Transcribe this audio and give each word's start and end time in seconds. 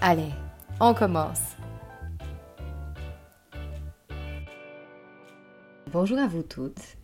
Allez, 0.00 0.30
on 0.78 0.94
commence. 0.94 1.56
Bonjour 5.90 6.18
à 6.18 6.28
vous 6.28 6.44
toutes. 6.44 6.96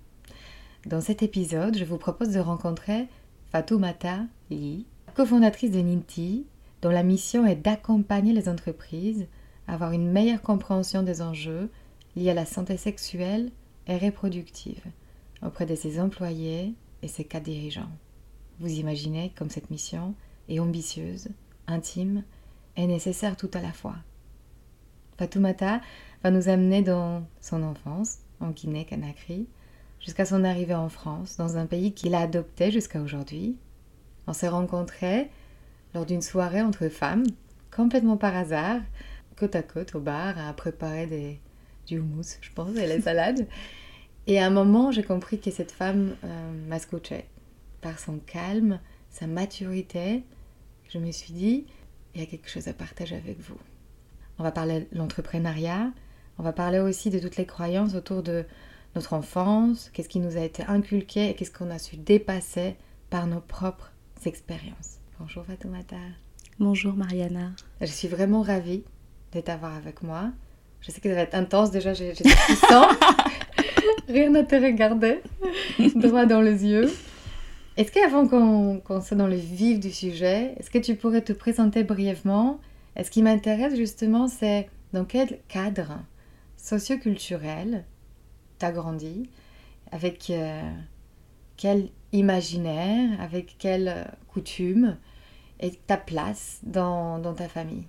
Dans 0.86 1.00
cet 1.00 1.24
épisode, 1.24 1.76
je 1.76 1.84
vous 1.84 1.98
propose 1.98 2.28
de 2.28 2.38
rencontrer 2.38 3.08
Fatoumata 3.50 4.20
Lee, 4.48 4.86
cofondatrice 5.16 5.72
de 5.72 5.80
Ninti, 5.80 6.46
dont 6.82 6.90
la 6.90 7.02
mission 7.02 7.44
est 7.44 7.56
d'accompagner 7.56 8.32
les 8.32 8.48
entreprises 8.48 9.26
à 9.66 9.74
avoir 9.74 9.90
une 9.90 10.12
meilleure 10.12 10.42
compréhension 10.42 11.02
des 11.02 11.20
enjeux 11.20 11.70
liés 12.14 12.30
à 12.30 12.34
la 12.34 12.46
santé 12.46 12.76
sexuelle 12.76 13.50
et 13.88 13.98
reproductive 13.98 14.84
auprès 15.44 15.66
de 15.66 15.74
ses 15.74 15.98
employés 15.98 16.74
et 17.02 17.08
ses 17.08 17.24
cas 17.24 17.40
dirigeants. 17.40 17.90
Vous 18.60 18.70
imaginez 18.70 19.32
comme 19.36 19.50
cette 19.50 19.70
mission 19.70 20.14
est 20.48 20.60
ambitieuse, 20.60 21.30
intime 21.66 22.22
est 22.76 22.86
nécessaire 22.86 23.36
tout 23.36 23.50
à 23.54 23.60
la 23.60 23.72
fois. 23.72 23.96
Fatoumata 25.18 25.80
va 26.22 26.30
nous 26.30 26.48
amener 26.48 26.82
dans 26.82 27.26
son 27.40 27.62
enfance, 27.62 28.18
en 28.40 28.50
Guinée-Conakry, 28.50 29.46
jusqu'à 30.00 30.24
son 30.24 30.44
arrivée 30.44 30.74
en 30.74 30.88
France, 30.88 31.36
dans 31.36 31.56
un 31.56 31.66
pays 31.66 31.92
qu'il 31.92 32.14
a 32.14 32.20
adopté 32.20 32.70
jusqu'à 32.70 33.00
aujourd'hui. 33.00 33.56
On 34.26 34.32
s'est 34.32 34.48
rencontrés 34.48 35.30
lors 35.94 36.06
d'une 36.06 36.22
soirée 36.22 36.62
entre 36.62 36.88
femmes, 36.88 37.24
complètement 37.74 38.16
par 38.16 38.36
hasard, 38.36 38.80
côte 39.36 39.54
à 39.54 39.62
côte 39.62 39.94
au 39.94 40.00
bar, 40.00 40.38
à 40.38 40.52
préparer 40.52 41.06
des, 41.06 41.40
du 41.86 41.98
houmous, 41.98 42.38
je 42.40 42.50
pense, 42.54 42.76
et 42.76 42.86
les 42.86 43.00
salades. 43.02 43.46
Et 44.26 44.38
à 44.38 44.46
un 44.46 44.50
moment, 44.50 44.90
j'ai 44.90 45.02
compris 45.02 45.38
que 45.38 45.50
cette 45.50 45.72
femme 45.72 46.16
euh, 46.24 46.68
m'a 46.68 46.78
scotché 46.78 47.26
par 47.80 47.98
son 47.98 48.18
calme, 48.18 48.80
sa 49.10 49.26
maturité. 49.26 50.24
Je 50.88 50.98
me 50.98 51.12
suis 51.12 51.32
dit, 51.32 51.66
il 52.14 52.20
y 52.20 52.24
a 52.24 52.26
quelque 52.26 52.48
chose 52.48 52.68
à 52.68 52.72
partager 52.72 53.16
avec 53.16 53.40
vous. 53.40 53.58
On 54.38 54.42
va 54.42 54.52
parler 54.52 54.88
de 54.92 54.98
l'entrepreneuriat, 54.98 55.90
on 56.38 56.42
va 56.42 56.52
parler 56.52 56.78
aussi 56.78 57.10
de 57.10 57.18
toutes 57.18 57.36
les 57.36 57.46
croyances 57.46 57.94
autour 57.94 58.22
de 58.22 58.44
notre 58.94 59.12
enfance, 59.12 59.90
qu'est-ce 59.92 60.08
qui 60.08 60.20
nous 60.20 60.36
a 60.36 60.40
été 60.40 60.62
inculqué 60.64 61.30
et 61.30 61.34
qu'est-ce 61.34 61.50
qu'on 61.50 61.70
a 61.70 61.78
su 61.78 61.96
dépasser 61.96 62.76
par 63.10 63.26
nos 63.26 63.40
propres 63.40 63.92
expériences. 64.26 64.98
Bonjour 65.20 65.44
Fatoumata. 65.44 65.96
Bonjour 66.58 66.94
Mariana. 66.94 67.52
Je 67.80 67.86
suis 67.86 68.08
vraiment 68.08 68.42
ravie 68.42 68.84
de 69.32 69.40
t'avoir 69.40 69.74
avec 69.74 70.02
moi. 70.02 70.30
Je 70.80 70.90
sais 70.90 71.00
que 71.00 71.08
ça 71.08 71.14
va 71.14 71.22
être 71.22 71.34
intense 71.34 71.70
déjà, 71.70 71.94
j'ai 71.94 72.12
des 72.12 72.28
frissons. 72.28 72.88
Rien 74.08 74.34
à 74.34 74.42
te 74.42 74.54
regarder 74.54 75.20
droit 75.94 76.26
dans 76.26 76.40
les 76.40 76.64
yeux. 76.64 76.90
Est-ce 77.76 77.90
qu'avant 77.90 78.28
qu'on 78.28 79.00
soit 79.00 79.16
dans 79.16 79.26
le 79.26 79.34
vif 79.34 79.80
du 79.80 79.90
sujet, 79.90 80.54
est-ce 80.58 80.70
que 80.70 80.78
tu 80.78 80.94
pourrais 80.94 81.22
te 81.22 81.32
présenter 81.32 81.82
brièvement? 81.82 82.60
Et 82.96 83.02
ce 83.02 83.10
qui 83.10 83.22
m'intéresse 83.22 83.74
justement, 83.74 84.28
c'est 84.28 84.68
dans 84.92 85.04
quel 85.04 85.40
cadre 85.48 85.98
socioculturel 86.56 87.84
tu 88.60 88.66
as 88.66 88.70
grandi? 88.70 89.28
Avec 89.90 90.30
euh, 90.30 90.62
quel 91.56 91.88
imaginaire 92.12 93.20
Avec 93.20 93.56
quelle 93.58 94.06
coutume 94.28 94.96
Et 95.58 95.72
ta 95.72 95.96
place 95.96 96.60
dans, 96.62 97.20
ta 97.34 97.48
famille? 97.48 97.86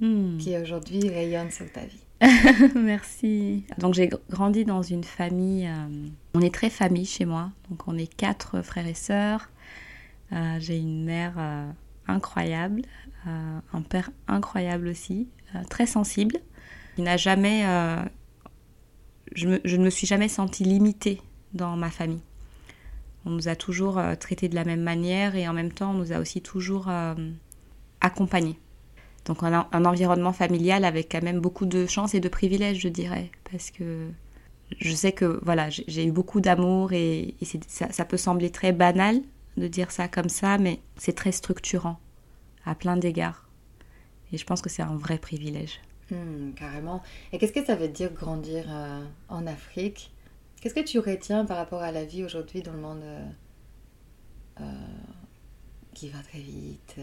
Hmm. 0.00 0.38
qui 0.38 0.56
aujourd'hui 0.56 1.08
rayonne 1.08 1.50
sur 1.50 1.70
ta 1.72 1.80
vie 1.80 2.07
Merci. 2.74 3.64
Donc 3.78 3.94
j'ai 3.94 4.10
grandi 4.30 4.64
dans 4.64 4.82
une 4.82 5.04
famille, 5.04 5.66
euh, 5.66 6.08
on 6.34 6.40
est 6.40 6.52
très 6.52 6.70
famille 6.70 7.06
chez 7.06 7.24
moi, 7.24 7.50
donc 7.70 7.86
on 7.86 7.96
est 7.96 8.12
quatre 8.12 8.62
frères 8.62 8.86
et 8.86 8.94
sœurs. 8.94 9.48
Euh, 10.32 10.56
j'ai 10.58 10.78
une 10.78 11.04
mère 11.04 11.34
euh, 11.38 11.70
incroyable, 12.06 12.82
un 13.26 13.82
père 13.82 14.10
incroyable 14.26 14.88
aussi, 14.88 15.28
très 15.68 15.86
sensible. 15.86 16.36
Il 16.96 17.04
n'a 17.04 17.18
jamais, 17.18 17.62
je, 19.34 19.60
je, 19.64 19.76
ne 19.76 19.84
me 19.84 19.90
suis 19.90 20.06
jamais 20.06 20.28
sentie 20.28 20.64
limitée 20.64 21.20
dans 21.52 21.76
ma 21.76 21.90
famille. 21.90 22.22
On 23.26 23.30
nous 23.30 23.48
a 23.48 23.54
toujours 23.54 24.00
traités 24.18 24.48
de 24.48 24.54
la 24.54 24.64
même 24.64 24.80
manière 24.80 25.36
et 25.36 25.46
en 25.46 25.52
même 25.52 25.72
temps 25.72 25.90
on 25.90 25.94
nous 25.94 26.12
a 26.12 26.20
aussi 26.20 26.40
toujours 26.40 26.88
accompagnés. 28.00 28.58
Donc 29.28 29.42
un, 29.42 29.68
un, 29.70 29.84
environnement 29.84 30.32
familial 30.32 30.84
avec 30.84 31.12
quand 31.12 31.22
même 31.22 31.38
beaucoup 31.38 31.66
de 31.66 31.86
chance 31.86 32.14
et 32.14 32.20
de 32.20 32.28
privilèges, 32.28 32.80
je 32.80 32.88
dirais, 32.88 33.30
parce 33.50 33.70
que 33.70 34.08
je 34.78 34.94
sais 34.94 35.12
que 35.12 35.40
voilà, 35.44 35.70
j'ai 35.70 36.04
eu 36.04 36.12
beaucoup 36.12 36.40
d'amour 36.40 36.92
et, 36.92 37.34
ça, 37.68 38.04
peut 38.04 38.16
sembler 38.16 38.50
très 38.50 38.72
banal 38.72 39.20
de 39.56 39.66
dire 39.66 39.90
ça 39.90 40.08
comme 40.08 40.28
ça, 40.28 40.58
mais 40.58 40.80
c'est 40.96 41.14
très 41.14 41.32
structurant 41.32 41.98
à 42.64 42.74
plein 42.74 42.96
d'égards. 42.96 43.48
Et 44.32 44.38
je 44.38 44.44
pense 44.44 44.60
que 44.60 44.68
c'est 44.68 44.82
un 44.82 44.96
vrai 44.96 45.18
privilège. 45.18 45.80
Hmm, 46.10 46.52
carrément. 46.52 47.02
Et 47.32 47.38
qu'est-ce 47.38 47.52
que 47.52 47.64
ça 47.64 47.76
veut 47.76 47.88
dire 47.88 48.12
grandir 48.12 48.64
euh, 48.68 49.02
en 49.28 49.46
Afrique? 49.46 50.12
Qu'est-ce 50.60 50.74
que 50.74 50.84
tu 50.84 50.98
retiens 50.98 51.44
par 51.44 51.56
rapport 51.56 51.82
à 51.82 51.92
la 51.92 52.04
vie 52.04 52.24
aujourd'hui 52.24 52.62
dans 52.62 52.72
le 52.72 52.80
monde 52.80 53.02
euh, 53.02 53.26
euh, 54.60 54.64
qui 55.94 56.08
va 56.08 56.18
très 56.20 56.40
vite 56.40 56.96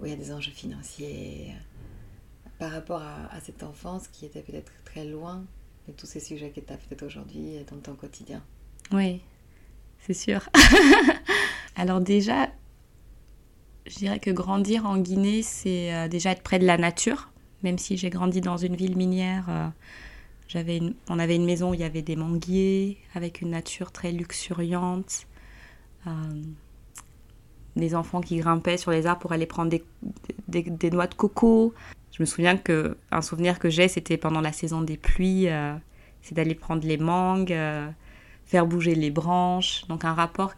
où 0.00 0.06
il 0.06 0.10
y 0.10 0.14
a 0.14 0.16
des 0.16 0.32
enjeux 0.32 0.52
financiers, 0.52 1.54
par 2.58 2.70
rapport 2.70 3.02
à, 3.02 3.40
cette 3.40 3.62
enfance 3.62 4.08
qui 4.08 4.26
était 4.26 4.42
peut-être 4.42 4.72
très 4.84 5.04
loin 5.04 5.44
de 5.88 5.92
tous 5.92 6.06
ces 6.06 6.20
sujets 6.20 6.50
que 6.50 6.60
tu 6.60 6.72
as 6.72 6.76
peut-être 6.76 7.02
aujourd'hui 7.02 7.58
dans 7.70 7.78
ton 7.78 7.94
quotidien. 7.94 8.42
Oui, 8.92 9.20
c'est 9.98 10.14
sûr. 10.14 10.48
Alors 11.76 12.00
déjà, 12.00 12.48
je 13.86 13.96
dirais 13.96 14.18
que 14.18 14.30
grandir 14.30 14.86
en 14.86 14.98
Guinée, 14.98 15.42
c'est 15.42 15.92
euh, 15.92 16.08
déjà 16.08 16.30
être 16.30 16.42
près 16.42 16.58
de 16.58 16.66
la 16.66 16.78
nature. 16.78 17.30
Même 17.62 17.78
si 17.78 17.96
j'ai 17.96 18.10
grandi 18.10 18.40
dans 18.40 18.56
une 18.56 18.76
ville 18.76 18.96
minière, 18.96 19.46
euh, 19.48 19.68
j'avais 20.48 20.80
on 21.08 21.18
avait 21.18 21.36
une 21.36 21.44
maison 21.44 21.70
où 21.70 21.74
il 21.74 21.80
y 21.80 21.84
avait 21.84 22.02
des 22.02 22.16
manguiers, 22.16 22.98
avec 23.14 23.40
une 23.40 23.50
nature 23.50 23.90
très 23.92 24.12
luxuriante. 24.12 25.26
Euh, 26.06 26.10
des 27.76 27.94
enfants 27.94 28.20
qui 28.20 28.36
grimpaient 28.36 28.76
sur 28.76 28.90
les 28.90 29.06
arbres 29.06 29.20
pour 29.20 29.32
aller 29.32 29.46
prendre 29.46 29.70
des, 30.48 30.90
noix 30.90 31.06
de 31.06 31.14
coco. 31.14 31.74
Je 32.12 32.22
me 32.22 32.26
souviens 32.26 32.56
que 32.56 32.96
un 33.10 33.22
souvenir 33.22 33.58
que 33.58 33.70
j'ai, 33.70 33.88
c'était 33.88 34.16
pendant 34.16 34.40
la 34.40 34.52
saison 34.52 34.82
des 34.82 34.96
pluies, 34.96 35.48
euh, 35.48 35.74
c'est 36.22 36.34
d'aller 36.34 36.54
prendre 36.54 36.86
les 36.86 36.98
mangues, 36.98 37.52
euh, 37.52 37.88
faire 38.46 38.66
bouger 38.66 38.94
les 38.94 39.10
branches. 39.10 39.86
Donc 39.88 40.04
un 40.04 40.14
rapport, 40.14 40.54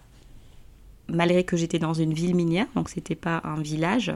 malgré 1.08 1.44
que 1.44 1.56
j'étais 1.56 1.78
dans 1.78 1.94
une 1.94 2.12
ville 2.12 2.34
minière, 2.34 2.66
donc 2.74 2.90
c'était 2.90 3.14
pas 3.14 3.40
un 3.44 3.60
village, 3.60 4.12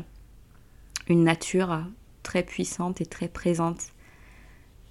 une 1.09 1.25
nature 1.25 1.83
très 2.23 2.43
puissante 2.43 3.01
et 3.01 3.07
très 3.07 3.29
présente. 3.29 3.81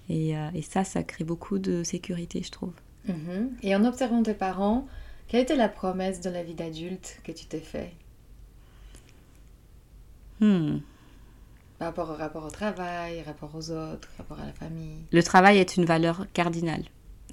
Et, 0.08 0.36
euh, 0.36 0.50
ça, 0.62 0.82
ça 0.82 1.04
crée 1.04 1.22
beaucoup 1.22 1.60
de 1.60 1.84
sécurité, 1.84 2.42
je 2.42 2.50
trouve. 2.50 2.72
Mhm. 3.06 3.52
Et 3.62 3.74
en 3.76 3.84
observant 3.84 4.22
tes 4.24 4.34
parents, 4.34 4.88
quelle 5.28 5.42
était 5.42 5.56
la 5.56 5.68
promesse 5.68 6.20
de 6.20 6.28
la 6.28 6.42
vie 6.42 6.54
d'adulte 6.54 7.20
que 7.22 7.30
tu 7.30 7.46
t'es 7.46 7.60
fait? 7.60 7.92
Hmm. 10.40 10.80
Par 11.78 11.88
rapport 11.88 12.10
au 12.10 12.14
rapport 12.14 12.44
au 12.44 12.50
travail, 12.50 13.22
rapport 13.22 13.50
aux 13.54 13.70
autres, 13.70 14.08
rapport 14.18 14.38
à 14.38 14.46
la 14.46 14.52
famille. 14.52 15.04
Le 15.12 15.22
travail 15.22 15.58
est 15.58 15.76
une 15.76 15.86
valeur 15.86 16.26
cardinale 16.32 16.84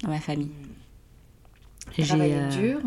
dans 0.02 0.08
ma 0.08 0.20
famille. 0.20 0.46
Hmm. 0.46 2.02
Travailler 2.02 2.34
euh, 2.34 2.48
dur 2.48 2.80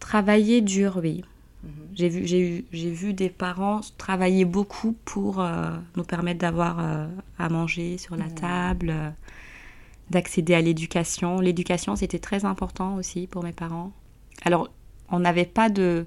Travailler 0.00 0.60
dur, 0.60 0.98
oui. 1.00 1.22
Mhm. 1.62 1.70
J'ai 1.94 2.08
vu, 2.08 2.26
j'ai 2.26 2.64
j'ai 2.72 2.90
vu 2.90 3.12
des 3.12 3.30
parents 3.30 3.80
travailler 3.98 4.44
beaucoup 4.44 4.96
pour 5.04 5.40
euh, 5.40 5.70
nous 5.96 6.04
permettre 6.04 6.40
d'avoir 6.40 6.80
euh, 6.80 7.06
à 7.38 7.48
manger 7.48 7.98
sur 7.98 8.16
la 8.16 8.24
mhm. 8.24 8.34
table, 8.34 8.90
euh, 8.90 9.10
d'accéder 10.10 10.54
à 10.54 10.60
l'éducation. 10.60 11.40
L'éducation, 11.40 11.94
c'était 11.94 12.18
très 12.18 12.44
important 12.44 12.96
aussi 12.96 13.26
pour 13.26 13.44
mes 13.44 13.52
parents. 13.52 13.92
Alors, 14.44 14.70
on 15.08 15.20
n'avait 15.20 15.44
pas 15.46 15.68
de, 15.68 16.06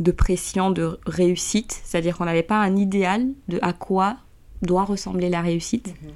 de 0.00 0.12
pression 0.12 0.70
de 0.70 0.98
réussite, 1.06 1.80
c'est-à-dire 1.84 2.16
qu'on 2.16 2.24
n'avait 2.24 2.42
pas 2.42 2.58
un 2.58 2.76
idéal 2.76 3.26
de 3.48 3.58
à 3.62 3.72
quoi 3.72 4.16
doit 4.62 4.84
ressembler 4.84 5.28
la 5.28 5.40
réussite, 5.40 5.88
mhm. 5.88 6.12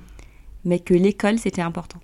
mais 0.64 0.78
que 0.80 0.94
l'école, 0.94 1.38
c'était 1.38 1.62
important. 1.62 2.00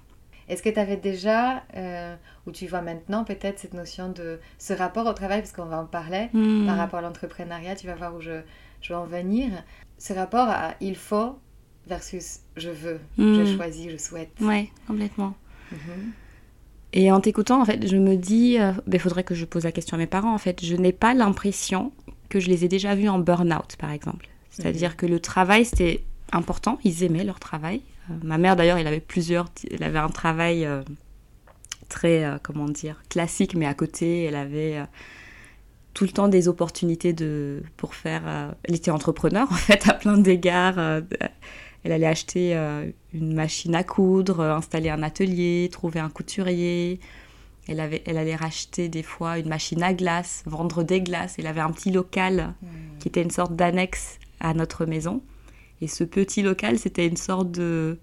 Est-ce 0.49 0.63
que 0.63 0.69
tu 0.69 0.79
avais 0.79 0.97
déjà, 0.97 1.63
euh, 1.77 2.15
ou 2.47 2.51
tu 2.51 2.67
vois 2.67 2.83
maintenant 2.83 3.25
peut-être 3.25 3.59
cette 3.59 3.73
notion 3.73 4.11
de 4.11 4.41
ce 4.59 4.73
rapport 4.73 5.07
au 5.07 5.13
travail, 5.13 5.41
parce 5.41 5.53
qu'on 5.53 5.65
va 5.65 5.81
en 5.81 5.87
parler, 5.87 6.29
hmm. 6.33 6.67
par 6.67 6.77
rapport 6.77 6.99
à 6.99 7.03
l'entrepreneuriat, 7.03 7.77
tu 7.77 7.87
vas 7.87 7.95
voir 7.95 8.15
où 8.15 8.21
je, 8.21 8.43
je 8.83 8.89
vais 8.91 8.99
en 8.99 9.07
venir, 9.07 9.51
ce 9.99 10.13
rapport 10.13 10.49
à 10.49 10.75
il 10.81 10.97
faut 10.97 11.39
versus 11.87 12.41
je 12.57 12.71
veux, 12.71 13.01
je 13.17 13.23
hmm. 13.23 13.57
choisis, 13.57 13.91
je 13.91 13.97
souhaite. 13.97 14.33
Oui, 14.41 14.71
complètement. 14.87 15.35
Mhm. 15.73 16.13
Et 16.97 17.11
en 17.11 17.21
t'écoutant, 17.21 17.61
en 17.61 17.65
fait, 17.65 17.87
je 17.89 17.97
me 17.97 18.15
dis, 18.15 18.53
il 18.53 18.61
euh, 18.61 18.73
ben, 18.87 19.01
faudrait 19.01 19.25
que 19.25 19.35
je 19.35 19.45
pose 19.45 19.65
la 19.65 19.73
question 19.73 19.97
à 19.97 19.99
mes 19.99 20.07
parents, 20.07 20.33
en 20.33 20.39
fait. 20.39 20.65
Je 20.65 20.77
n'ai 20.77 20.93
pas 20.93 21.13
l'impression 21.13 21.93
que 22.29 22.39
je 22.39 22.49
les 22.49 22.65
ai 22.65 22.69
déjà 22.69 22.95
vus 22.95 23.09
en 23.09 23.19
burn-out, 23.19 23.77
par 23.77 23.91
exemple. 23.91 24.29
C'est-à-dire 24.51 24.91
mhm. 24.91 24.97
que 24.97 25.07
le 25.07 25.19
travail, 25.19 25.65
c'était 25.65 26.05
important, 26.31 26.79
ils 26.85 27.03
aimaient 27.03 27.25
leur 27.25 27.41
travail, 27.41 27.83
euh, 28.11 28.15
ma 28.23 28.39
mère 28.39 28.55
d'ailleurs, 28.55 28.79
elle 28.79 28.87
avait 28.87 29.01
plusieurs, 29.01 29.47
elle 29.69 29.83
avait 29.83 29.99
un 29.99 30.09
travail 30.09 30.65
euh, 30.65 30.83
très, 31.89 32.39
comment 32.45 32.69
dire, 32.69 33.03
classique, 33.09 33.57
mais 33.57 33.67
à 33.67 33.75
côté, 33.75 34.25
elle 34.25 34.37
avait 34.37 34.81
tout 35.95 36.05
le 36.05 36.11
temps 36.11 36.29
des 36.29 36.49
opportunités 36.49 37.13
de, 37.13 37.63
pour 37.77 37.95
faire... 37.95 38.23
elle 38.65 38.75
était 38.75 38.91
entrepreneur 38.91 39.47
en 39.53 39.57
fait 39.57 39.89
à 39.89 39.95
plein 39.95 40.19
d'égards. 40.19 41.03
Elle 41.85 41.93
allait 41.93 42.07
acheter 42.07 42.55
une 43.13 43.35
machine 43.35 43.75
à 43.75 43.85
coudre, 43.85 44.41
installer 44.41 44.89
un 44.89 45.03
atelier, 45.03 45.69
trouver 45.71 46.01
un 46.01 46.09
couturier. 46.09 46.99
Elle, 47.69 47.79
avait, 47.79 48.03
elle 48.07 48.17
allait 48.17 48.37
racheter 48.37 48.89
des 48.89 49.03
fois 49.03 49.39
une 49.39 49.49
machine 49.49 49.83
à 49.83 49.95
glace, 49.95 50.43
vendre 50.47 50.83
des 50.83 51.03
glaces. 51.03 51.37
Elle 51.39 51.47
avait 51.47 51.61
un 51.61 51.71
petit 51.71 51.91
local 51.91 52.55
mmh. 52.63 52.67
qui 53.01 53.09
était 53.09 53.23
une 53.23 53.31
sorte 53.31 53.55
d'annexe 53.55 54.19
à 54.41 54.55
notre 54.55 54.87
maison. 54.87 55.23
Et 55.81 55.87
ce 55.87 56.05
petit 56.05 56.43
local, 56.43 56.79
c'était 56.79 57.07
une 57.07 57.17
sorte 57.17 57.51
de, 57.51 57.99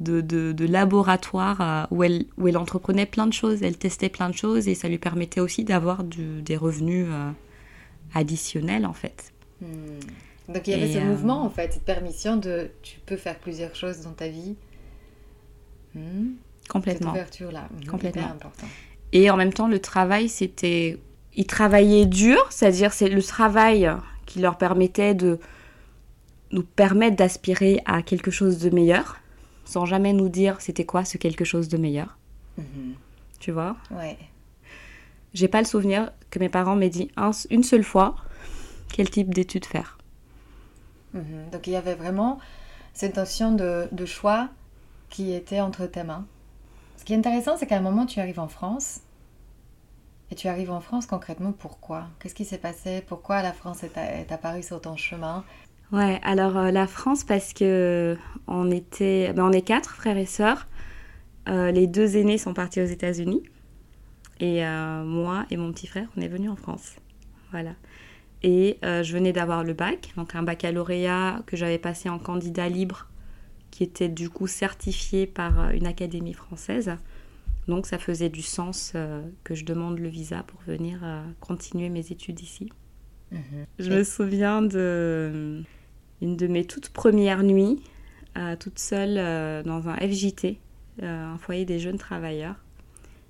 de, 0.00 0.66
laboratoire 0.66 1.60
euh, 1.60 1.84
où 1.90 2.02
elle, 2.02 2.26
où 2.36 2.48
elle 2.48 2.56
entreprenait 2.56 3.06
plein 3.06 3.26
de 3.26 3.32
choses, 3.32 3.62
elle 3.62 3.78
testait 3.78 4.08
plein 4.08 4.28
de 4.28 4.34
choses 4.34 4.68
et 4.68 4.74
ça 4.74 4.88
lui 4.88 4.98
permettait 4.98 5.40
aussi 5.40 5.64
d'avoir 5.64 6.04
des 6.04 6.56
revenus 6.56 7.06
euh, 7.08 7.30
additionnels 8.14 8.86
en 8.86 8.92
fait. 8.92 9.32
Hmm. 9.60 10.00
Donc 10.48 10.66
il 10.66 10.70
y 10.70 10.74
avait 10.74 10.92
ce 10.92 10.98
euh, 10.98 11.04
mouvement 11.04 11.42
en 11.42 11.50
fait, 11.50 11.72
cette 11.72 11.84
permission 11.84 12.36
de 12.36 12.70
tu 12.82 13.00
peux 13.00 13.16
faire 13.16 13.38
plusieurs 13.38 13.74
choses 13.74 14.02
dans 14.02 14.12
ta 14.12 14.28
vie. 14.28 14.56
Hmm. 15.94 16.34
Complètement. 16.68 17.12
Cette 17.12 17.22
ouverture-là, 17.22 17.68
hmm, 17.70 17.88
complètement. 17.88 18.26
Important. 18.26 18.66
Et 19.12 19.30
en 19.30 19.36
même 19.36 19.52
temps, 19.52 19.68
le 19.68 19.78
travail, 19.78 20.28
c'était. 20.28 20.98
Ils 21.34 21.46
travaillaient 21.46 22.06
dur, 22.06 22.38
c'est-à-dire 22.50 22.92
c'est 22.92 23.08
le 23.08 23.22
travail 23.22 23.90
qui 24.24 24.40
leur 24.40 24.56
permettait 24.56 25.14
de 25.14 25.38
nous 26.50 26.62
permettre 26.62 27.16
d'aspirer 27.16 27.80
à 27.84 28.02
quelque 28.02 28.30
chose 28.30 28.58
de 28.58 28.70
meilleur, 28.70 29.18
sans 29.64 29.84
jamais 29.84 30.12
nous 30.12 30.28
dire 30.28 30.60
c'était 30.60 30.86
quoi 30.86 31.04
ce 31.04 31.18
quelque 31.18 31.44
chose 31.44 31.68
de 31.68 31.76
meilleur. 31.76 32.16
Mhm. 32.56 32.94
Tu 33.38 33.52
vois? 33.52 33.76
Ouais. 33.90 34.16
J'ai 35.34 35.48
pas 35.48 35.60
le 35.60 35.66
souvenir 35.66 36.10
que 36.30 36.38
mes 36.38 36.48
parents 36.48 36.76
m'aient 36.76 36.88
dit 36.88 37.10
une 37.50 37.62
seule 37.62 37.84
fois 37.84 38.16
quel 38.92 39.10
type 39.10 39.34
d'études 39.34 39.66
faire. 39.66 39.95
Mhm. 41.16 41.50
Donc 41.50 41.66
il 41.66 41.72
y 41.72 41.76
avait 41.76 41.94
vraiment 41.94 42.38
cette 42.94 43.16
notion 43.16 43.52
de, 43.52 43.88
de, 43.90 44.06
choix 44.06 44.48
qui 45.10 45.32
était 45.32 45.60
entre 45.60 45.86
tes 45.86 46.04
mains. 46.04 46.26
Ce 46.96 47.04
qui 47.04 47.12
est 47.12 47.16
intéressant, 47.16 47.56
c'est 47.56 47.66
qu'à 47.66 47.76
un 47.76 47.82
moment, 47.82 48.06
tu 48.06 48.20
arrives 48.20 48.40
en 48.40 48.48
France. 48.48 49.00
Et 50.30 50.34
tu 50.34 50.48
arrives 50.48 50.70
en 50.70 50.80
France 50.80 51.06
concrètement 51.06 51.52
pourquoi? 51.52 52.08
Qu'est-ce 52.18 52.34
qui 52.34 52.44
s'est 52.44 52.58
passé? 52.58 53.02
Pourquoi 53.06 53.42
la 53.42 53.52
France 53.52 53.84
est, 53.84 53.96
est 53.96 54.32
apparue 54.32 54.62
sur 54.62 54.80
ton 54.80 54.96
chemin? 54.96 55.44
Ouais, 55.92 56.18
alors 56.24 56.56
euh, 56.56 56.70
la 56.72 56.88
France, 56.88 57.22
parce 57.22 57.52
que 57.52 58.16
on 58.48 58.70
était, 58.70 59.32
ben, 59.32 59.44
on 59.44 59.52
est 59.52 59.62
quatre 59.62 59.94
frères 59.94 60.16
et 60.16 60.26
sœurs. 60.26 60.66
Euh, 61.48 61.70
les 61.70 61.86
deux 61.86 62.16
aînés 62.16 62.38
sont 62.38 62.54
partis 62.54 62.80
aux 62.80 62.86
États-Unis. 62.86 63.42
Et 64.40 64.66
euh, 64.66 65.04
moi 65.04 65.46
et 65.50 65.56
mon 65.56 65.72
petit 65.72 65.86
frère, 65.86 66.08
on 66.16 66.20
est 66.20 66.28
venus 66.28 66.50
en 66.50 66.56
France. 66.56 66.96
Voilà. 67.52 67.70
Et 68.48 68.78
je 68.82 69.12
venais 69.12 69.32
d'avoir 69.32 69.64
le 69.64 69.72
bac, 69.72 70.12
donc 70.16 70.36
un 70.36 70.44
baccalauréat 70.44 71.42
que 71.46 71.56
j'avais 71.56 71.78
passé 71.78 72.08
en 72.08 72.20
candidat 72.20 72.68
libre, 72.68 73.08
qui 73.72 73.82
était 73.82 74.08
du 74.08 74.30
coup 74.30 74.46
certifié 74.46 75.26
par 75.26 75.70
une 75.70 75.84
académie 75.84 76.32
française. 76.32 76.92
Donc 77.66 77.86
ça 77.86 77.98
faisait 77.98 78.28
du 78.28 78.42
sens 78.42 78.92
que 79.42 79.54
je 79.56 79.64
demande 79.64 79.98
le 79.98 80.06
visa 80.06 80.44
pour 80.44 80.60
venir 80.60 81.00
continuer 81.40 81.88
mes 81.88 82.12
études 82.12 82.40
ici. 82.40 82.70
Mhm. 83.32 83.66
Je 83.80 83.90
me 83.90 84.04
souviens 84.04 84.62
de 84.62 85.64
une 86.22 86.36
de 86.36 86.46
mes 86.46 86.64
toutes 86.64 86.88
premières 86.90 87.42
nuits, 87.42 87.80
euh, 88.36 88.56
toute 88.56 88.78
seule 88.78 89.16
euh, 89.18 89.62
dans 89.62 89.88
un 89.88 89.96
FJT, 89.96 90.58
euh, 91.02 91.24
un 91.34 91.38
foyer 91.38 91.64
des 91.64 91.78
jeunes 91.78 91.98
travailleurs. 91.98 92.56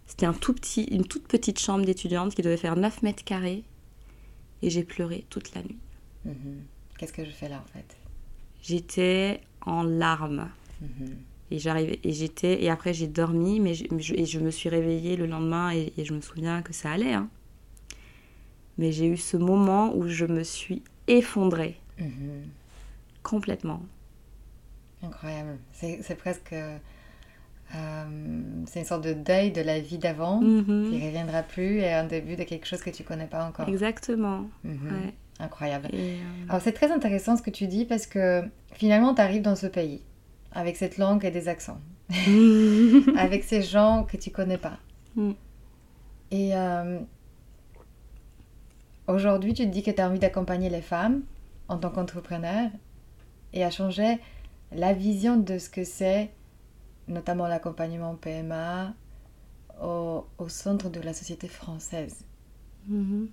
C'était 0.07 0.27
un 0.27 0.33
tout 0.33 0.53
petit, 0.53 0.85
une 0.85 1.05
toute 1.05 1.27
petite 1.27 1.59
chambre 1.59 1.85
d'étudiante 1.85 2.35
qui 2.35 2.43
devait 2.43 2.57
faire 2.57 2.77
9 2.77 3.03
mètres 3.03 3.25
carrés. 3.25 3.65
Et 4.63 4.71
j'ai 4.71 4.85
pleuré 4.85 5.25
toute 5.31 5.55
la 5.55 5.63
nuit. 5.63 5.79
Mhm. 6.25 6.65
Qu'est-ce 6.99 7.13
que 7.13 7.25
je 7.25 7.31
fais 7.31 7.49
là 7.49 7.63
en 7.65 7.73
fait? 7.73 7.97
J'étais 8.63 9.41
en 9.61 9.83
larmes. 9.83 10.49
Mhm. 10.81 11.17
Et 11.51 11.59
j'arrivais 11.59 12.01
et 12.03 12.13
j'étais 12.13 12.63
et 12.65 12.71
après 12.71 12.93
j'ai 12.93 13.07
dormi 13.07 13.61
mais 13.61 13.75
je, 13.75 13.85
et 14.15 14.27
je 14.27 14.41
me 14.41 14.51
suis 14.51 14.69
réveillée 14.69 15.17
le 15.17 15.27
lendemain 15.27 15.71
et, 15.71 15.93
je 15.97 16.13
me 16.13 16.21
souviens 16.21 16.63
que 16.63 16.73
ça 16.73 16.91
allait. 16.91 17.15
Hein. 17.15 17.29
Mais 18.79 18.91
j'ai 18.91 19.07
eu 19.07 19.17
ce 19.17 19.37
moment 19.37 19.95
où 19.95 20.09
je 20.09 20.27
me 20.27 20.43
suis 20.43 20.83
effondrée. 21.07 21.79
Mhm. 21.99 22.45
Complètement. 23.23 23.83
Incroyable. 25.03 25.59
C'est 25.73 26.17
presque... 26.17 26.55
Euh, 27.75 28.05
c'est 28.67 28.81
une 28.81 28.85
sorte 28.85 29.05
de 29.05 29.13
deuil 29.13 29.51
de 29.51 29.61
la 29.61 29.81
vie 29.81 29.99
d'avant 29.99 30.39
qui 30.39 30.47
mhm. 30.47 30.91
qui 30.91 31.05
reviendra 31.05 31.43
plus 31.43 31.79
et 31.79 31.93
un 31.93 32.05
début 32.05 32.37
de 32.37 32.45
quelque 32.45 32.67
chose 32.67 32.81
que 32.81 32.91
tu 32.91 33.03
connais 33.03 33.27
pas 33.27 33.45
encore. 33.45 33.69
Exactement. 33.69 34.47
Mhm. 34.63 35.13
Incroyable. 35.41 35.89
Euh, 35.93 36.17
Alors 36.49 36.63
c'est 36.63 36.73
très 36.73 36.91
intéressant 36.93 37.37
ce 37.37 37.43
que 37.43 37.51
tu 37.51 37.67
dis 37.67 37.85
parce 37.85 38.07
que 38.07 38.43
finalement 38.73 39.15
tu 39.15 39.21
arrives 39.21 39.43
dans 39.43 39.57
ce 39.57 39.67
pays 39.67 40.03
avec 40.53 40.77
cette 40.77 40.97
langue 40.97 41.25
et 41.25 41.31
des 41.31 41.49
accents, 41.49 41.81
avec 43.17 43.45
ces 43.45 43.63
gens 43.63 44.05
que 44.05 44.17
tu 44.17 44.31
connais 44.31 44.59
pas. 44.59 44.79
Mm. 45.17 45.33
Et 46.31 46.57
euh, 46.57 47.01
aujourd'hui 49.09 49.55
tu 49.55 49.65
te 49.65 49.71
dis 49.71 49.83
que 49.83 49.91
tu 49.91 50.01
as 50.01 50.09
envie 50.09 50.21
d'accompagner 50.21 50.71
les 50.71 50.83
femmes 50.83 51.23
en 51.69 51.79
tant 51.79 51.91
qu'entrepreneur 51.91 52.71
et 53.53 53.65
à 53.65 53.71
changer 53.71 54.19
la 54.73 54.93
vision 54.93 55.37
de 55.37 55.59
ce 55.59 55.69
que 55.69 55.85
c'est, 55.85 56.31
notamment 57.09 57.47
l'accompagnement 57.47 58.15
PMA, 58.15 58.95
au, 59.83 60.25
centre 60.49 60.89
de 60.89 61.01
la 61.01 61.13
société 61.13 61.49
française. 61.49 62.25
Mm-hmm. 62.91 63.27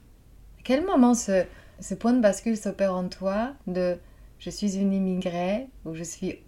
À 0.60 0.62
quel 0.64 0.86
moment 0.86 1.14
ce, 1.14 1.46
ce 1.80 1.94
point 1.94 2.14
de 2.14 2.22
bascule 2.22 2.58
s'opère 2.58 2.94
en 2.94 3.08
toi 3.08 3.54
de 3.68 3.98
je 4.40 4.50
suis 4.50 4.78
une 4.78 4.94
immigrée 4.94 5.68
ou 5.86 5.94
je 5.94 6.04
suis 6.04 6.40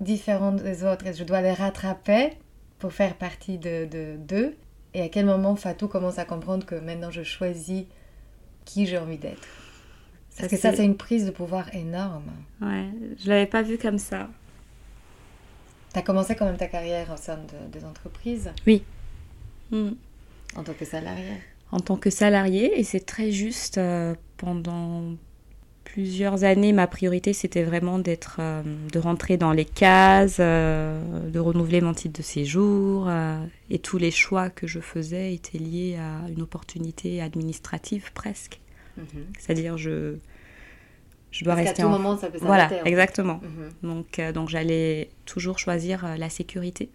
différente 0.00 0.56
des 0.56 0.84
autres 0.84 1.06
et 1.06 1.14
je 1.14 1.22
dois 1.22 1.40
les 1.40 1.52
rattraper 1.52 2.32
pour 2.78 2.92
faire 2.92 3.16
partie 3.16 3.58
de 3.58 3.86
d'eux 4.16 4.56
et 4.92 5.02
à 5.02 5.08
quel 5.08 5.26
moment 5.26 5.54
Fatou 5.56 5.88
commence 5.88 6.18
à 6.18 6.24
comprendre 6.24 6.66
que 6.66 6.74
maintenant 6.74 7.10
je 7.10 7.22
choisis 7.22 7.84
qui 8.64 8.86
j'ai 8.86 8.98
envie 8.98 9.18
d'être? 9.18 9.46
Parce 10.36 10.48
que 10.48 10.56
ça, 10.56 10.72
c'est 10.72 10.84
une 10.84 10.96
prise 10.96 11.26
de 11.26 11.30
pouvoir 11.30 11.72
énorme. 11.74 12.30
Ouais, 12.60 12.88
je 13.22 13.28
l'avais 13.28 13.46
pas 13.46 13.62
vu 13.62 13.78
comme 13.78 13.98
ça. 13.98 14.28
Tu 15.94 16.00
as 16.00 16.02
commencé 16.02 16.34
quand 16.34 16.44
même 16.44 16.56
ta 16.56 16.66
carrière 16.66 17.12
au 17.12 17.16
sein 17.16 17.38
des 17.72 17.84
entreprises 17.84 18.50
Oui. 18.66 18.82
Hmm. 19.70 19.92
En 20.56 20.64
tant 20.64 20.72
que 20.72 20.84
salarié 20.84 21.30
En 21.70 21.78
tant 21.78 21.96
que 21.96 22.10
salarié, 22.10 22.80
et 22.80 22.82
c'est 22.82 23.06
très 23.06 23.30
juste, 23.30 23.78
euh, 23.78 24.16
pendant 24.36 25.14
plusieurs 25.84 26.42
années, 26.42 26.72
ma 26.72 26.88
priorité, 26.88 27.32
c'était 27.32 27.62
vraiment 27.62 28.00
d'être, 28.00 28.38
euh, 28.40 28.62
de 28.92 28.98
rentrer 28.98 29.36
dans 29.36 29.52
les 29.52 29.64
cases, 29.64 30.38
euh, 30.40 31.30
de 31.30 31.38
renouveler 31.38 31.80
mon 31.80 31.94
titre 31.94 32.18
de 32.18 32.24
séjour, 32.24 33.08
et 33.70 33.78
tous 33.78 33.98
les 33.98 34.10
choix 34.10 34.50
que 34.50 34.66
je 34.66 34.80
faisais 34.80 35.32
étaient 35.32 35.58
liés 35.58 35.96
à 35.96 36.28
une 36.28 36.42
opportunité 36.42 37.22
administrative 37.22 38.10
presque. 38.14 38.58
Mhm. 38.96 39.26
C'est-à-dire, 39.38 39.78
je, 39.78 40.16
je 41.34 41.44
dois 41.44 41.54
rester 41.54 41.82
à 41.82 41.84
tout 41.84 41.90
moment, 41.90 42.16
ça 42.16 42.30
peut 42.30 42.38
Voilà, 42.40 42.86
exactement. 42.86 43.40
Mhm. 43.42 43.90
Donc, 43.90 44.18
euh, 44.20 44.30
donc 44.30 44.48
j'allais 44.48 45.10
toujours 45.26 45.58
choisir 45.58 46.04
euh, 46.04 46.16
la 46.16 46.30
sécurité. 46.30 46.90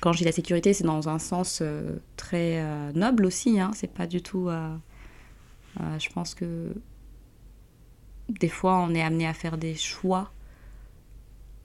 Quand 0.00 0.12
je 0.12 0.18
dis 0.18 0.24
la 0.24 0.32
sécurité, 0.32 0.72
c'est 0.72 0.82
dans 0.82 1.08
un 1.08 1.20
sens 1.20 1.60
euh, 1.62 1.98
très 2.16 2.60
noble 2.94 3.24
aussi. 3.24 3.60
Hein. 3.60 3.70
C'est 3.74 3.92
pas 3.92 4.08
du 4.08 4.20
tout 4.20 4.50
je 5.98 6.08
pense 6.10 6.34
que 6.34 6.74
des 8.28 8.48
fois, 8.48 8.78
on 8.78 8.92
est 8.94 9.02
amené 9.02 9.26
à 9.26 9.32
faire 9.32 9.56
des 9.56 9.74
choix 9.74 10.30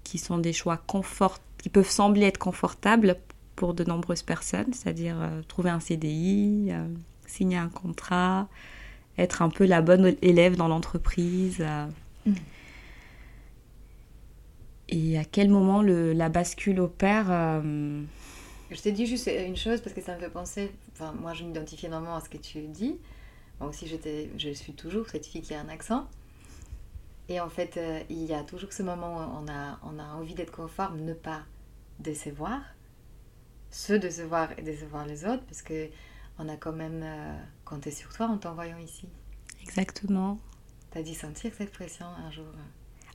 qui 0.04 0.18
sont 0.18 0.38
des 0.38 0.54
choix 0.54 0.78
confort 0.78 1.40
qui 1.58 1.70
peuvent 1.70 1.90
sembler 1.90 2.28
être 2.28 2.38
confortables 2.38 3.18
pour 3.56 3.74
de 3.74 3.84
nombreuses 3.84 4.22
personnes, 4.22 4.72
c'est-à-dire 4.72 5.18
trouver 5.48 5.72
un 5.72 5.80
CDI, 5.80 6.72
signer 7.26 7.58
un 7.58 7.70
contrat, 7.70 8.48
être 9.18 9.42
un 9.42 9.50
peu 9.50 9.66
la 9.66 9.82
bonne 9.82 10.16
élève 10.22 10.56
dans 10.56 10.68
l'entreprise. 10.68 11.66
Mm. 12.26 12.34
Et 14.90 15.18
à 15.18 15.26
quel 15.26 15.50
moment 15.50 15.82
le, 15.82 16.14
la 16.14 16.30
bascule 16.30 16.80
opère 16.80 17.28
Je 18.72 18.82
t'ai 18.82 18.92
dit 18.94 19.06
juste 19.06 19.28
une 19.28 19.58
chose 19.58 19.82
parce 19.82 19.94
que 19.94 20.02
ça 20.02 20.16
me 20.16 20.20
fait 20.20 20.30
penser, 20.30 20.72
enfin, 20.94 21.14
moi 21.20 21.34
je 21.34 21.44
m'identifie 21.44 21.88
énormément 21.88 22.16
à 22.16 22.22
ce 22.22 22.30
que 22.30 22.38
tu 22.38 22.62
dis. 22.68 22.98
Moi 23.60 23.70
aussi, 23.70 23.88
je 23.88 24.50
suis 24.54 24.74
toujours 24.74 25.10
cette 25.10 25.26
fille 25.26 25.42
qui 25.42 25.54
a 25.54 25.60
un 25.60 25.70
accent. 25.70 26.08
Et 27.30 27.40
en 27.40 27.50
fait, 27.50 27.78
euh, 27.78 28.00
il 28.10 28.24
y 28.24 28.34
a 28.34 28.44
toujours 28.44 28.72
ce 28.72 28.84
moment 28.84 29.18
où 29.18 29.44
on 29.44 29.52
a, 29.52 29.80
on 29.84 30.00
a 30.00 30.06
envie 30.16 30.34
d'être 30.34 30.52
conforme, 30.52 31.02
ne 31.02 31.14
pas 31.14 31.42
décevoir, 32.00 32.62
se 33.70 33.94
décevoir 33.94 34.58
et 34.58 34.62
décevoir 34.62 35.06
les 35.06 35.26
autres, 35.26 35.44
parce 35.44 35.62
que 35.62 35.90
on 36.40 36.50
a 36.50 36.56
quand 36.56 36.74
même 36.74 37.02
euh, 37.04 37.38
compté 37.66 37.92
sur 37.92 38.14
toi 38.14 38.28
en 38.28 38.38
t'envoyant 38.38 38.78
ici. 38.78 39.08
Exactement. 39.62 40.40
T'as 40.92 41.02
dû 41.02 41.14
sentir 41.14 41.52
cette 41.58 41.72
pression 41.72 42.06
un 42.06 42.32
jour 42.32 42.46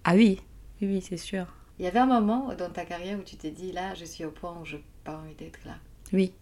Ah 0.04 0.14
oui, 0.14 0.40
oui, 0.80 0.88
oui, 0.88 1.00
c'est 1.02 1.16
sûr. 1.16 1.46
Il 1.78 1.84
y 1.84 1.88
avait 1.88 1.98
un 1.98 2.06
moment 2.06 2.54
dans 2.54 2.70
ta 2.70 2.84
carrière 2.84 3.18
où 3.18 3.22
tu 3.22 3.36
t'es 3.36 3.50
dit, 3.50 3.72
là, 3.72 3.94
je 3.94 4.04
suis 4.04 4.24
au 4.24 4.30
point 4.30 4.56
où 4.60 4.64
je 4.64 4.76
n'ai 4.76 4.84
pas 5.04 5.16
envie 5.16 5.34
d'être 5.34 5.60
là. 5.64 5.76
Oui. 6.12 6.32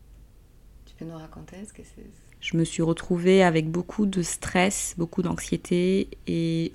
Tu 0.87 0.95
peux 0.97 1.05
nous 1.05 1.17
raconter 1.17 1.65
ce 1.65 1.73
que 1.73 1.83
c'est? 1.85 2.07
Je 2.41 2.57
me 2.57 2.65
suis 2.65 2.83
retrouvée 2.83 3.43
avec 3.43 3.71
beaucoup 3.71 4.07
de 4.07 4.23
stress, 4.23 4.95
beaucoup 4.97 5.23
d'anxiété 5.23 6.09
et 6.27 6.73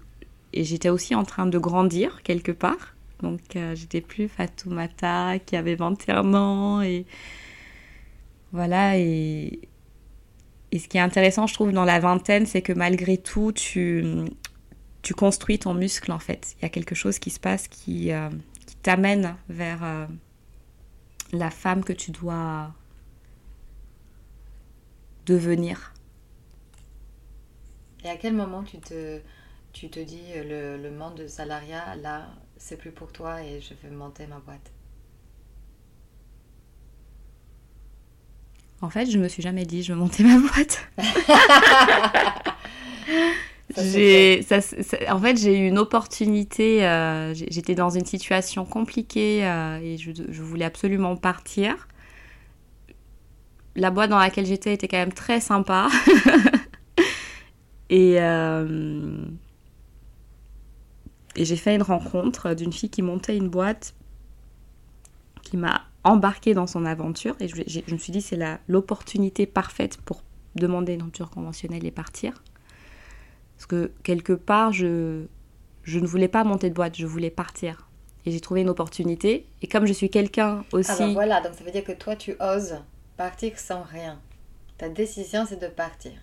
et 0.55 0.63
j'étais 0.63 0.89
aussi 0.89 1.13
en 1.13 1.23
train 1.23 1.45
de 1.45 1.57
grandir 1.59 2.23
quelque 2.23 2.51
part. 2.51 2.95
Donc 3.21 3.55
euh, 3.55 3.75
j'étais 3.75 4.01
plus 4.01 4.27
Fatoumata 4.27 5.37
qui 5.39 5.55
avait 5.55 5.75
21 5.75 6.33
ans 6.33 6.81
et 6.81 7.05
voilà 8.51 8.97
et 8.97 9.59
et 10.71 10.79
ce 10.79 10.87
qui 10.87 10.97
est 10.97 11.01
intéressant 11.01 11.47
je 11.47 11.53
trouve 11.53 11.71
dans 11.71 11.85
la 11.85 11.99
vingtaine 11.99 12.45
c'est 12.45 12.61
que 12.61 12.73
malgré 12.73 13.17
tout 13.17 13.51
tu 13.51 14.03
tu 15.01 15.13
construis 15.13 15.59
ton 15.59 15.73
muscle 15.75 16.11
en 16.11 16.19
fait. 16.19 16.55
Il 16.59 16.63
y 16.63 16.65
a 16.65 16.69
quelque 16.69 16.95
chose 16.95 17.19
qui 17.19 17.29
se 17.29 17.39
passe 17.39 17.67
qui, 17.67 18.11
euh, 18.11 18.29
qui 18.65 18.75
t'amène 18.77 19.35
vers 19.49 19.83
euh, 19.83 20.07
la 21.31 21.51
femme 21.51 21.83
que 21.83 21.93
tu 21.93 22.11
dois 22.11 22.73
devenir. 25.25 25.93
Et 28.05 28.09
à 28.09 28.17
quel 28.17 28.33
moment 28.33 28.63
tu 28.63 28.79
te 28.79 29.21
tu 29.73 29.89
te 29.89 29.99
dis 29.99 30.23
euh, 30.35 30.77
le, 30.77 30.83
le 30.83 30.91
monde 30.91 31.15
de 31.15 31.27
salariat, 31.27 31.95
là, 31.97 32.29
c'est 32.57 32.77
plus 32.77 32.91
pour 32.93 33.11
toi 33.11 33.43
et 33.43 33.61
je 33.61 33.73
vais 33.75 33.89
monter 33.93 34.27
ma 34.27 34.39
boîte? 34.39 34.71
En 38.81 38.89
fait, 38.89 39.09
je 39.09 39.17
me 39.17 39.27
suis 39.27 39.41
jamais 39.41 39.65
dit 39.65 39.83
je 39.83 39.93
vais 39.93 39.99
monter 39.99 40.23
ma 40.25 40.37
boîte. 40.39 40.87
j'ai, 43.77 44.45
en 45.09 45.19
fait, 45.19 45.37
j'ai 45.37 45.59
eu 45.59 45.67
une 45.67 45.77
opportunité. 45.77 46.85
Euh, 46.85 47.33
j'étais 47.33 47.75
dans 47.75 47.89
une 47.89 48.05
situation 48.05 48.65
compliquée 48.65 49.45
euh, 49.45 49.79
et 49.81 49.97
je, 49.97 50.11
je, 50.29 50.41
voulais 50.41 50.65
absolument 50.65 51.15
partir. 51.15 51.87
La 53.75 53.91
boîte 53.91 54.09
dans 54.09 54.19
laquelle 54.19 54.45
j'étais 54.45 54.73
était 54.73 54.87
quand 54.87 54.97
même 54.97 55.13
très 55.13 55.41
sympa. 55.41 55.89
et 57.89 58.19
et 61.35 61.43
j'ai 61.45 61.57
fait 61.57 61.75
une 61.75 61.83
rencontre 61.83 62.53
d'une 62.53 62.71
fille 62.71 62.89
qui 62.89 63.01
montait 63.01 63.35
une 63.35 63.49
boîte, 63.49 63.93
qui 65.43 65.57
m'a 65.57 65.83
embarquée 66.05 66.53
dans 66.53 66.67
son 66.67 66.85
aventure. 66.85 67.35
Et 67.41 67.49
je, 67.49 67.55
je 67.67 67.93
me 67.93 67.97
suis 67.97 68.13
dit, 68.13 68.21
c'est 68.21 68.39
l'opportunité 68.67 69.45
parfaite 69.45 69.97
pour 69.97 70.23
demander 70.55 70.93
une 70.93 71.03
rupture 71.03 71.29
conventionnelle 71.29 71.85
et 71.85 71.91
partir. 71.91 72.41
Parce 73.57 73.65
que 73.65 73.91
quelque 74.03 74.31
part, 74.31 74.71
je, 74.71 75.25
je 75.83 75.99
ne 75.99 76.07
voulais 76.07 76.29
pas 76.29 76.45
monter 76.45 76.69
de 76.69 76.73
boîte, 76.73 76.95
je 76.97 77.05
voulais 77.05 77.29
partir. 77.29 77.89
Et 78.25 78.31
j'ai 78.31 78.39
trouvé 78.39 78.61
une 78.61 78.69
opportunité. 78.69 79.45
Et 79.61 79.67
comme 79.67 79.85
je 79.85 79.93
suis 79.93 80.09
quelqu'un 80.09 80.63
aussi. 80.71 80.91
Ah 80.93 80.97
ben 80.99 81.13
voilà, 81.13 81.41
donc 81.41 81.53
ça 81.55 81.63
veut 81.65 81.71
dire 81.71 81.83
que 81.83 81.91
toi, 81.91 82.15
tu 82.15 82.35
oses 82.39 82.77
partir 83.17 83.59
sans 83.59 83.83
rien. 83.83 84.21
Ta 84.77 84.87
décision, 84.87 85.45
c'est 85.45 85.61
de 85.61 85.67
partir. 85.67 86.13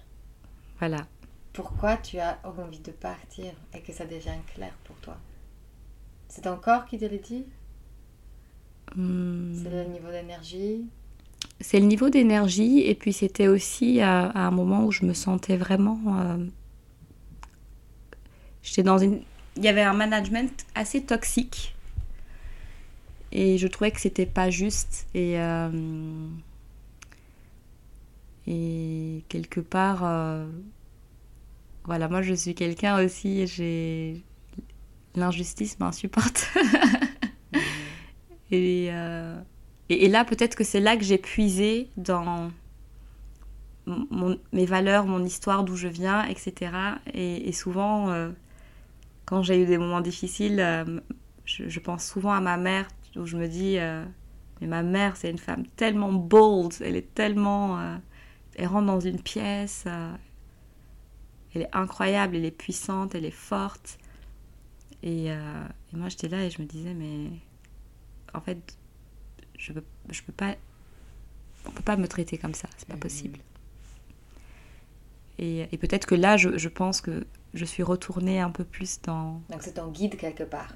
Voilà 0.78 1.06
pourquoi 1.52 1.96
tu 1.96 2.18
as 2.18 2.38
envie 2.44 2.78
de 2.80 2.92
partir 2.92 3.52
et 3.74 3.80
que 3.80 3.92
ça 3.92 4.04
devient 4.04 4.38
clair 4.54 4.72
pour 4.84 4.96
toi? 4.96 5.16
C'est 6.28 6.42
ton 6.42 6.56
corps 6.56 6.86
qui 6.86 6.98
te 6.98 7.04
le 7.04 7.18
dit? 7.18 7.44
Hmm. 8.96 9.62
C'est 9.62 9.70
le 9.70 9.84
niveau 9.90 10.10
d'énergie 10.10 10.84
C'est 11.60 11.80
le 11.80 11.86
niveau 11.86 12.10
d'énergie 12.10 12.80
et 12.80 12.94
puis 12.94 13.12
c'était 13.12 13.48
aussi 13.48 14.00
à, 14.00 14.30
un 14.34 14.50
moment 14.50 14.84
où 14.84 14.92
je 14.92 15.04
me 15.04 15.14
sentais 15.14 15.56
vraiment... 15.56 16.00
Euh, 16.18 16.46
j'étais 18.62 18.82
dans 18.82 18.98
une... 18.98 19.20
Il 19.56 19.64
y 19.64 19.68
avait 19.68 19.82
un 19.82 19.92
management 19.92 20.66
assez 20.74 21.02
toxique 21.02 21.74
et 23.32 23.58
je 23.58 23.66
trouvais 23.66 23.90
que 23.90 24.00
c'était 24.00 24.26
pas 24.26 24.50
juste 24.50 25.06
et... 25.14 25.40
Euh, 25.40 25.70
et 28.46 29.24
quelque 29.28 29.60
part... 29.60 30.02
Euh, 30.04 30.46
voilà, 31.84 32.08
moi 32.08 32.22
je 32.22 32.34
suis 32.34 32.54
quelqu'un 32.54 33.04
aussi, 33.04 33.46
j'ai 33.46 34.22
l'injustice 35.14 35.78
m'insupporte. 35.80 36.48
Euh, 38.52 39.40
et, 39.88 40.04
et, 40.04 40.08
là, 40.08 40.24
peut-être 40.24 40.54
que 40.54 40.64
c'est 40.64 40.80
là 40.80 40.96
que 40.96 41.04
j'ai 41.04 41.18
puisé 41.18 41.88
dans 41.96 42.50
mes 44.52 44.66
valeurs, 44.66 45.06
mon 45.06 45.24
histoire, 45.24 45.64
d'où 45.64 45.76
je 45.76 45.88
viens, 45.88 46.24
etc. 46.26 46.72
Et, 47.14 47.52
souvent, 47.52 48.10
euh, 48.10 48.30
quand 49.24 49.42
j'ai 49.42 49.62
eu 49.62 49.66
des 49.66 49.78
moments 49.78 50.00
difficiles, 50.00 50.60
euh, 50.60 51.00
je, 51.44 51.80
pense 51.80 52.04
souvent 52.06 52.32
à 52.32 52.40
ma 52.40 52.56
mère, 52.56 52.88
où 53.16 53.26
je 53.26 53.36
me 53.36 53.48
dis, 53.48 53.78
mais 54.60 54.66
ma 54.66 54.82
mère, 54.82 55.16
c'est 55.16 55.30
une 55.30 55.38
femme 55.38 55.66
tellement 55.76 56.12
bold, 56.12 56.74
elle 56.80 56.96
est 56.96 57.14
tellement... 57.14 57.98
elle 58.56 58.66
rentre 58.66 58.86
dans 58.86 59.00
une 59.00 59.20
pièce 59.20 59.86
elle 61.54 61.62
est 61.62 61.76
incroyable, 61.76 62.36
elle 62.36 62.46
est 62.46 62.50
puissante, 62.50 63.14
elle 63.14 63.26
est 63.26 63.30
forte. 63.30 63.98
Et, 65.02 65.28
moi, 65.92 66.08
j'étais 66.08 66.28
là 66.28 66.44
et 66.44 66.48
je 66.48 66.62
me 66.62 66.66
disais, 66.66 66.94
mais 66.94 67.28
en 68.34 68.40
fait, 68.40 68.76
je 69.58 69.72
peux, 69.72 69.84
je 70.10 70.22
peux 70.22 70.32
pas, 70.32 70.54
on 71.66 71.70
peut 71.70 71.82
pas 71.82 71.96
me 71.96 72.08
traiter 72.08 72.38
comme 72.38 72.54
ça, 72.54 72.68
c'est 72.76 72.88
pas 72.88 72.94
mhm. 72.94 73.00
possible. 73.00 73.38
Et, 75.38 75.66
et 75.72 75.78
peut-être 75.78 76.06
que 76.06 76.14
là, 76.14 76.36
je, 76.36 76.58
je, 76.58 76.68
pense 76.68 77.00
que 77.00 77.26
je 77.54 77.64
suis 77.64 77.82
retournée 77.82 78.40
un 78.40 78.50
peu 78.50 78.64
plus 78.64 79.00
dans. 79.02 79.40
Donc 79.50 79.62
c'est 79.62 79.74
ton 79.74 79.88
guide 79.88 80.16
quelque 80.16 80.44
part. 80.44 80.74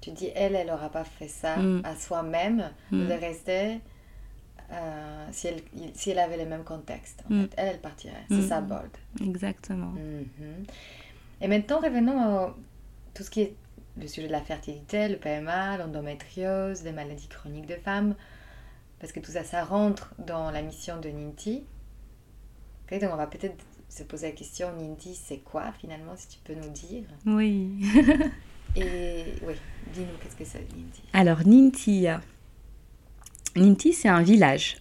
Tu 0.00 0.10
dis, 0.10 0.30
elle, 0.34 0.54
elle 0.54 0.68
n'aura 0.68 0.90
pas 0.90 1.04
fait 1.04 1.28
ça 1.28 1.56
mm. 1.56 1.82
à 1.84 1.96
soi-même, 1.96 2.70
mm. 2.90 3.08
de 3.08 3.12
rester 3.12 3.80
euh, 4.72 5.26
si, 5.32 5.48
elle, 5.48 5.62
si 5.94 6.10
elle 6.10 6.18
avait 6.18 6.36
le 6.36 6.46
même 6.46 6.64
contexte. 6.64 7.22
En 7.28 7.34
mm. 7.34 7.42
fait. 7.42 7.54
Elle, 7.56 7.68
elle 7.68 7.80
partirait. 7.80 8.24
C'est 8.28 8.34
mm. 8.36 8.48
ça, 8.48 8.60
bold. 8.60 8.90
Exactement. 9.20 9.94
Mm-hmm. 9.94 10.70
Et 11.40 11.48
maintenant, 11.48 11.80
revenons 11.80 12.20
à 12.20 12.54
tout 13.14 13.22
ce 13.22 13.30
qui 13.30 13.42
est 13.42 13.56
le 13.98 14.06
sujet 14.06 14.26
de 14.26 14.32
la 14.32 14.40
fertilité, 14.40 15.08
le 15.08 15.16
PMA, 15.16 15.78
l'endométriose, 15.78 16.82
les 16.84 16.92
maladies 16.92 17.28
chroniques 17.28 17.66
de 17.66 17.76
femmes, 17.76 18.14
parce 19.00 19.12
que 19.12 19.20
tout 19.20 19.32
ça, 19.32 19.44
ça 19.44 19.64
rentre 19.64 20.14
dans 20.18 20.50
la 20.50 20.62
mission 20.62 21.00
de 21.00 21.08
Ninti. 21.08 21.64
donc 22.90 23.10
on 23.12 23.16
va 23.16 23.26
peut-être 23.26 23.56
se 23.88 24.02
poser 24.02 24.28
la 24.28 24.32
question, 24.32 24.72
Ninti, 24.76 25.14
c'est 25.14 25.38
quoi 25.38 25.72
finalement, 25.80 26.14
si 26.16 26.28
tu 26.28 26.38
peux 26.44 26.54
nous 26.54 26.70
dire? 26.70 27.04
Oui. 27.24 27.70
Et 28.76 29.24
oui, 29.42 29.54
dis-nous, 29.94 30.18
qu'est-ce 30.22 30.36
que 30.36 30.44
c'est 30.44 30.66
Ninti? 30.74 31.02
Alors, 31.12 31.46
Ninti, 31.46 32.06
Ninti, 33.56 33.92
c'est 33.92 34.08
un 34.08 34.22
village 34.22 34.76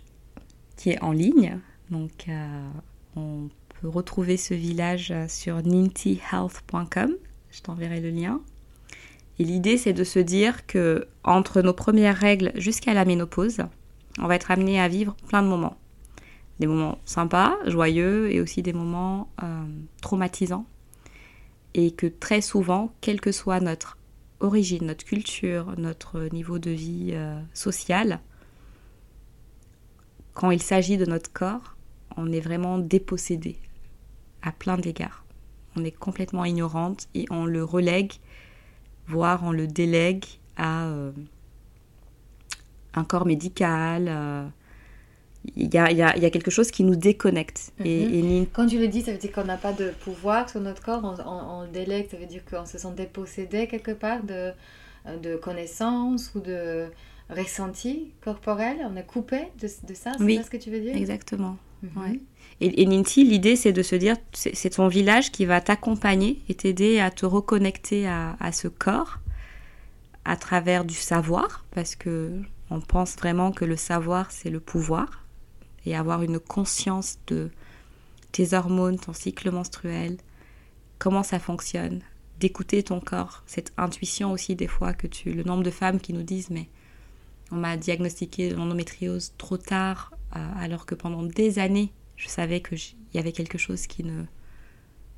qui 0.76 0.90
est 0.92 1.02
en 1.02 1.12
ligne. 1.12 1.60
Donc, 1.90 2.28
euh, 2.28 2.70
on 3.16 3.50
peut 3.70 3.88
retrouver 3.88 4.38
ce 4.38 4.54
village 4.54 5.14
sur 5.28 5.62
nintihealth.com. 5.62 7.16
Je 7.52 7.62
t'enverrai 7.62 8.02
le 8.02 8.10
lien. 8.10 8.42
Et 9.40 9.44
l'idée, 9.44 9.78
c'est 9.78 9.94
de 9.94 10.04
se 10.04 10.20
dire 10.20 10.66
que 10.66 11.08
entre 11.24 11.62
nos 11.62 11.74
premières 11.74 12.18
règles 12.18 12.52
jusqu'à 12.56 12.94
la 12.94 13.06
ménopause, 13.06 13.60
on 14.20 14.28
va 14.28 14.36
être 14.36 14.52
amené 14.52 14.80
à 14.80 14.88
vivre 14.88 15.16
plein 15.28 15.44
de 15.44 15.48
moments. 15.48 15.78
Des 16.60 16.68
moments 16.68 17.00
sympas, 17.06 17.58
joyeux 17.66 18.32
et 18.32 18.40
aussi 18.40 18.62
des 18.62 18.72
moments 18.72 19.30
euh, 19.44 19.66
traumatisants. 20.02 20.66
Et 21.74 21.92
que 21.92 22.08
très 22.08 22.40
souvent, 22.40 22.94
quelle 23.02 23.20
que 23.20 23.34
soit 23.34 23.60
notre 23.60 23.98
origine, 24.40 24.86
notre 24.86 25.04
culture, 25.04 25.74
notre 25.78 26.30
niveau 26.32 26.60
de 26.60 26.72
vie 26.72 27.10
euh, 27.12 27.38
social, 27.54 28.22
quand 30.34 30.52
il 30.52 30.62
s'agit 30.62 30.98
de 30.98 31.06
notre 31.06 31.32
corps, 31.32 31.76
on 32.18 32.32
est 32.32 32.40
vraiment 32.40 32.78
dépossédé 32.78 33.58
à 34.42 34.52
plein 34.52 34.78
d'égards. 34.78 35.24
on 35.78 35.84
est 35.84 35.92
complètement 35.92 36.46
ignorante 36.46 37.08
et 37.16 37.26
on 37.32 37.46
le 37.46 37.64
relègue, 37.64 38.14
voire 39.08 39.42
on 39.44 39.52
le 39.52 39.68
délègue 39.68 40.26
à 40.58 40.86
euh, 40.88 41.12
un 42.94 43.04
corps 43.04 43.26
médical. 43.26 44.06
euh, 44.08 44.46
Il 45.56 45.72
y, 45.72 45.78
a, 45.78 45.92
il 45.92 45.98
y 45.98 46.02
a- 46.02 46.18
il 46.18 46.24
y 46.24 46.26
a 46.26 46.32
quelque 46.32 46.50
chose 46.50 46.72
qui 46.72 46.84
nous 46.84 46.96
déconnecte. 46.96 47.72
Et, 47.84 48.08
Mhm. 48.08 48.14
et 48.42 48.50
Quand 48.52 48.66
tu 48.66 48.80
le 48.80 48.88
dis, 48.88 49.04
ça 49.04 49.12
veut 49.12 49.20
dire 49.20 49.32
qu'on 49.32 49.44
n'a 49.44 49.58
pas 49.58 49.74
de 49.74 49.92
pouvoir 49.92 50.50
sur 50.50 50.60
notre 50.60 50.82
corps, 50.82 51.02
on, 51.04 51.16
on- 51.24 51.60
on 51.60 51.62
le 51.64 51.68
délègue, 51.68 52.08
ça 52.10 52.18
veut 52.18 52.26
dire 52.26 52.44
qu'on 52.46 52.66
se 52.66 52.80
sent 52.80 52.94
dépossédé 52.98 53.68
quelque 53.68 53.92
part 53.92 54.24
de, 54.24 54.52
de 55.22 55.36
connaissances 55.36 56.32
ou 56.34 56.40
de 56.40 56.88
ressenti 57.30 58.12
corporel, 58.24 58.78
on 58.92 58.96
est 58.96 59.06
coupé 59.06 59.42
de, 59.62 59.68
de 59.88 59.94
ça, 59.94 60.14
c'est 60.18 60.24
Oui. 60.24 60.38
ça 60.38 60.44
ce 60.44 60.50
que 60.50 60.58
tu 60.58 60.72
veux 60.72 60.80
dire? 60.80 60.96
Exactement. 60.96 61.58
Mhm. 61.96 62.20
Et, 62.62 62.82
et 62.82 62.86
Ninti, 62.86 63.24
l'idée, 63.24 63.56
c'est 63.56 63.74
de 63.74 63.84
se 63.84 63.96
dire, 63.96 64.16
c'est 64.34 64.70
ton 64.70 64.88
village 64.88 65.32
qui 65.32 65.46
va 65.46 65.60
t'accompagner 65.62 66.42
et 66.48 66.54
t'aider 66.54 67.00
à 67.00 67.12
te 67.12 67.26
reconnecter 67.26 68.08
à, 68.08 68.38
à 68.40 68.52
ce 68.52 68.68
corps 68.68 69.20
à 70.24 70.38
travers 70.38 70.86
du 70.86 70.96
savoir, 70.96 71.66
parce 71.72 71.96
que 71.96 72.32
on 72.72 72.82
pense 72.82 73.16
vraiment 73.16 73.52
que 73.52 73.64
le 73.64 73.76
savoir, 73.76 74.32
c'est 74.32 74.50
le 74.50 74.60
pouvoir, 74.60 75.24
et 75.86 75.96
avoir 75.96 76.24
une 76.24 76.40
conscience 76.40 77.20
de 77.28 77.52
tes 78.32 78.54
hormones, 78.54 78.98
ton 78.98 79.14
cycle 79.14 79.52
menstruel, 79.52 80.18
comment 80.98 81.22
ça 81.24 81.40
fonctionne, 81.40 82.02
d'écouter 82.40 82.82
ton 82.82 83.00
corps, 83.00 83.44
cette 83.46 83.72
intuition 83.78 84.32
aussi 84.32 84.56
des 84.56 84.68
fois 84.68 84.94
que 84.94 85.08
tu, 85.08 85.32
le 85.32 85.44
nombre 85.44 85.64
de 85.64 85.72
femmes 85.72 86.00
qui 86.00 86.12
nous 86.12 86.24
disent, 86.24 86.50
mais 86.50 86.68
on 87.52 87.56
m'a 87.56 87.78
diagnostiqué 87.78 88.50
l'endométriose 88.50 89.34
trop 89.38 89.58
tard, 89.58 90.12
alors 90.36 90.86
que 90.86 90.96
pendant 90.96 91.24
des 91.24 91.60
années, 91.60 91.92
je 92.18 92.28
savais 92.28 92.62
qu'il 92.62 92.80
y 93.14 93.20
avait 93.20 93.32
quelque 93.32 93.58
chose 93.58 93.88
qui 93.88 94.04
ne, 94.04 94.24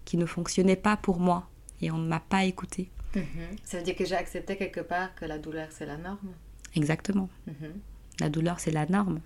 qui 0.06 0.18
ne 0.18 0.26
fonctionnait 0.26 0.76
pas 0.76 0.98
pour 0.98 1.20
moi 1.20 1.50
et 1.82 1.92
on 1.92 1.98
ne 1.98 2.08
m'a 2.08 2.20
pas 2.20 2.46
écouté. 2.46 2.90
Mhm. 3.16 3.24
Ça 3.64 3.78
veut 3.78 3.84
dire 3.84 3.96
que 3.96 4.06
j'ai 4.06 4.16
accepté 4.16 4.58
quelque 4.58 4.82
part 4.82 5.14
que 5.16 5.26
la 5.26 5.38
douleur 5.38 5.68
c'est 5.72 5.86
la 5.86 5.98
norme. 5.98 6.34
Exactement. 6.76 7.30
Mhm. 7.48 7.74
La 8.20 8.30
douleur, 8.30 8.60
c'est 8.60 8.72
la 8.72 8.86
norme. 8.86 9.22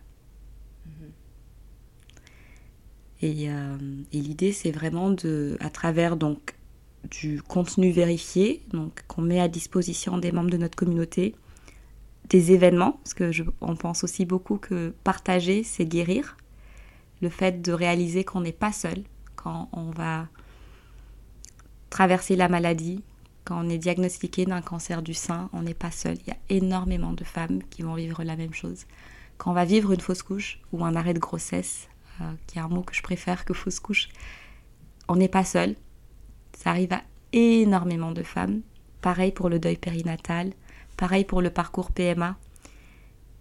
Et, 3.21 3.49
euh, 3.51 3.77
et 4.11 4.19
l'idée, 4.19 4.51
c'est 4.51 4.71
vraiment 4.71 5.11
de, 5.11 5.55
à 5.59 5.69
travers 5.69 6.17
donc 6.17 6.55
du 7.09 7.41
contenu 7.41 7.91
vérifié, 7.91 8.63
donc 8.73 9.03
qu'on 9.07 9.21
met 9.21 9.39
à 9.39 9.47
disposition 9.47 10.17
des 10.17 10.31
membres 10.31 10.49
de 10.49 10.57
notre 10.57 10.75
communauté, 10.75 11.35
des 12.31 12.53
événements, 12.53 12.93
parce 13.03 13.13
que 13.13 13.29
on 13.59 13.75
pense 13.75 14.05
aussi 14.05 14.25
beaucoup 14.25 14.57
que 14.57 14.93
partager, 15.03 15.63
c'est 15.63 15.85
guérir. 15.85 16.37
Le 17.21 17.29
fait 17.29 17.61
de 17.61 17.73
réaliser 17.73 18.23
qu'on 18.23 18.39
n'est 18.39 18.53
pas 18.53 18.71
seul 18.71 19.03
quand 19.35 19.67
on 19.73 19.91
va 19.91 20.27
traverser 21.89 22.37
la 22.37 22.47
maladie, 22.47 23.03
quand 23.43 23.65
on 23.65 23.69
est 23.69 23.77
diagnostiqué 23.77 24.45
d'un 24.45 24.61
cancer 24.61 25.01
du 25.01 25.13
sein, 25.13 25.49
on 25.51 25.63
n'est 25.63 25.73
pas 25.73 25.91
seul. 25.91 26.17
Il 26.21 26.29
y 26.29 26.31
a 26.31 26.37
énormément 26.49 27.11
de 27.11 27.25
femmes 27.25 27.61
qui 27.69 27.81
vont 27.81 27.95
vivre 27.95 28.23
la 28.23 28.37
même 28.37 28.53
chose. 28.53 28.85
Quand 29.37 29.51
on 29.51 29.55
va 29.55 29.65
vivre 29.65 29.91
une 29.91 29.99
fausse 29.99 30.23
couche 30.23 30.61
ou 30.71 30.85
un 30.85 30.95
arrêt 30.95 31.13
de 31.13 31.19
grossesse, 31.19 31.89
euh, 32.21 32.31
qui 32.47 32.59
est 32.59 32.61
un 32.61 32.69
mot 32.69 32.81
que 32.81 32.95
je 32.95 33.03
préfère 33.03 33.43
que 33.43 33.53
fausse 33.53 33.81
couche, 33.81 34.07
on 35.09 35.17
n'est 35.17 35.27
pas 35.27 35.43
seul. 35.43 35.75
Ça 36.57 36.69
arrive 36.69 36.93
à 36.93 37.01
énormément 37.33 38.11
de 38.11 38.23
femmes. 38.23 38.61
Pareil 39.01 39.33
pour 39.33 39.49
le 39.49 39.59
deuil 39.59 39.77
périnatal, 39.77 40.53
pareil 41.01 41.25
pour 41.25 41.41
le 41.41 41.49
parcours 41.49 41.91
PMA. 41.91 42.37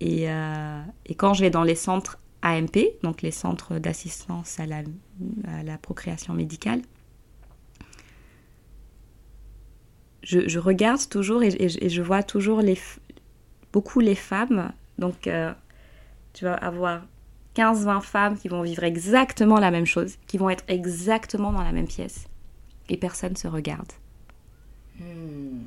Et, 0.01 0.31
euh, 0.31 0.81
et 1.05 1.15
quand 1.15 1.35
je 1.35 1.43
vais 1.43 1.51
dans 1.51 1.63
les 1.63 1.75
centres 1.75 2.19
AMP, 2.41 2.79
donc 3.03 3.21
les 3.21 3.31
centres 3.31 3.79
d'assistance 3.79 4.59
à 4.59 4.65
la, 4.65 4.79
à 5.47 5.63
la 5.63 5.77
procréation 5.77 6.33
médicale, 6.33 6.81
je, 10.23 10.59
regarde 10.59 11.07
toujours 11.11 11.43
et, 11.43 11.69
je 11.69 12.03
vois 12.03 12.23
toujours 12.23 12.63
les, 12.63 12.79
beaucoup 13.75 14.01
les 14.01 14.15
femmes. 14.15 14.73
Donc, 14.99 15.27
euh, 15.27 15.53
tu 16.33 16.47
vas 16.47 16.55
avoir 16.55 17.03
15-20 17.57 18.01
femmes 18.01 18.39
qui 18.39 18.49
vont 18.49 18.63
vivre 18.63 18.85
exactement 18.85 19.59
la 19.59 19.71
même 19.71 19.87
chose, 19.87 20.17
qui 20.27 20.39
vont 20.39 20.49
être 20.49 20.65
exactement 20.69 21.53
dans 21.53 21.63
la 21.63 21.73
même 21.73 21.89
pièce. 21.89 22.27
Et 22.89 22.97
personne 22.97 23.37
se 23.37 23.49
regarde. 23.49 23.93
Hmm. 24.99 25.61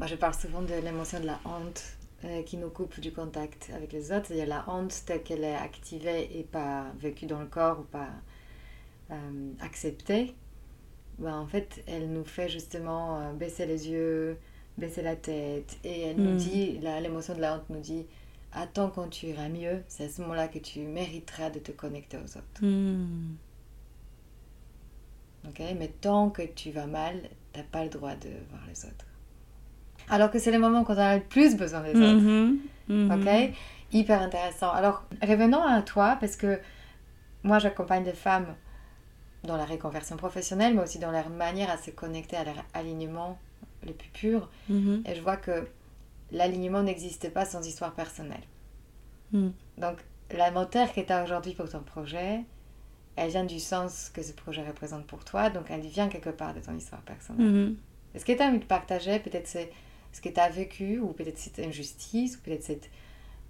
Moi, 0.00 0.08
je 0.08 0.16
parle 0.16 0.34
souvent 0.34 0.62
de 0.62 0.74
l'émotion 0.74 1.20
de 1.20 1.26
la 1.26 1.40
honte 1.44 1.82
euh, 2.24 2.42
qui 2.42 2.56
nous 2.56 2.70
coupe 2.70 2.98
du 3.00 3.12
contact 3.12 3.70
avec 3.74 3.92
les 3.92 4.10
autres. 4.12 4.26
C'est-à-dire 4.28 4.48
la 4.48 4.64
honte 4.68 5.04
telle 5.06 5.22
qu'elle 5.22 5.44
est 5.44 5.54
activée 5.54 6.38
et 6.38 6.42
pas 6.44 6.92
vécue 6.98 7.26
dans 7.26 7.40
le 7.40 7.46
corps 7.46 7.80
ou 7.80 7.84
pas 7.84 8.08
euh, 9.12 9.52
acceptée. 9.60 10.34
Ben, 11.18 11.36
en 11.38 11.46
fait, 11.46 11.82
elle 11.86 12.12
nous 12.12 12.24
fait 12.24 12.48
justement 12.48 13.20
euh, 13.20 13.32
baisser 13.34 13.66
les 13.66 13.88
yeux, 13.90 14.38
baisser 14.78 15.02
la 15.02 15.16
tête. 15.16 15.78
Et 15.84 16.02
elle 16.02 16.22
nous 16.22 16.34
Hmm. 16.34 16.36
dit, 16.36 16.78
l'émotion 16.80 17.34
de 17.36 17.40
la 17.42 17.56
honte 17.56 17.70
nous 17.70 17.80
dit, 17.80 18.06
attends 18.52 18.90
quand 18.90 19.08
tu 19.10 19.28
iras 19.28 19.48
mieux, 19.50 19.84
c'est 19.88 20.06
à 20.06 20.10
ce 20.10 20.22
moment-là 20.22 20.48
que 20.48 20.60
tu 20.60 20.80
mériteras 20.80 21.50
de 21.50 21.60
te 21.60 21.72
connecter 21.72 22.18
aux 22.18 22.38
autres. 22.38 22.64
Ok, 25.46 25.60
mais 25.78 25.88
tant 26.00 26.30
que 26.30 26.40
tu 26.42 26.70
vas 26.70 26.86
mal, 26.86 27.28
t'as 27.52 27.62
pas 27.62 27.84
le 27.84 27.90
droit 27.90 28.14
de 28.16 28.30
voir 28.50 28.66
les 28.66 28.86
autres. 28.86 29.06
Alors 30.10 30.30
que 30.30 30.38
c'est 30.38 30.50
le 30.50 30.58
moment 30.58 30.84
quand 30.84 30.94
on 30.94 30.98
a 30.98 31.16
le 31.16 31.22
plus 31.22 31.56
besoin 31.56 31.80
des 31.82 31.94
autres. 31.94 32.58
Mhm. 32.88 33.10
Ok, 33.12 33.54
hyper 33.92 34.20
intéressant. 34.20 34.70
Alors 34.70 35.04
revenons 35.22 35.62
à 35.62 35.80
toi 35.82 36.16
parce 36.20 36.36
que 36.36 36.58
moi 37.44 37.58
j'accompagne 37.58 38.04
des 38.04 38.12
femmes 38.12 38.54
dans 39.44 39.56
la 39.56 39.64
reconversion 39.64 40.16
professionnelle, 40.16 40.74
mais 40.74 40.82
aussi 40.82 40.98
dans 40.98 41.12
leur 41.12 41.30
manière 41.30 41.70
à 41.70 41.78
se 41.78 41.90
connecter 41.90 42.36
à 42.36 42.44
leur 42.44 42.64
alignement 42.74 43.38
le 43.86 43.92
plus 43.92 44.10
pur. 44.10 44.50
Mhm. 44.68 45.04
Et 45.06 45.14
je 45.14 45.20
vois 45.22 45.36
que 45.36 45.68
l'alignement 46.32 46.82
n'existe 46.82 47.32
pas 47.32 47.44
sans 47.44 47.66
histoire 47.66 47.92
personnelle. 47.92 48.42
Mhm. 49.32 49.52
Donc 49.78 49.96
la 50.36 50.50
moteur 50.50 50.92
que 50.92 51.00
tu 51.00 51.12
as 51.12 51.24
aujourd'hui 51.24 51.54
pour 51.54 51.68
ton 51.68 51.80
projet, 51.80 52.40
elle 53.16 53.30
vient 53.30 53.44
du 53.44 53.60
sens 53.60 54.10
que 54.12 54.22
ce 54.22 54.32
projet 54.32 54.66
représente 54.66 55.06
pour 55.06 55.24
toi, 55.24 55.50
donc 55.50 55.64
elle 55.70 55.80
vient 55.80 56.08
quelque 56.08 56.30
part 56.30 56.54
de 56.54 56.60
ton 56.60 56.74
histoire 56.74 57.02
personnelle. 57.02 57.74
Est-ce 58.14 58.24
que 58.24 58.32
tu 58.32 58.42
as 58.42 58.46
envie 58.46 58.58
de 58.58 58.64
partager? 58.64 59.18
Peut-être 59.20 59.46
c'est 59.46 59.70
ce 60.12 60.20
que 60.20 60.28
tu 60.28 60.40
as 60.40 60.48
vécu, 60.48 60.98
ou 60.98 61.08
peut-être 61.12 61.38
cette 61.38 61.58
injustice, 61.58 62.36
ou 62.36 62.40
peut-être 62.40 62.62
cette- 62.64 62.90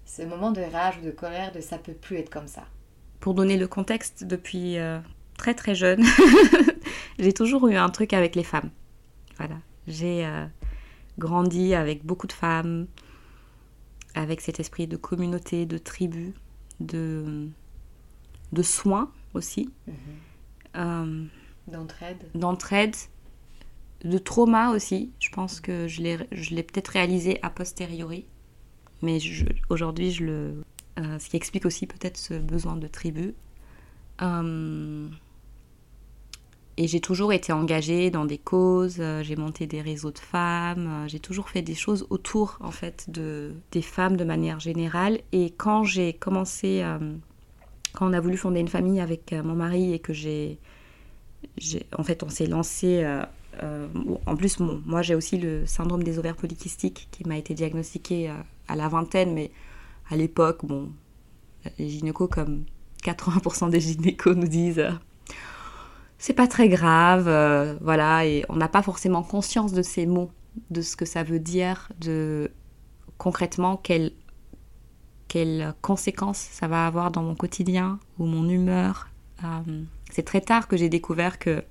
ce 0.05 0.21
moment 0.23 0.51
de 0.51 0.61
rage 0.61 0.97
ou 1.01 1.05
de 1.05 1.11
colère 1.11 1.51
de 1.51 1.61
ça 1.61 1.77
peut 1.77 1.93
plus 1.93 2.17
être 2.17 2.29
comme 2.29 2.47
ça. 2.47 2.65
Pour 3.19 3.33
donner 3.33 3.57
le 3.57 3.67
contexte, 3.67 4.23
depuis 4.23 4.77
euh, 4.77 4.99
très 5.37 5.53
très 5.53 5.75
jeune, 5.75 6.03
j'ai 7.19 7.33
toujours 7.33 7.67
eu 7.67 7.75
un 7.75 7.89
truc 7.89 8.13
avec 8.13 8.35
les 8.35 8.43
femmes. 8.43 8.69
Voilà. 9.37 9.55
J'ai 9.87 10.25
euh, 10.25 10.45
grandi 11.17 11.73
avec 11.75 12.05
beaucoup 12.05 12.27
de 12.27 12.33
femmes, 12.33 12.87
avec 14.15 14.41
cet 14.41 14.59
esprit 14.59 14.87
de 14.87 14.97
communauté, 14.97 15.65
de 15.65 15.77
tribu, 15.77 16.33
de, 16.79 17.47
de 18.51 18.61
soins 18.63 19.11
aussi, 19.33 19.69
euh, 20.75 21.23
D'entraide. 21.67 22.25
d'entraide, 22.35 22.95
de 24.03 24.17
trauma 24.17 24.71
aussi. 24.71 25.11
Je 25.19 25.29
pense 25.29 25.59
que 25.59 25.87
je 25.87 26.01
l'ai, 26.01 26.63
peut-être 26.63 26.89
réalisé 26.89 27.39
a 27.41 27.49
posteriori, 27.49 28.25
mais 29.01 29.19
aujourd'hui, 29.69 30.11
je 30.11 30.23
le, 30.23 30.63
euh, 30.99 31.19
ce 31.19 31.29
qui 31.29 31.37
explique 31.37 31.65
aussi 31.65 31.87
peut-être 31.87 32.17
ce 32.17 32.33
besoin 32.35 32.75
de 32.75 32.87
tribu. 32.87 33.33
Euh, 34.21 35.07
et 36.77 36.87
j'ai 36.87 37.01
toujours 37.01 37.33
été 37.33 37.51
engagée 37.51 38.09
dans 38.09 38.25
des 38.25 38.37
causes, 38.37 38.97
euh, 38.99 39.21
j'ai 39.23 39.35
monté 39.35 39.67
des 39.67 39.81
réseaux 39.81 40.11
de 40.11 40.19
femmes, 40.19 41.05
j'ai 41.07 41.19
toujours 41.19 41.49
fait 41.49 41.61
des 41.61 41.75
choses 41.75 42.07
autour 42.09 42.57
en 42.61 42.71
fait 42.71 43.09
de, 43.09 43.53
des 43.71 43.81
femmes 43.81 44.17
de 44.17 44.23
manière 44.23 44.59
générale. 44.59 45.19
Et 45.31 45.51
quand 45.51 45.83
j'ai 45.83 46.13
commencé, 46.13 46.83
quand 47.93 48.09
on 48.09 48.13
a 48.13 48.19
voulu 48.19 48.37
fonder 48.37 48.61
une 48.61 48.67
famille 48.67 48.99
avec 48.99 49.33
mon 49.33 49.53
mari 49.53 49.93
et 49.93 49.99
que 49.99 50.13
j'ai- 50.13 50.59
en 51.97 52.03
fait 52.03 52.23
on 52.23 52.29
s'est 52.29 52.47
lancé, 52.47 53.03
euh, 53.63 53.87
en 54.25 54.35
plus 54.35 54.59
moi 54.59 55.01
j'ai 55.01 55.13
aussi 55.13 55.37
le 55.37 55.65
syndrome 55.65 56.03
des 56.03 56.17
ovaires 56.17 56.35
polykystiques 56.35 57.07
qui 57.11 57.27
m'a 57.27 57.37
été 57.37 57.53
diagnostiqué 57.53 58.29
euh, 58.29 58.33
à 58.67 58.75
la 58.75 58.87
vingtaine, 58.87 59.33
mais 59.33 59.51
à 60.09 60.15
l'époque, 60.15 60.65
bon, 60.65 60.91
les 61.77 61.89
gynécos 61.89 62.29
comme 62.29 62.65
80% 63.03 63.69
des 63.69 63.79
gynécos 63.79 64.35
nous 64.35 64.47
disent 64.47 64.79
euh, 64.79 64.91
c'est 66.17 66.33
pas 66.33 66.47
très 66.47 66.69
grave, 66.69 67.23
voilà, 67.81 68.25
et 68.27 68.45
on 68.47 68.55
n'a 68.55 68.67
pas 68.67 68.83
forcément 68.83 69.23
conscience 69.23 69.73
de 69.73 69.81
ces 69.81 70.05
mots, 70.05 70.29
de 70.69 70.81
ce 70.81 70.95
que 70.95 71.05
ça 71.05 71.23
veut 71.23 71.39
dire, 71.39 71.91
de 71.99 72.51
concrètement 73.17 73.75
quelles, 73.75 74.13
conséquences 75.81 76.37
ça 76.37 76.67
va 76.67 76.85
avoir 76.85 77.09
dans 77.09 77.23
mon 77.23 77.33
quotidien 77.33 77.99
ou 78.19 78.25
mon 78.25 78.47
humeur. 78.47 79.09
C'est 80.11 80.21
très 80.21 80.41
tard 80.41 80.67
que 80.67 80.77
j'ai 80.77 80.89
découvert 80.89 81.39
que 81.39 81.63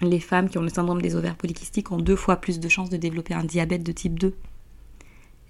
les 0.00 0.20
femmes 0.20 0.48
qui 0.48 0.58
ont 0.58 0.62
le 0.62 0.68
syndrome 0.68 1.02
des 1.02 1.14
ovaires 1.14 1.36
polykystiques 1.36 1.92
ont 1.92 1.98
deux 1.98 2.16
fois 2.16 2.36
plus 2.36 2.60
de 2.60 2.68
chances 2.68 2.90
de 2.90 2.96
développer 2.96 3.34
un 3.34 3.44
diabète 3.44 3.82
de 3.82 3.92
type 3.92 4.18
2. 4.18 4.34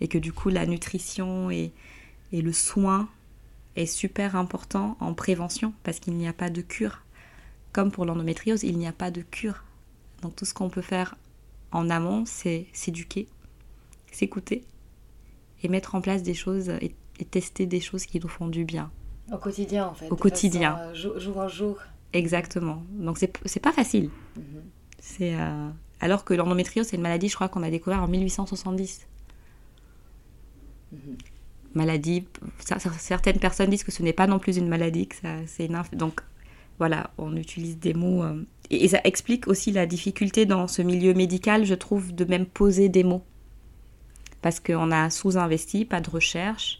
Et 0.00 0.08
que 0.08 0.18
du 0.18 0.32
coup, 0.32 0.48
la 0.48 0.66
nutrition 0.66 1.50
et, 1.50 1.72
et 2.32 2.42
le 2.42 2.52
soin 2.52 3.08
est 3.76 3.86
super 3.86 4.36
important 4.36 4.96
en 5.00 5.14
prévention 5.14 5.72
parce 5.82 6.00
qu'il 6.00 6.14
n'y 6.14 6.26
a 6.26 6.32
pas 6.32 6.50
de 6.50 6.62
cure. 6.62 7.02
Comme 7.72 7.90
pour 7.92 8.04
l'endométriose, 8.04 8.62
il 8.64 8.78
n'y 8.78 8.86
a 8.86 8.92
pas 8.92 9.10
de 9.10 9.22
cure. 9.22 9.62
Donc 10.22 10.36
tout 10.36 10.44
ce 10.44 10.54
qu'on 10.54 10.70
peut 10.70 10.82
faire 10.82 11.16
en 11.72 11.88
amont, 11.88 12.24
c'est 12.26 12.66
s'éduquer, 12.72 13.28
s'écouter 14.10 14.64
et 15.62 15.68
mettre 15.68 15.94
en 15.94 16.00
place 16.00 16.22
des 16.22 16.34
choses 16.34 16.70
et, 16.80 16.94
tester 17.30 17.66
des 17.66 17.80
choses 17.80 18.06
qui 18.06 18.18
nous 18.18 18.28
font 18.28 18.48
du 18.48 18.64
bien. 18.64 18.90
Au 19.30 19.36
quotidien, 19.36 19.88
en 19.88 19.94
fait. 19.94 20.08
Au 20.10 20.16
quotidien. 20.16 20.74
Façon, 20.74 21.10
euh, 21.10 21.20
jour, 21.20 21.36
en 21.36 21.48
jour. 21.48 21.78
Exactement. 22.12 22.82
Donc 22.90 23.18
c'est 23.18 23.60
pas 23.60 23.72
facile. 23.72 24.10
Mhm. 24.36 24.62
C'est 24.98 25.34
euh, 25.34 25.68
alors 26.00 26.24
que 26.24 26.34
l'endométriose, 26.34 26.86
c'est 26.86 26.96
une 26.96 27.02
maladie, 27.02 27.28
je 27.28 27.34
crois 27.34 27.48
qu'on 27.48 27.62
a 27.62 27.70
découvert 27.70 28.02
en 28.02 28.08
1870. 28.08 29.06
Mhm. 30.92 30.98
Maladie, 31.74 32.26
certaines 32.98 33.38
personnes 33.38 33.70
disent 33.70 33.84
que 33.84 33.92
ce 33.92 34.02
n'est 34.02 34.12
pas 34.12 34.26
non 34.26 34.40
plus 34.40 34.56
une 34.56 34.68
maladie, 34.68 35.06
que 35.06 35.16
c'est 35.46 35.66
une 35.66 35.80
donc 35.92 36.20
voilà, 36.78 37.10
on 37.16 37.36
utilise 37.36 37.78
des 37.78 37.94
mots 37.94 38.24
euh, 38.24 38.42
et, 38.70 38.88
ça 38.88 39.00
explique 39.04 39.46
aussi 39.46 39.70
la 39.70 39.86
difficulté 39.86 40.46
dans 40.46 40.66
ce 40.66 40.82
milieu 40.82 41.14
médical, 41.14 41.64
je 41.64 41.74
trouve, 41.74 42.14
de 42.14 42.24
même 42.24 42.46
poser 42.46 42.88
des 42.88 43.04
mots 43.04 43.22
parce 44.42 44.60
qu'on 44.60 44.90
a 44.90 45.10
sous-investi, 45.10 45.84
pas 45.84 46.00
de 46.00 46.08
recherche. 46.08 46.79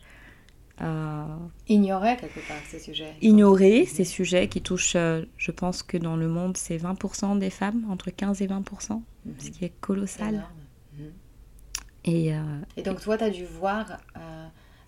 Euh, 0.83 1.25
ignorer 1.69 2.16
quelque 2.16 2.40
part 2.49 2.57
ces 2.69 2.79
sujets. 2.79 3.14
Ignorer 3.21 3.85
ces 3.85 4.05
sujets 4.05 4.49
qui 4.49 4.62
touchent, 4.62 4.97
euh, 4.97 5.25
je 5.37 5.51
pense 5.51 5.83
que 5.83 5.99
dans 5.99 6.16
le 6.16 6.27
monde, 6.27 6.57
c'est 6.57 6.79
20% 6.79 7.38
des 7.38 7.51
femmes, 7.51 7.85
entre 7.90 8.11
15 8.11 8.40
et 8.40 8.47
20%, 8.47 9.03
mhm. 9.27 9.35
ce 9.38 9.51
qui 9.51 9.64
est 9.66 9.73
colossal. 9.81 10.47
Mhm. 10.97 11.11
Et, 12.07 12.35
euh, 12.35 12.40
et, 12.79 12.83
donc 12.83 13.01
toi, 13.01 13.19
tu 13.19 13.25
as 13.25 13.31
dû 13.31 13.45
voir 13.45 13.99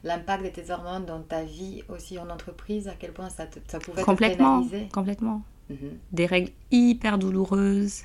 l'impact 0.02 0.44
de 0.44 0.48
tes 0.48 0.70
hormones 0.70 1.04
dans 1.04 1.20
ta 1.20 1.44
vie 1.44 1.82
aussi 1.88 2.18
en 2.18 2.30
entreprise, 2.30 2.88
à 2.88 2.94
quel 2.98 3.12
point 3.12 3.28
ça, 3.28 3.46
te, 3.46 3.58
ça 3.68 3.78
pouvait 3.78 4.02
complètement, 4.02 4.66
te 4.66 4.90
Complètement. 4.92 5.42
Mhm. 5.68 5.76
Des 6.12 6.26
règles 6.26 6.52
hyper 6.70 7.18
douloureuses, 7.18 8.04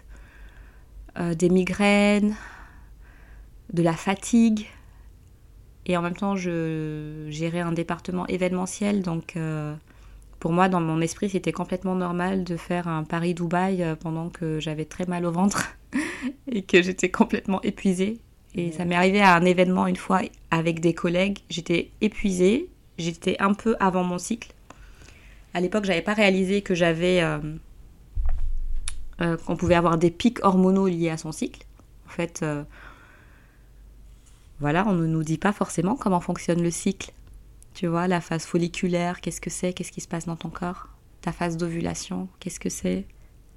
des 1.18 1.50
migraines, 1.50 2.36
de 3.74 3.82
la 3.82 3.94
fatigue, 3.94 4.68
et 5.88 5.96
en 5.96 6.02
même 6.02 6.16
temps, 6.16 6.36
je 6.36 7.26
gérais 7.30 7.62
un 7.62 7.72
département 7.72 8.28
événementiel. 8.28 9.02
Donc, 9.02 9.38
euh, 9.38 9.74
pour 10.40 10.52
moi, 10.52 10.68
dans 10.68 10.82
mon 10.82 11.00
esprit, 11.00 11.30
c'était 11.30 11.54
complètement 11.54 11.96
normal 11.96 12.44
de 12.44 12.58
faire 12.58 12.90
un 12.90 13.06
Paris-Dubaï 13.06 13.82
euh, 13.82 13.96
pendant 13.96 14.28
que 14.28 14.60
j'avais 14.60 14.84
très 14.84 15.06
mal 15.06 15.26
au 15.26 15.32
ventre 15.32 15.78
et 16.52 16.64
que 16.64 16.82
j'étais 16.82 17.10
complètement 17.10 17.62
épuisée. 17.62 18.20
Et 18.54 18.74
ça 18.74 18.84
m'est 18.84 18.96
arrivé 18.96 19.22
à 19.22 19.36
un 19.36 19.46
événement 19.46 19.88
une 19.88 19.96
fois 19.96 20.22
avec 20.52 20.82
des 20.82 20.94
collègues. 20.94 21.40
J'étais 21.50 21.92
épuisée. 22.02 22.70
J'étais 22.98 23.38
un 23.40 23.54
peu 23.54 23.78
avant 23.80 24.04
mon 24.04 24.18
cycle. 24.18 24.52
À 25.54 25.62
l'époque, 25.62 25.86
j'avais 25.86 26.02
pas 26.02 26.14
réalisé 26.14 26.62
que 26.62 26.76
j'avais. 26.76 27.22
Euh, 27.22 27.40
qu'on 29.46 29.56
pouvait 29.56 29.76
avoir 29.76 29.98
des 29.98 30.12
pics 30.12 30.44
hormonaux 30.44 30.88
liés 30.88 31.10
à 31.10 31.18
son 31.18 31.32
cycle. 31.32 31.66
En 32.08 32.10
fait, 32.10 32.44
voilà, 34.60 34.88
on 34.88 34.94
ne 34.94 35.06
nous 35.06 35.24
dit 35.24 35.38
pas 35.38 35.52
forcément 35.52 35.96
comment 35.96 36.20
fonctionne 36.20 36.62
le 36.62 36.72
cycle. 36.72 37.12
Tu 37.74 37.86
vois, 37.88 38.08
la 38.08 38.22
phase 38.22 38.46
folliculaire, 38.46 39.22
qu'est-ce 39.22 39.40
que 39.40 39.52
c'est 39.52 39.74
Qu'est-ce 39.74 39.92
qui 39.92 40.02
se 40.02 40.08
passe 40.08 40.26
dans 40.26 40.36
ton 40.36 40.50
corps 40.50 40.90
Ta 41.22 41.32
phase 41.32 41.58
d'ovulation, 41.58 42.28
qu'est-ce 42.40 42.60
que 42.60 42.70
c'est 42.70 43.06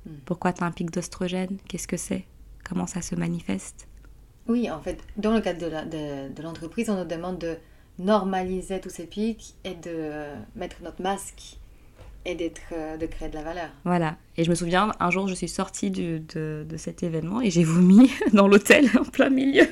hmm. 0.06 0.16
Pourquoi 0.26 0.52
tu 0.52 0.62
as 0.62 0.66
un 0.66 0.72
pic 0.72 0.90
d'ostrogène 0.90 1.56
Qu'est-ce 1.68 1.88
que 1.88 1.96
c'est 1.96 2.26
Comment 2.68 2.86
ça 2.86 3.00
se 3.00 3.14
manifeste 3.14 3.88
Oui, 4.46 4.70
en 4.70 4.80
fait, 4.80 4.98
dans 5.16 5.32
le 5.32 5.40
cadre 5.40 5.58
de 5.88 6.42
l'entreprise, 6.42 6.90
on 6.90 6.98
nous 6.98 7.08
demande 7.08 7.38
de 7.38 7.56
normaliser 7.98 8.80
tous 8.80 8.90
ces 8.90 9.06
pics 9.06 9.54
et 9.64 9.74
de 9.74 10.26
mettre 10.54 10.76
notre 10.82 11.00
masque 11.00 11.58
et 12.26 12.34
d'être 12.34 12.60
euh, 12.72 12.98
de 12.98 13.06
créer 13.06 13.30
de 13.30 13.34
la 13.34 13.42
valeur. 13.42 13.70
Voilà. 13.84 14.18
Et 14.36 14.44
je 14.44 14.50
me 14.50 14.54
souviens, 14.54 14.92
un 15.00 15.10
jour, 15.10 15.26
je 15.28 15.34
suis 15.34 15.48
sortie 15.48 15.90
de, 15.90 16.22
de 16.28 16.76
cet 16.76 17.02
événement 17.02 17.40
et 17.40 17.50
j'ai 17.50 17.64
vomi 17.64 18.10
dans 18.34 18.46
l'hôtel 18.46 18.86
en 18.98 19.04
plein 19.04 19.30
milieu. 19.30 19.66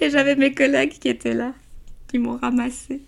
Et 0.00 0.10
j'avais 0.10 0.36
mes 0.36 0.54
collègues 0.54 0.98
qui 0.98 1.08
étaient 1.08 1.34
là, 1.34 1.52
qui 2.08 2.18
m'ont 2.18 2.38
ramassé. 2.38 3.02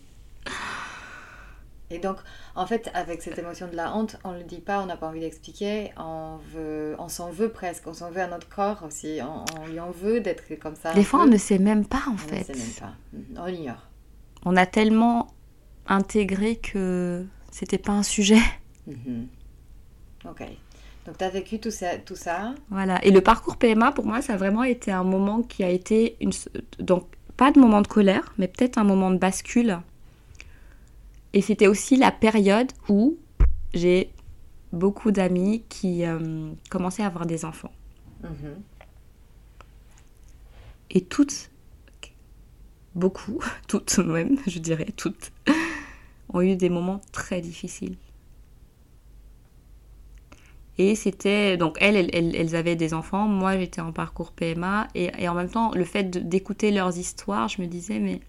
Et 1.91 1.99
donc, 1.99 2.17
en 2.55 2.67
fait, 2.67 2.91
avec 2.95 3.23
cette 3.23 3.39
émotion 3.39 3.69
de 3.69 3.77
la 3.77 3.95
honte, 3.95 4.17
on 4.25 4.33
ne 4.33 4.39
le 4.39 4.45
dit 4.45 4.61
pas, 4.61 4.83
on 4.83 4.87
n'a 4.87 4.97
pas 4.97 5.09
envie 5.09 5.21
d'expliquer, 5.21 5.93
on, 5.99 6.39
veut, 6.53 6.97
on 6.99 7.09
s'en 7.09 7.31
veut 7.31 7.51
presque, 7.51 7.87
on 7.87 7.93
s'en 7.93 8.11
veut 8.11 8.21
à 8.21 8.27
notre 8.27 8.49
corps 8.49 8.83
aussi, 8.87 9.21
on, 9.23 9.67
lui 9.67 9.79
en 9.79 9.91
veut 9.91 10.21
d'être 10.21 10.43
comme 10.59 10.75
ça. 10.75 10.95
Des 10.95 11.05
fois, 11.05 11.21
on 11.23 11.27
ne 11.27 11.37
sait 11.37 11.59
même 11.59 11.87
pas, 11.87 12.03
en 12.09 12.17
fait. 12.17 12.47
On 12.49 12.53
ne 12.53 12.59
sait 12.59 12.65
même 12.65 12.75
pas, 12.81 12.95
mm, 13.13 13.39
on 13.39 13.47
l'ignore. 13.47 13.89
On 14.45 14.57
a 14.57 14.67
tellement 14.67 15.29
intégré 15.87 16.57
que 16.57 17.25
c'était 17.51 17.79
pas 17.79 17.93
un 17.93 18.03
sujet. 18.03 18.41
Mm-hmm. 18.89 19.27
Ok. 20.31 20.43
Donc 21.07 21.19
tu 21.19 21.25
as 21.25 21.31
vécu 21.31 21.59
tout 21.59 21.71
ça, 21.71 21.99
tout 21.99 22.17
ça. 22.17 22.55
Voilà. 22.71 23.05
Et 23.05 23.11
le 23.11 23.21
parcours 23.21 23.57
PMA, 23.57 23.93
pour 23.93 24.07
moi, 24.07 24.23
ça 24.23 24.35
a 24.35 24.37
vraiment 24.37 24.63
été 24.63 24.93
un 24.93 25.05
moment 25.05 25.43
qui 25.43 25.65
a 25.65 25.69
été... 25.69 26.17
Une... 26.21 26.33
Donc, 26.79 27.07
pas 27.37 27.51
de 27.51 27.59
moment 27.59 27.81
de 27.81 27.89
colère, 27.89 28.33
mais 28.39 28.47
peut-être 28.47 28.79
un 28.79 28.85
moment 28.85 29.11
de 29.11 29.19
bascule. 29.19 29.81
Et 31.33 31.41
c'était 31.41 31.67
aussi 31.67 31.97
la 31.97 32.13
période 32.13 32.71
où 32.89 33.17
j'ai 33.75 34.13
beaucoup 34.73 35.11
d'amis 35.11 35.65
qui 35.69 36.05
euh, 36.05 36.51
commençaient 36.71 37.03
à 37.03 37.07
avoir 37.07 37.27
des 37.27 37.45
enfants. 37.45 37.73
Mhm. 38.23 38.63
Et 40.91 41.01
toutes, 41.01 41.51
beaucoup, 42.95 43.41
toutes 43.69 43.99
même, 43.99 44.39
je 44.47 44.59
dirais, 44.59 44.89
toutes, 44.97 45.33
ont 46.29 46.43
eu 46.43 46.55
des 46.55 46.69
moments 46.69 47.01
très 47.13 47.41
difficiles. 47.41 47.97
Et 50.79 50.95
c'était 50.95 51.57
donc 51.57 51.77
elles, 51.81 52.09
elles, 52.15 52.57
avaient 52.57 52.77
des 52.77 52.95
enfants, 52.95 53.29
moi 53.29 53.59
j'étais 53.59 53.83
en 53.83 53.93
parcours 53.93 54.33
PMA 54.33 54.89
et, 54.95 55.29
en 55.29 55.35
même 55.35 55.51
temps 55.51 55.71
le 55.75 55.85
fait 55.85 56.05
d'écouter 56.05 56.71
leurs 56.71 56.97
histoires, 56.97 57.49
je 57.49 57.61
me 57.61 57.67
disais 57.67 57.99
mais 57.99 58.21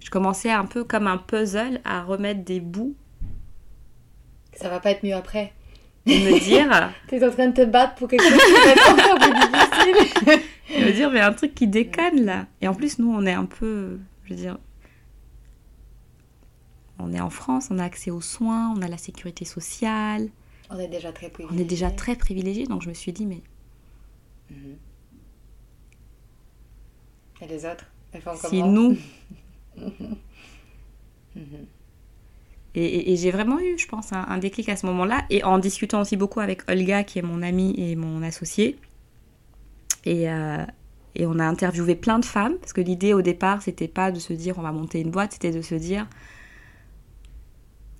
je 0.00 0.08
commençais 0.08 0.50
un 0.50 0.64
peu 0.64 0.84
comme 0.84 1.06
un 1.06 1.18
puzzle 1.18 1.80
à 1.84 2.02
remettre 2.02 2.42
des 2.44 2.60
bouts. 2.60 2.94
Ça 4.54 4.70
va 4.70 4.80
pas 4.80 4.92
être 4.92 5.04
mieux 5.04 5.14
après. 5.14 5.52
Et 6.06 6.18
me 6.18 6.40
dire. 6.40 6.92
tu 7.08 7.16
es 7.16 7.24
en 7.24 7.30
train 7.30 7.48
de 7.48 7.54
te 7.54 7.64
battre 7.64 7.94
pour 7.96 8.08
quelque 8.08 8.24
chose 8.24 8.40
qui 8.42 8.52
va 8.52 8.70
être 8.70 8.92
encore 8.92 9.18
plus 9.18 9.32
difficile. 9.50 10.42
et 10.70 10.84
me 10.84 10.92
dire 10.92 11.10
mais 11.10 11.20
un 11.20 11.34
truc 11.34 11.54
qui 11.54 11.66
déconne 11.66 12.24
là. 12.24 12.46
Et 12.62 12.68
en 12.68 12.74
plus 12.74 12.98
nous 12.98 13.12
on 13.12 13.26
est 13.26 13.34
un 13.34 13.44
peu, 13.44 13.98
je 14.24 14.30
veux 14.30 14.40
dire, 14.40 14.56
on 16.98 17.12
est 17.12 17.20
en 17.20 17.30
France, 17.30 17.68
on 17.70 17.78
a 17.78 17.84
accès 17.84 18.10
aux 18.10 18.22
soins, 18.22 18.72
on 18.74 18.80
a 18.80 18.88
la 18.88 18.98
sécurité 18.98 19.44
sociale. 19.44 20.30
On 20.70 20.78
est 20.78 20.88
déjà 20.88 21.12
très 21.12 21.28
privilégié. 21.28 21.58
On 21.58 21.62
est 21.62 21.68
déjà 21.68 21.90
très 21.90 22.16
privilégié, 22.16 22.66
donc 22.66 22.82
je 22.82 22.88
me 22.88 22.94
suis 22.94 23.12
dit, 23.12 23.26
mais. 23.26 23.42
Mhm. 24.50 24.76
Et 27.42 27.46
les 27.46 27.64
autres 27.64 27.86
Elles 28.12 28.20
font 28.22 28.34
Si 28.36 28.62
nous. 28.62 28.96
Mhm. 31.36 31.64
Et, 32.74 33.16
j'ai 33.16 33.30
vraiment 33.30 33.60
eu, 33.60 33.78
je 33.78 33.86
pense, 33.86 34.12
un, 34.12 34.38
déclic 34.38 34.68
à 34.68 34.76
ce 34.76 34.84
moment-là. 34.86 35.24
Et 35.30 35.44
en 35.44 35.58
discutant 35.58 36.00
aussi 36.00 36.16
beaucoup 36.16 36.40
avec 36.40 36.68
Olga, 36.68 37.04
qui 37.04 37.20
est 37.20 37.22
mon 37.22 37.42
amie 37.42 37.72
et 37.78 37.94
mon 37.94 38.22
associé. 38.22 38.76
Et, 40.04 40.28
euh, 40.28 40.64
et 41.14 41.24
on 41.26 41.38
a 41.38 41.44
interviewé 41.44 41.94
plein 41.94 42.18
de 42.18 42.24
femmes, 42.24 42.56
parce 42.58 42.72
que 42.72 42.80
l'idée 42.80 43.14
au 43.14 43.22
départ, 43.22 43.62
c'était 43.62 43.88
pas 43.88 44.10
de 44.10 44.18
se 44.18 44.32
dire 44.32 44.58
on 44.58 44.62
va 44.62 44.72
monter 44.72 45.00
une 45.00 45.10
boîte, 45.10 45.34
c'était 45.34 45.52
de 45.52 45.62
se 45.62 45.76
dire 45.76 46.08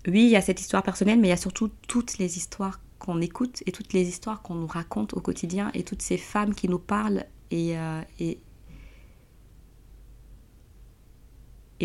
oui, 0.06 0.24
il 0.24 0.30
y 0.30 0.36
a 0.36 0.40
cette 0.40 0.60
histoire 0.60 0.82
personnelle, 0.82 1.18
mais 1.18 1.28
il 1.28 1.30
y 1.30 1.34
a 1.34 1.36
surtout 1.36 1.70
toutes 1.86 2.18
les 2.18 2.36
histoires 2.38 2.80
qu'on 2.98 3.20
écoute 3.20 3.62
et 3.66 3.72
toutes 3.72 3.92
les 3.92 4.08
histoires 4.08 4.42
qu'on 4.42 4.54
nous 4.54 4.66
raconte 4.66 5.14
au 5.14 5.20
quotidien 5.20 5.70
et 5.74 5.82
toutes 5.84 6.02
ces 6.02 6.18
femmes 6.18 6.54
qui 6.54 6.68
nous 6.68 6.78
parlent 6.78 7.24
et, 7.50 7.76
euh, 7.76 8.02
et, 8.20 8.38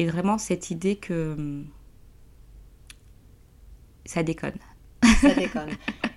vraiment 0.08 0.38
cette 0.38 0.70
idée 0.70 0.98
que 0.98 1.34
hum, 1.34 1.68
ça 4.06 4.24
déconne. 4.24 4.60
Ça 5.22 5.34
déconne. 5.34 5.72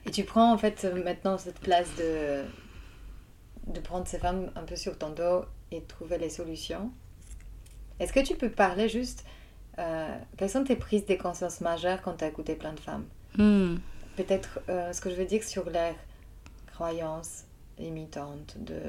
et 0.07 0.11
tu 0.11 0.25
prends 0.25 0.53
en 0.53 0.59
fait 0.59 0.85
maintenant 1.05 1.39
cette 1.39 1.61
place 1.61 1.89
de, 1.97 2.45
de 3.73 3.81
prendre 3.81 4.07
ces 4.07 4.19
femmes 4.19 4.51
un 4.57 4.65
peu 4.65 4.77
sur 4.77 4.99
ton 4.99 5.11
dos 5.11 5.45
et 5.71 5.83
trouver 5.83 6.19
les 6.19 6.31
solutions. 6.31 6.93
Est-ce 8.01 8.13
que 8.13 8.21
tu 8.21 8.37
peux 8.37 8.51
parler 8.51 8.89
juste 8.89 9.25
euh, 9.79 10.19
quelles 10.37 10.51
sont 10.51 10.65
tes 10.65 10.77
prises 10.77 11.07
de 11.07 11.15
conscience 11.15 11.61
majeures 11.61 12.03
quand 12.03 12.15
tu 12.15 12.25
as 12.25 12.29
écouté 12.29 12.55
plein 12.55 12.73
de 12.73 12.81
femmes 12.81 13.05
hmm. 13.37 13.77
Peut-être 14.17 14.61
euh, 14.69 14.93
ce 14.93 15.01
que 15.01 15.11
je 15.11 15.15
veux 15.15 15.25
dire 15.25 15.45
sur 15.45 15.71
les 15.71 15.93
croyances 16.67 17.45
limitantes 17.79 18.57
de 18.59 18.81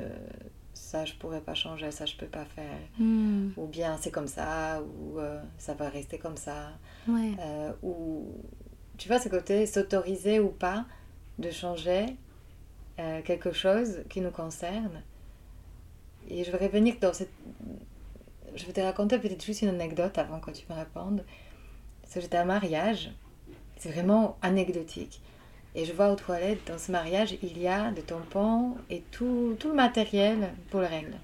ça 0.74 1.06
je 1.06 1.14
pourrais 1.14 1.42
pas 1.42 1.54
changer, 1.54 1.92
ça 1.92 2.06
je 2.06 2.16
peux 2.16 2.26
pas 2.26 2.46
faire, 2.46 2.80
hmm. 2.98 3.50
ou 3.58 3.68
bien 3.68 3.98
c'est 4.02 4.12
comme 4.12 4.28
ça, 4.28 4.82
ou 4.82 5.20
euh, 5.20 5.40
ça 5.58 5.74
va 5.74 5.90
rester 5.90 6.18
comme 6.18 6.38
ça, 6.38 6.72
ou 7.84 8.34
tu 8.98 9.08
vois 9.08 9.20
ce 9.20 9.30
côté 9.30 9.66
s'autoriser 9.66 10.40
ou 10.40 10.50
pas 10.50 10.86
de 11.38 11.52
changer 11.52 12.06
quelque 13.24 13.54
chose 13.54 14.00
qui 14.10 14.20
nous 14.20 14.32
concerne. 14.32 15.04
Et 16.28 16.44
je 16.44 16.52
vais 16.52 16.66
revenir 16.66 16.96
dans 17.00 17.14
cette, 17.14 17.32
je 18.56 18.66
vais 18.66 18.74
te 18.74 18.82
raconter 18.82 19.20
peut-être 19.20 19.44
juste 19.44 19.62
une 19.62 19.70
anecdote 19.70 20.18
avant 20.18 20.40
que 20.40 20.52
tu 20.52 20.66
me 20.70 20.76
répondes. 20.76 21.24
Parce 22.02 22.20
j'étais 22.20 22.38
à 22.38 22.42
un 22.42 22.46
mariage, 22.46 23.12
c'est 23.78 23.92
vraiment 23.92 24.38
anecdotique. 24.42 25.22
Et 25.76 25.86
je 25.86 25.94
vois 25.94 26.12
aux 26.12 26.16
toilettes, 26.16 26.68
dans 26.68 26.78
ce 26.80 26.92
mariage, 26.92 27.38
il 27.44 27.58
y 27.58 27.68
a 27.68 27.92
des 27.92 28.02
tampons 28.02 28.76
et 28.90 29.02
tout, 29.12 29.56
tout 29.60 29.70
le 29.70 29.76
matériel 29.76 30.52
pour 30.72 30.82
les 30.82 30.88
règles. 30.88 31.18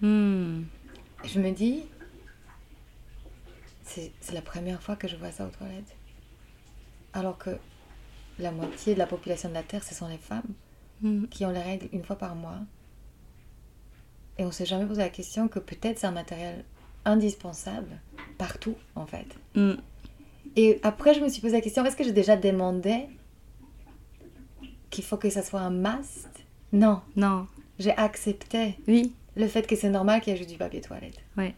Hmm. 0.00 0.62
Et 1.24 1.28
je 1.28 1.38
me 1.38 1.50
dis, 1.52 1.84
c'est 3.84 4.10
c'est 4.20 4.34
la 4.34 4.42
première 4.42 4.82
fois 4.82 4.96
que 4.96 5.06
je 5.06 5.16
vois 5.16 5.30
ça 5.30 5.46
aux 5.46 5.50
toilettes. 5.50 5.96
Alors 7.12 7.38
que 7.38 7.50
la 8.38 8.50
moitié 8.50 8.94
de 8.94 8.98
la 8.98 9.06
population 9.06 9.48
de 9.48 9.54
la 9.54 9.62
Terre, 9.62 9.84
ce 9.84 9.94
sont 9.94 10.08
les 10.08 10.18
femmes 10.18 10.54
Hmm. 11.02 11.26
qui 11.26 11.44
ont 11.44 11.50
les 11.50 11.60
règles 11.60 11.88
une 11.92 12.04
fois 12.04 12.16
par 12.16 12.36
mois. 12.36 12.60
Et 14.38 14.44
on 14.44 14.46
ne 14.48 14.52
s'est 14.52 14.66
jamais 14.66 14.86
posé 14.86 15.00
la 15.00 15.08
question 15.10 15.48
que 15.48 15.58
peut-être 15.58 15.98
c'est 15.98 16.06
un 16.06 16.10
matériel 16.12 16.64
indispensable 17.04 18.00
partout, 18.38 18.76
en 18.94 19.06
fait. 19.06 19.26
Hmm. 19.54 19.74
Et 20.56 20.80
après, 20.82 21.14
je 21.14 21.20
me 21.20 21.28
suis 21.28 21.40
posé 21.40 21.54
la 21.54 21.60
question, 21.60 21.84
est-ce 21.84 21.96
que 21.96 22.04
j'ai 22.04 22.12
déjà 22.12 22.36
demandé 22.36 23.08
qu'il 24.90 25.04
faut 25.04 25.16
que 25.16 25.30
ça 25.30 25.42
soit 25.42 25.60
un 25.60 25.70
must? 25.70 26.28
Non, 26.72 27.00
Non. 27.16 27.46
j'ai 27.78 27.92
accepté 27.96 28.78
Oui. 28.88 29.12
le 29.36 29.46
fait 29.48 29.66
que 29.66 29.76
c'est 29.76 29.90
normal 29.90 30.20
qu'il 30.20 30.32
y 30.32 30.36
ait 30.36 30.38
juste 30.38 30.50
du 30.50 30.56
papier 30.58 30.80
toilette. 30.80 31.18
Ouais. 31.36 31.54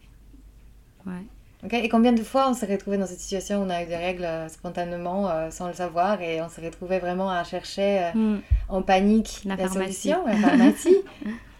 Ouais. 1.06 1.22
Ok 1.64 1.72
et 1.72 1.88
combien 1.88 2.12
de 2.12 2.22
fois 2.22 2.48
on 2.50 2.54
s'est 2.54 2.66
retrouvé 2.66 2.98
dans 2.98 3.06
cette 3.06 3.20
situation 3.20 3.62
où 3.62 3.64
on 3.66 3.70
a 3.70 3.82
eu 3.82 3.86
des 3.86 3.96
règles 3.96 4.24
euh, 4.24 4.48
spontanément 4.48 5.30
euh, 5.30 5.50
sans 5.50 5.66
le 5.68 5.72
savoir 5.74 6.20
et 6.20 6.42
on 6.42 6.48
s'est 6.50 6.62
retrouvé 6.64 6.98
vraiment 6.98 7.30
à 7.30 7.42
chercher 7.44 8.04
euh, 8.04 8.12
Hmm. 8.14 8.40
en 8.68 8.82
panique 8.82 9.40
La 9.44 9.56
la, 9.56 9.68
solution, 9.68 10.26
la 10.26 10.36
pharmacie? 10.36 10.96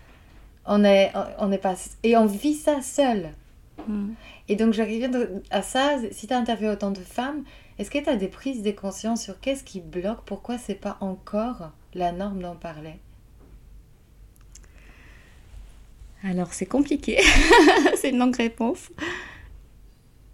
on 0.66 0.84
est, 0.84 1.12
on 1.38 1.52
est 1.52 1.58
pas 1.58 1.74
et 2.02 2.16
on 2.16 2.26
vit 2.26 2.54
ça 2.54 2.82
seul. 2.82 3.30
Hmm. 3.86 4.12
Et 4.48 4.56
donc 4.56 4.72
j'arrive 4.72 5.10
à 5.50 5.62
ça. 5.62 5.98
Si 6.12 6.26
tu 6.26 6.32
as 6.32 6.38
interviewé 6.38 6.70
autant 6.70 6.90
de 6.90 7.00
femmes, 7.00 7.44
est-ce 7.78 7.90
que 7.90 7.98
tu 7.98 8.08
as 8.08 8.16
des 8.16 8.28
prises 8.28 8.62
de 8.62 8.70
conscience 8.70 9.22
sur 9.22 9.40
qu'est-ce 9.40 9.64
qui 9.64 9.80
bloque, 9.80 10.22
pourquoi 10.24 10.58
c'est 10.58 10.74
pas 10.74 10.96
encore 11.00 11.72
la 11.94 12.12
norme 12.12 12.40
d'en 12.40 12.54
parler? 12.54 13.00
Alors, 16.22 16.54
c'est 16.54 16.66
compliqué. 16.66 17.20
c'est 17.96 18.10
une 18.10 18.18
longue 18.18 18.36
réponse. 18.36 18.90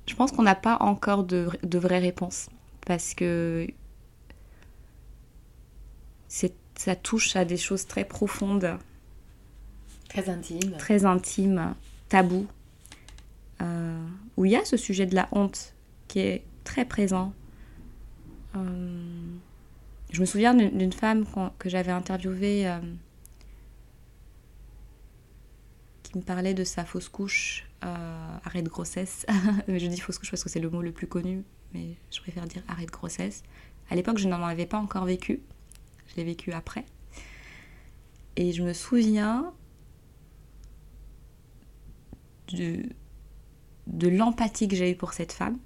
Je 0.06 0.14
pense 0.14 0.30
qu'on 0.30 0.42
n'a 0.42 0.54
pas 0.54 0.76
encore 0.80 1.24
de, 1.24 1.48
de 1.62 1.78
vraies 1.78 1.98
réponses. 1.98 2.48
Parce 2.86 3.14
que 3.14 3.66
ça 6.28 6.96
touche 6.96 7.36
à 7.36 7.44
des 7.44 7.56
choses 7.56 7.86
très 7.86 8.04
profondes, 8.04 8.78
Très 10.10 10.28
intime. 10.28 10.76
très 10.76 11.04
intimes, 11.04 11.74
tabous. 12.08 12.46
euh, 13.62 14.06
où 14.36 14.44
il 14.44 14.52
y 14.52 14.56
a 14.56 14.64
ce 14.64 14.76
sujet 14.76 15.06
de 15.06 15.14
la 15.14 15.28
honte 15.32 15.74
qui 16.08 16.18
est 16.20 16.44
très 16.64 16.84
présent. 16.84 17.32
Euh, 18.56 19.36
je 20.10 20.20
me 20.20 20.26
souviens 20.26 20.54
d'une 20.54 20.92
femme 20.92 21.24
que 21.58 21.68
j'avais 21.68 21.92
interviewée 21.92 22.66
euh, 22.68 22.80
qui 26.02 26.18
me 26.18 26.22
parlait 26.22 26.54
de 26.54 26.64
sa 26.64 26.84
fausse 26.84 27.08
couche, 27.08 27.68
arrêt 27.82 28.62
de 28.62 28.68
grossesse. 28.68 29.24
je 29.68 29.86
dis 29.86 30.00
fausse 30.00 30.18
couche 30.18 30.30
parce 30.30 30.42
que 30.42 30.50
c'est 30.50 30.58
le 30.60 30.70
mot 30.70 30.82
le 30.82 30.92
plus 30.92 31.06
connu, 31.06 31.44
mais 31.72 31.96
je 32.10 32.20
préfère 32.20 32.46
dire 32.46 32.62
arrêt 32.66 32.86
de 32.86 32.90
grossesse. 32.90 33.44
À 33.90 33.94
l'époque, 33.94 34.18
je 34.18 34.28
n'en 34.28 34.42
avais 34.42 34.66
pas 34.66 34.78
encore 34.78 35.04
vécu. 35.04 35.40
Je 36.08 36.16
l'ai 36.16 36.24
vécu 36.24 36.52
après. 36.52 36.84
Et 38.36 38.52
je 38.52 38.62
me 38.62 38.72
souviens 38.72 39.52
de, 42.52 42.88
de 43.86 44.08
l'empathie 44.08 44.68
que 44.68 44.76
j'ai 44.76 44.90
eue 44.92 44.96
pour 44.96 45.12
cette 45.12 45.32
femme 45.32 45.58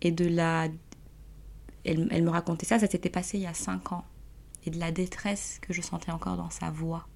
et 0.00 0.10
de 0.10 0.26
la... 0.26 0.68
Elle, 1.84 2.08
elle 2.10 2.22
me 2.22 2.30
racontait 2.30 2.66
ça, 2.66 2.78
ça 2.78 2.86
s'était 2.86 3.10
passé 3.10 3.38
il 3.38 3.42
y 3.42 3.46
a 3.46 3.54
cinq 3.54 3.92
ans. 3.92 4.04
Et 4.64 4.70
de 4.70 4.78
la 4.78 4.92
détresse 4.92 5.58
que 5.60 5.72
je 5.72 5.80
sentais 5.80 6.12
encore 6.12 6.36
dans 6.36 6.50
sa 6.50 6.70
voix. 6.70 7.08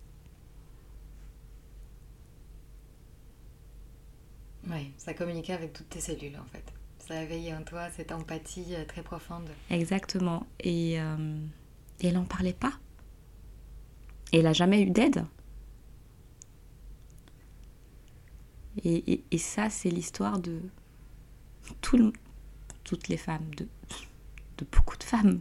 Oui, 4.69 4.93
ça 4.97 5.15
communiquait 5.15 5.53
avec 5.53 5.73
toutes 5.73 5.89
tes 5.89 6.01
cellules 6.01 6.37
en 6.37 6.45
fait. 6.47 6.73
Ça 6.99 7.19
a 7.19 7.23
éveillé 7.23 7.55
en 7.55 7.63
toi 7.63 7.89
cette 7.91 8.11
empathie 8.11 8.75
euh, 8.75 8.85
très 8.85 9.03
profonde. 9.03 9.49
Exactement. 9.71 10.45
Et, 10.59 11.01
euh, 11.01 11.39
et 12.01 12.09
elle 12.09 12.15
n'en 12.15 12.25
parlait 12.25 12.53
pas. 12.53 12.73
Et 14.33 14.39
elle 14.39 14.45
n'a 14.45 14.53
jamais 14.53 14.83
eu 14.83 14.91
d'aide. 14.91 15.25
Et, 18.85 19.13
et- 19.13 19.25
et 19.31 19.39
ça, 19.39 19.71
c'est 19.71 19.91
l'histoire 19.91 20.39
de 20.39 20.61
tout 21.81 21.97
le- 21.97 22.13
toutes 22.85 23.09
les 23.09 23.17
femmes, 23.17 23.47
de, 23.57 23.67
de 24.59 24.67
beaucoup 24.71 24.97
de 24.97 25.03
femmes. 25.05 25.41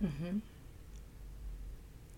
Mhm. 0.00 0.40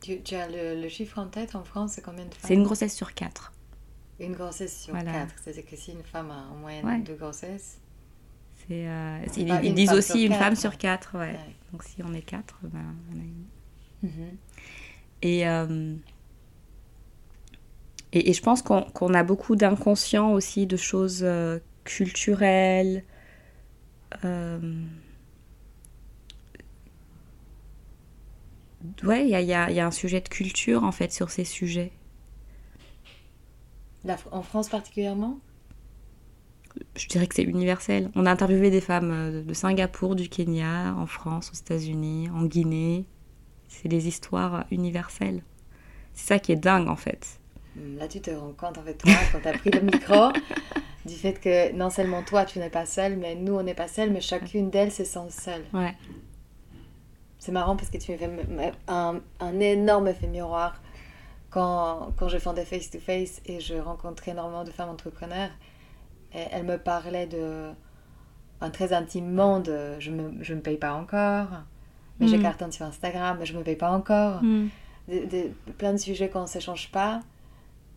Tu, 0.01 0.21
tu 0.23 0.35
as 0.35 0.49
le, 0.49 0.81
le 0.81 0.89
chiffre 0.89 1.19
en 1.19 1.27
tête 1.27 1.55
en 1.55 1.65
France, 1.65 1.93
c'est 1.93 2.03
combien 2.03 2.25
de 2.25 2.31
femmes? 2.35 2.49
C'est 2.49 2.55
une 2.55 2.63
grossesse 2.65 2.95
sur 2.95 3.15
quatre. 3.15 3.53
Une 4.21 4.33
grossesse 4.35 4.83
sur 4.85 4.95
Voilà. 4.95 5.13
quatre. 5.13 5.35
C'est-à-dire 5.43 5.67
que 5.67 5.77
si 5.77 5.93
une 5.93 6.03
femme 6.03 6.31
a 6.31 6.49
en 6.53 6.57
moyenne 6.57 6.85
Ouais. 6.85 6.99
deux 7.01 7.15
grossesses, 7.15 7.79
euh, 8.71 9.25
ils, 9.37 9.75
disent 9.75 9.93
aussi 9.93 10.25
une 10.25 10.31
quatre. 10.31 10.39
femme 10.41 10.57
sur 10.57 10.77
quatre. 10.77 11.15
Ouais. 11.17 11.33
Ouais. 11.33 11.55
Donc 11.73 11.85
si 11.85 12.03
on 12.03 12.13
est 12.13 12.23
quatre, 12.23 12.59
ben, 12.63 12.95
on 13.13 13.19
a 13.21 13.23
une. 13.23 13.45
Mhm. 14.03 14.37
Et, 15.23 15.49
euh, 15.49 15.95
et, 18.13 18.31
et 18.31 18.33
je 18.33 18.43
pense 18.43 18.63
qu'on 18.63 19.15
a 19.15 19.23
beaucoup 19.23 19.57
d'inconscient 19.57 20.33
aussi 20.33 20.67
de 20.67 20.77
choses 20.77 21.21
euh, 21.23 21.59
culturelles. 21.85 23.05
euh, 24.25 24.59
Ouais, 29.03 29.25
il 29.25 29.31
y 29.31 29.35
a, 29.35 29.41
il 29.41 29.47
y 29.49 29.55
a- 29.55 29.71
il 29.71 29.77
y 29.77 29.81
a 29.81 29.87
un 29.87 29.91
sujet 29.91 30.21
de 30.21 30.29
culture 30.29 30.85
en 30.85 30.93
fait 30.93 31.13
sur 31.13 31.31
ces 31.31 31.45
sujets. 31.45 31.91
La- 34.03 34.19
en 34.33 34.43
France 34.43 34.69
particulièrement? 34.71 35.39
Je 36.97 37.07
dirais 37.09 37.27
que 37.27 37.35
c'est 37.35 37.43
universel. 37.43 38.11
On 38.15 38.27
a 38.27 38.31
interviewé 38.31 38.71
des 38.71 38.81
femmes 38.81 39.11
euh, 39.11 39.43
de 39.43 39.55
Singapour, 39.55 40.15
du 40.17 40.29
Kenya, 40.29 40.95
en 40.97 41.07
France, 41.07 41.51
aux 41.53 41.59
États-Unis, 41.59 42.29
en 42.31 42.45
Guinée. 42.45 43.07
C'est 43.69 43.89
des 43.89 44.09
histoires 44.09 44.67
universelles. 44.71 45.43
C'est 46.15 46.29
ça 46.29 46.39
qui 46.39 46.53
est 46.53 46.57
dingue 46.57 46.89
en 46.89 46.97
fait. 46.97 47.38
Hmm, 47.79 47.99
Là, 47.99 48.09
tu 48.09 48.21
te 48.21 48.31
rends 48.31 48.53
compte, 48.53 48.79
en 48.79 48.83
fait, 48.83 48.95
toi, 48.95 49.13
quand 49.33 49.41
tu 49.41 49.49
as 49.49 49.53
pris 49.59 49.71
le 49.71 49.81
micro, 49.81 50.29
du 51.07 51.15
fait 51.15 51.35
que 51.35 51.73
non 51.73 51.91
seulement 51.91 52.23
toi, 52.23 52.45
tu 52.45 52.59
n'es 52.59 52.71
pas 52.71 52.87
seule, 52.87 53.17
mais 53.17 53.35
nous, 53.35 53.55
on 53.55 53.63
n'est 53.63 53.75
pas 53.75 53.89
seule, 53.89 54.11
mais 54.11 54.21
chacune 54.21 54.71
d'elles 54.71 54.93
se 54.93 55.05
sent 55.05 55.31
seule. 55.31 55.65
Ouais. 55.73 55.95
C'est 57.39 57.53
marrant 57.53 57.77
parce 57.77 57.89
que 57.91 57.99
tu 57.99 58.13
me 58.13 58.17
fais 58.19 58.29
un, 58.89 59.21
un 59.41 59.61
énorme 59.61 60.09
effet 60.09 60.27
miroir 60.27 60.83
quand, 61.51 62.13
quand 62.17 62.29
je 62.29 62.37
fais 62.39 62.53
des 62.53 62.65
face-to-face 62.65 63.41
et 63.47 63.61
je 63.61 63.75
rencontrais 63.77 64.33
énormément 64.33 64.65
de 64.65 64.71
femmes 64.71 64.91
entrepreneurs. 64.91 65.51
Et 66.35 66.43
elles 66.51 66.65
me 66.65 66.77
parlaient 66.77 67.27
de. 67.27 67.71
enfin, 68.61 68.71
très 68.71 68.93
intimement 68.93 69.61
de 69.61 69.99
je 69.99 70.11
me, 70.11 70.43
je 70.43 70.53
me 70.53 70.61
paye 70.61 70.77
pas 70.77 70.93
encore, 70.93 71.47
mais 72.21 72.27
j'ai 72.27 72.37
Mhm. 72.37 72.43
cartonne 72.43 72.73
sur 72.73 72.85
Instagram, 72.85 73.37
mais 73.41 73.47
je 73.47 73.57
me 73.57 73.63
paye 73.63 73.77
pas 73.77 73.91
encore. 73.93 74.43
Mm. 74.43 74.69
de, 75.09 75.15
de- 75.25 75.73
plein 75.79 75.93
de 75.93 75.97
sujets 75.99 76.29
qu'on 76.29 76.43
ne 76.43 76.47
s'échange 76.47 76.91
pas. 76.91 77.21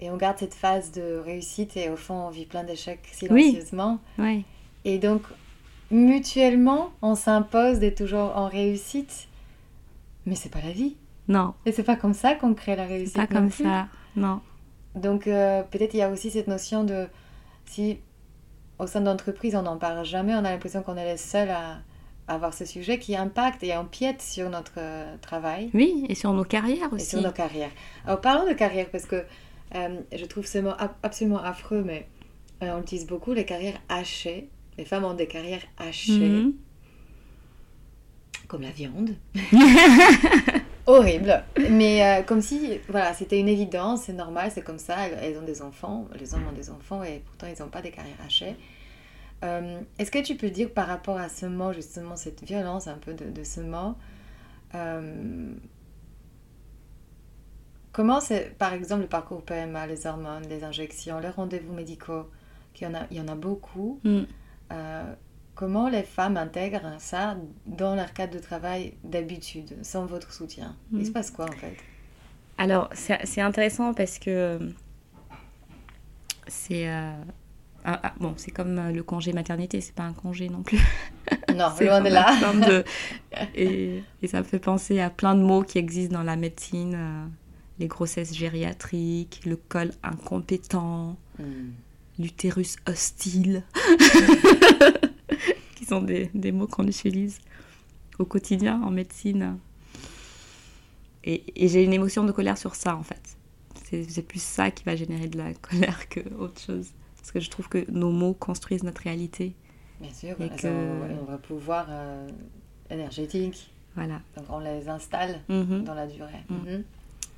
Et 0.01 0.09
on 0.09 0.17
garde 0.17 0.37
cette 0.39 0.55
phase 0.55 0.91
de 0.91 1.17
réussite 1.23 1.77
et 1.77 1.89
au 1.89 1.95
fond, 1.95 2.15
on 2.15 2.29
vit 2.29 2.45
plein 2.45 2.63
d'échecs 2.63 3.07
silencieusement. 3.11 3.99
Et 4.83 4.97
donc, 4.97 5.21
mutuellement, 5.91 6.91
on 7.01 7.15
s'impose 7.15 7.79
d'être 7.79 7.97
toujours 7.97 8.35
en 8.35 8.47
réussite. 8.47 9.27
Mais 10.25 10.35
c'est 10.35 10.49
pas 10.49 10.61
la 10.63 10.71
vie. 10.71 10.95
Non, 11.27 11.53
Et 11.65 11.71
c'est 11.71 11.83
pas 11.83 11.95
comme 11.95 12.13
ça 12.13 12.33
qu'on 12.35 12.53
crée 12.53 12.75
la 12.75 12.85
réussite. 12.85 13.15
pas 13.15 13.27
comme 13.27 13.49
plus. 13.49 13.63
ça. 13.63 13.87
Non. 14.15 14.41
Donc, 14.95 15.27
euh, 15.27 15.63
peut-être 15.63 15.93
il 15.93 15.97
y 15.97 16.01
a 16.01 16.09
aussi 16.09 16.31
cette 16.31 16.47
notion 16.47 16.83
de 16.83 17.07
si 17.65 17.99
au 18.79 18.87
sein 18.87 19.01
d'entreprise 19.01 19.55
on 19.55 19.61
n'en 19.61 19.77
parle 19.77 20.03
jamais, 20.03 20.33
on 20.33 20.39
a 20.39 20.49
l'impression 20.51 20.81
qu'on 20.81 20.97
est 20.97 21.05
les 21.05 21.17
seuls 21.17 21.51
à, 21.51 21.77
à 22.27 22.33
avoir 22.33 22.53
ce 22.53 22.65
sujet 22.65 22.97
qui 22.97 23.15
impacte 23.15 23.63
et 23.63 23.75
empiète 23.77 24.21
sur 24.21 24.49
notre 24.49 24.73
euh, 24.77 25.15
travail. 25.21 25.69
Oui, 25.75 26.05
et 26.09 26.15
sur 26.15 26.33
nos 26.33 26.43
carrières 26.43 26.89
et 26.91 26.95
aussi. 26.95 27.05
sur 27.05 27.21
nos 27.21 27.31
carrières. 27.31 27.69
Alors 28.05 28.19
parlons 28.19 28.47
de 28.49 28.53
carrière 28.53 28.89
parce 28.91 29.05
que 29.05 29.23
euh, 29.75 29.99
je 30.15 30.25
trouve 30.25 30.45
ce 30.45 30.57
mot 30.59 30.71
ab- 30.77 30.95
absolument 31.03 31.41
affreux, 31.43 31.83
mais 31.83 32.07
euh, 32.63 32.75
on 32.77 32.81
utilise 32.81 33.07
beaucoup 33.07 33.33
les 33.33 33.45
carrières 33.45 33.79
hachées. 33.89 34.49
Les 34.77 34.85
femmes 34.85 35.03
ont 35.05 35.13
des 35.13 35.27
carrières 35.27 35.63
hachées, 35.77 36.11
Mhm. 36.29 36.53
comme 38.47 38.61
la 38.61 38.71
viande. 38.71 39.15
Horrible. 40.87 41.43
Mais 41.69 42.03
euh, 42.03 42.23
comme 42.23 42.41
si, 42.41 42.79
voilà, 42.89 43.13
c'était 43.13 43.39
une 43.39 43.47
évidence, 43.47 44.03
c'est 44.03 44.13
normal, 44.13 44.51
c'est 44.53 44.63
comme 44.63 44.79
ça. 44.79 45.07
Elles, 45.07 45.17
elles 45.21 45.37
ont 45.37 45.45
des 45.45 45.61
enfants, 45.61 46.07
les 46.19 46.33
hommes 46.33 46.47
ont 46.49 46.53
des 46.55 46.69
enfants 46.69 47.03
et 47.03 47.21
pourtant 47.25 47.47
ils 47.47 47.61
n'ont 47.61 47.69
pas 47.69 47.81
des 47.81 47.91
carrières 47.91 48.15
hachées. 48.25 48.55
Euh, 49.43 49.79
Est-ce 49.99 50.11
que 50.11 50.19
tu 50.19 50.35
peux 50.35 50.49
dire 50.49 50.69
par 50.71 50.87
rapport 50.87 51.17
à 51.17 51.29
ce 51.29 51.45
mot, 51.45 51.71
justement, 51.73 52.15
cette 52.15 52.43
violence 52.43 52.87
un 52.87 52.97
peu 52.97 53.13
de, 53.13 53.25
de 53.29 53.43
ce 53.43 53.61
mot, 53.61 53.95
euh, 54.75 55.53
comment 57.91 58.19
c'est, 58.21 58.55
par 58.57 58.73
exemple, 58.73 59.01
le 59.03 59.07
parcours 59.07 59.43
PMA, 59.43 59.87
les 59.87 60.05
hormones, 60.07 60.43
les 60.49 60.63
injections, 60.63 61.19
les 61.19 61.29
rendez-vous 61.29 61.73
médicaux, 61.73 62.29
qu'il 62.73 62.87
y 62.87 62.91
en 62.91 62.93
a, 62.95 63.01
il 63.11 63.17
y 63.17 63.21
en 63.21 63.27
a 63.27 63.35
beaucoup. 63.35 63.99
Mm. 64.03 64.21
Euh, 64.71 65.13
comment 65.55 65.89
les 65.89 66.03
femmes 66.03 66.37
intègrent 66.37 66.95
ça 66.99 67.35
dans 67.65 67.95
leur 67.95 68.13
cadre 68.13 68.33
de 68.33 68.39
travail 68.39 68.93
d'habitude, 69.03 69.75
sans 69.83 70.05
votre 70.05 70.31
soutien? 70.33 70.75
Il 70.93 71.05
se 71.05 71.11
passe 71.11 71.31
quoi 71.31 71.45
en 71.45 71.51
fait? 71.51 71.75
Alors, 72.57 72.89
c'est 72.93 73.25
c'est 73.25 73.41
intéressant 73.41 73.93
parce 73.93 74.19
que 74.19 74.59
c'est. 76.47 76.87
euh, 76.89 77.11
ah, 77.83 77.99
ah, 78.03 78.13
bon, 78.19 78.35
c'est 78.37 78.51
comme 78.51 78.77
euh, 78.77 78.91
le 78.91 79.01
congé 79.01 79.33
maternité, 79.33 79.81
c'est 79.81 79.95
pas 79.95 80.03
un 80.03 80.13
congé 80.13 80.49
non 80.49 80.61
plus. 80.63 80.79
Non, 81.53 81.69
loin 81.81 82.01
de 82.01 82.09
là. 82.09 82.27
de- 82.53 82.83
et, 83.55 84.03
et 84.21 84.27
ça 84.27 84.39
me 84.39 84.43
fait 84.43 84.59
penser 84.59 85.01
à 85.01 85.09
plein 85.09 85.35
de 85.35 85.41
mots 85.41 85.63
qui 85.63 85.79
existent 85.79 86.13
dans 86.17 86.23
la 86.23 86.35
médecine 86.37 86.93
euh, 86.95 87.25
les 87.81 87.87
grossesses 87.87 88.33
gériatriques, 88.33 89.41
le 89.45 89.55
col 89.57 89.91
incompétent, 90.03 91.17
Hmm. 91.39 91.71
l'utérus 92.19 92.75
hostile, 92.87 93.63
qui 95.75 95.85
sont 95.85 96.01
des, 96.01 96.29
des 96.33 96.51
mots 96.51 96.67
qu'on 96.67 96.87
utilise 96.87 97.39
au 98.19 98.25
quotidien 98.25 98.81
en 98.83 98.91
médecine. 98.91 99.57
Et, 101.23 101.43
et 101.55 101.67
j'ai 101.67 101.83
une 101.83 101.93
émotion 101.93 102.23
de 102.23 102.31
colère 102.31 102.57
sur 102.57 102.75
ça, 102.75 102.95
en 102.95 103.03
fait. 103.03 103.37
C'est 104.07 104.25
plus 104.25 104.41
ça 104.41 104.71
qui 104.71 104.83
va 104.85 104.95
générer 104.95 105.27
de 105.27 105.37
la 105.37 105.53
colère 105.53 106.07
que 106.09 106.21
autre 106.39 106.61
chose. 106.61 106.87
Parce 107.17 107.31
que 107.31 107.39
je 107.39 107.49
trouve 107.49 107.67
que 107.67 107.89
nos 107.91 108.11
mots 108.11 108.33
construisent 108.33 108.83
notre 108.83 109.01
réalité. 109.01 109.53
Bien 109.99 110.13
sûr, 110.13 110.41
Et 110.41 110.49
que- 110.49 110.67
un 110.67 111.23
vrai 111.25 111.37
pouvoir 111.39 111.87
euh, 111.89 112.27
énergétique. 112.89 113.71
Voilà. 113.95 114.21
Donc 114.37 114.45
on 114.49 114.59
les 114.59 114.87
installe 114.87 115.41
Mhm. 115.49 115.83
dans 115.83 115.93
la 115.93 116.07
durée. 116.07 116.31
Mm. 116.49 116.53
Mhm. 116.55 116.83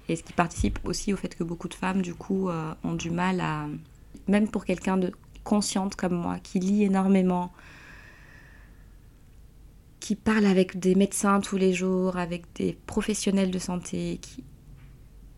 Et 0.09 0.15
ce 0.15 0.23
qui 0.23 0.33
participe 0.33 0.79
aussi 0.83 1.13
au 1.13 1.17
fait 1.17 1.33
que 1.35 1.43
beaucoup 1.43 1.67
de 1.69 1.73
femmes, 1.73 2.01
du 2.01 2.13
coup, 2.13 2.49
euh, 2.49 2.73
ont 2.83 2.93
du 2.93 3.09
mal 3.11 3.39
à. 3.41 3.67
Même 4.27 4.47
pour 4.49 4.65
quelqu'un 4.65 4.97
de 4.97 5.11
consciente 5.43 5.95
comme 5.95 6.13
moi, 6.15 6.39
qui 6.39 6.59
lit 6.59 6.83
énormément, 6.83 7.51
qui 9.99 10.15
parle 10.15 10.45
avec 10.45 10.79
des 10.79 10.95
médecins 10.95 11.39
tous 11.41 11.57
les 11.57 11.73
jours, 11.73 12.17
avec 12.17 12.43
des 12.55 12.73
professionnels 12.85 13.51
de 13.51 13.59
santé, 13.59 14.19
qui. 14.21 14.43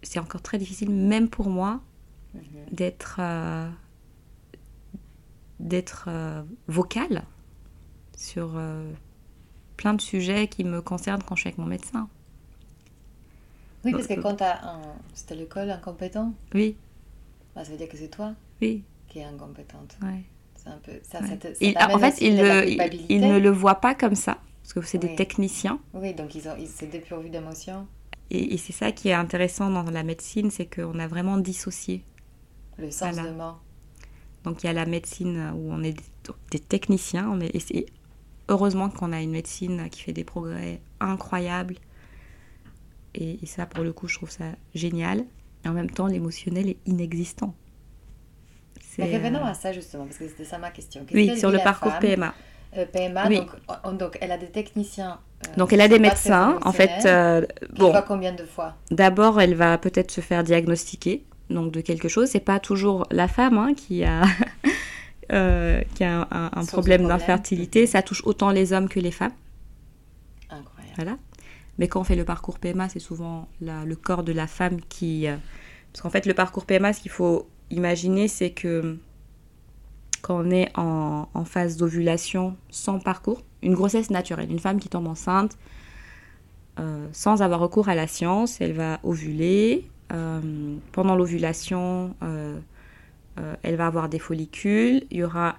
C'est 0.03 0.19
encore 0.19 0.41
très 0.41 0.57
difficile, 0.57 0.89
même 0.91 1.29
pour 1.29 1.49
moi, 1.49 1.81
Mhm. 2.33 2.41
d'être. 2.71 3.17
euh, 3.19 3.69
d'être 5.59 6.05
euh, 6.09 6.43
vocale 6.67 7.23
sur 8.17 8.51
euh, 8.57 8.91
plein 9.77 9.93
de 9.93 10.01
sujets 10.01 10.47
qui 10.47 10.63
me 10.65 10.81
concernent 10.81 11.23
quand 11.23 11.35
je 11.35 11.41
suis 11.41 11.47
avec 11.47 11.57
mon 11.57 11.65
médecin. 11.65 12.09
Oui, 13.85 13.91
parce 13.91 14.07
que 14.07 14.19
quand 14.19 14.35
tu 14.35 14.43
as 14.43 14.65
un... 14.67 14.81
C'était 15.13 15.35
le 15.35 15.45
col 15.45 15.69
incompétent, 15.69 16.33
Oui, 16.53 16.75
bah, 17.55 17.63
ça 17.63 17.71
veut 17.71 17.77
dire 17.77 17.87
que 17.87 17.97
c'est 17.97 18.09
toi 18.09 18.33
oui, 18.61 18.83
qui 19.07 19.19
es 19.19 19.23
incompétente. 19.23 19.95
ouais. 20.01 20.23
C'est 20.55 20.69
un 20.69 20.79
peu... 20.83 20.93
Ça, 21.03 21.19
Ouais. 21.21 21.27
ça 21.27 21.37
te- 21.37 21.47
ça 21.49 21.53
Il- 21.61 21.73
t'amène 21.75 21.95
en 21.95 21.99
fait, 21.99 22.19
la 22.31 22.65
le- 22.65 22.71
ils 23.09 23.21
ne 23.21 23.37
le 23.39 23.49
voient 23.51 23.75
pas 23.81 23.93
comme 23.95 24.15
ça, 24.15 24.37
parce 24.63 24.73
que 24.73 24.81
c'est 24.81 24.97
des 24.97 25.15
techniciens. 25.15 25.79
Oui, 25.93 26.13
donc 26.13 26.33
ils 26.35 26.47
ont... 26.47 26.55
ils... 26.57 26.67
c'est 26.67 26.87
dépourvu 26.87 27.29
d'émotion. 27.29 27.87
Et, 28.31 28.55
et 28.55 28.57
c'est 28.57 28.73
ça 28.73 28.91
qui 28.91 29.09
est 29.09 29.13
intéressant 29.13 29.69
dans 29.69 29.83
la 29.83 30.01
médecine, 30.03 30.49
c'est 30.49 30.65
qu'on 30.65 30.97
a 30.97 31.07
vraiment 31.07 31.37
dissocié. 31.37 32.03
Le 32.77 32.89
sens 32.89 33.13
Voilà. 33.13 33.29
de 33.29 33.35
mort. 33.35 33.61
Donc 34.43 34.63
il 34.63 34.67
y 34.67 34.69
a 34.69 34.73
la 34.73 34.85
médecine 34.87 35.51
où 35.55 35.71
on 35.71 35.83
est 35.83 35.93
des, 35.93 36.03
des 36.51 36.59
techniciens, 36.59 37.29
on 37.31 37.39
est, 37.39 37.55
et 37.71 37.85
heureusement 38.49 38.89
qu'on 38.89 39.11
a 39.13 39.21
une 39.21 39.31
médecine 39.31 39.89
qui 39.91 40.01
fait 40.01 40.13
des 40.13 40.23
progrès 40.23 40.81
incroyables. 40.99 41.75
Et, 43.15 43.39
et 43.41 43.45
ça, 43.45 43.65
pour 43.65 43.83
le 43.83 43.91
coup, 43.93 44.07
je 44.07 44.15
trouve 44.15 44.29
ça 44.29 44.45
génial. 44.73 45.23
Et 45.63 45.67
en 45.67 45.73
même 45.73 45.89
temps, 45.89 46.07
l'émotionnel 46.07 46.69
est 46.69 46.77
inexistant. 46.85 47.55
C'est, 48.81 49.03
Mais 49.03 49.17
revenons 49.17 49.39
euh, 49.39 49.49
à 49.49 49.53
ça 49.53 49.71
justement, 49.73 50.05
parce 50.05 50.17
que 50.17 50.27
c'était 50.27 50.45
ça 50.45 50.57
ma 50.57 50.69
question. 50.69 51.05
Oui, 51.13 51.37
sur 51.37 51.51
le 51.51 51.59
parcours 51.59 51.93
PMA. 51.99 52.33
Euh, 52.77 52.85
PMA, 52.85 53.27
Oui. 53.27 53.37
donc, 53.39 53.49
on- 53.83 53.91
donc 53.93 54.17
elle 54.21 54.31
a 54.31 54.37
des 54.37 54.47
techniciens. 54.49 55.19
euh, 55.47 55.55
Donc 55.57 55.73
elle 55.73 55.81
a 55.81 55.87
des 55.87 55.99
médecins. 55.99 56.59
En 56.63 56.71
fait, 56.71 57.07
bon, 57.77 57.93
combien 58.07 58.33
de 58.33 58.43
fois? 58.43 58.75
D'abord, 58.91 59.39
elle 59.41 59.55
va 59.55 59.77
peut-être 59.77 60.11
se 60.11 60.21
faire 60.21 60.43
diagnostiquer 60.43 61.23
donc 61.49 61.71
de 61.71 61.81
quelque 61.81 62.07
chose. 62.09 62.29
C'est 62.29 62.39
pas 62.39 62.59
toujours 62.59 63.05
la 63.11 63.27
femme 63.27 63.57
hein, 63.57 63.73
qui 63.75 64.03
a 64.03 64.23
euh, 65.31 65.81
qui 65.95 66.03
a 66.03 66.21
un, 66.21 66.27
un- 66.31 66.49
un 66.53 66.61
Source 66.61 66.65
de 66.67 66.71
problème 66.71 67.01
problème. 67.01 67.17
d'infertilité. 67.17 67.87
Ça 67.87 68.01
touche 68.01 68.21
autant 68.25 68.51
les 68.51 68.73
hommes 68.73 68.89
que 68.89 68.99
les 68.99 69.11
femmes. 69.11 69.33
Incroyable. 70.49 70.93
Voilà. 70.95 71.17
Mais 71.77 71.87
quand 71.87 72.01
on 72.01 72.03
fait 72.03 72.15
le 72.15 72.25
parcours 72.25 72.59
PMA, 72.59 72.89
c'est 72.89 72.99
souvent 72.99 73.47
le 73.61 73.93
corps 73.95 74.23
de 74.23 74.31
la 74.31 74.47
femme 74.47 74.79
qui. 74.81 75.27
euh, 75.27 75.37
parce 75.91 76.01
qu'en 76.01 76.09
fait, 76.09 76.25
le 76.25 76.33
parcours 76.33 76.65
PMA, 76.65 76.93
ce 76.93 77.01
qu'il 77.01 77.11
faut 77.11 77.47
imaginer, 77.69 78.27
c'est 78.27 78.51
que 78.51 78.97
quand 80.21 80.43
on 80.45 80.49
est 80.51 80.71
en, 80.75 81.27
phase 81.45 81.77
d'ovulation 81.77 82.57
sans 82.69 82.99
parcours, 82.99 83.43
une 83.61 83.75
grossesse 83.75 84.09
naturelle, 84.09 84.51
une 84.51 84.59
femme 84.59 84.79
qui 84.79 84.89
tombe 84.89 85.07
enceinte 85.07 85.57
euh, 86.79 87.07
sans 87.13 87.41
avoir 87.41 87.59
recours 87.59 87.87
à 87.87 87.95
la 87.95 88.07
science, 88.07 88.59
elle 88.59 88.73
va 88.73 88.99
ovuler. 89.03 89.87
euh, 90.11 90.75
pendant 90.91 91.15
l'ovulation, 91.15 92.15
elle 93.63 93.75
va 93.75 93.87
avoir 93.87 94.09
des 94.09 94.19
follicules. 94.19 95.05
Il 95.11 95.17
y 95.17 95.23
aura 95.23 95.57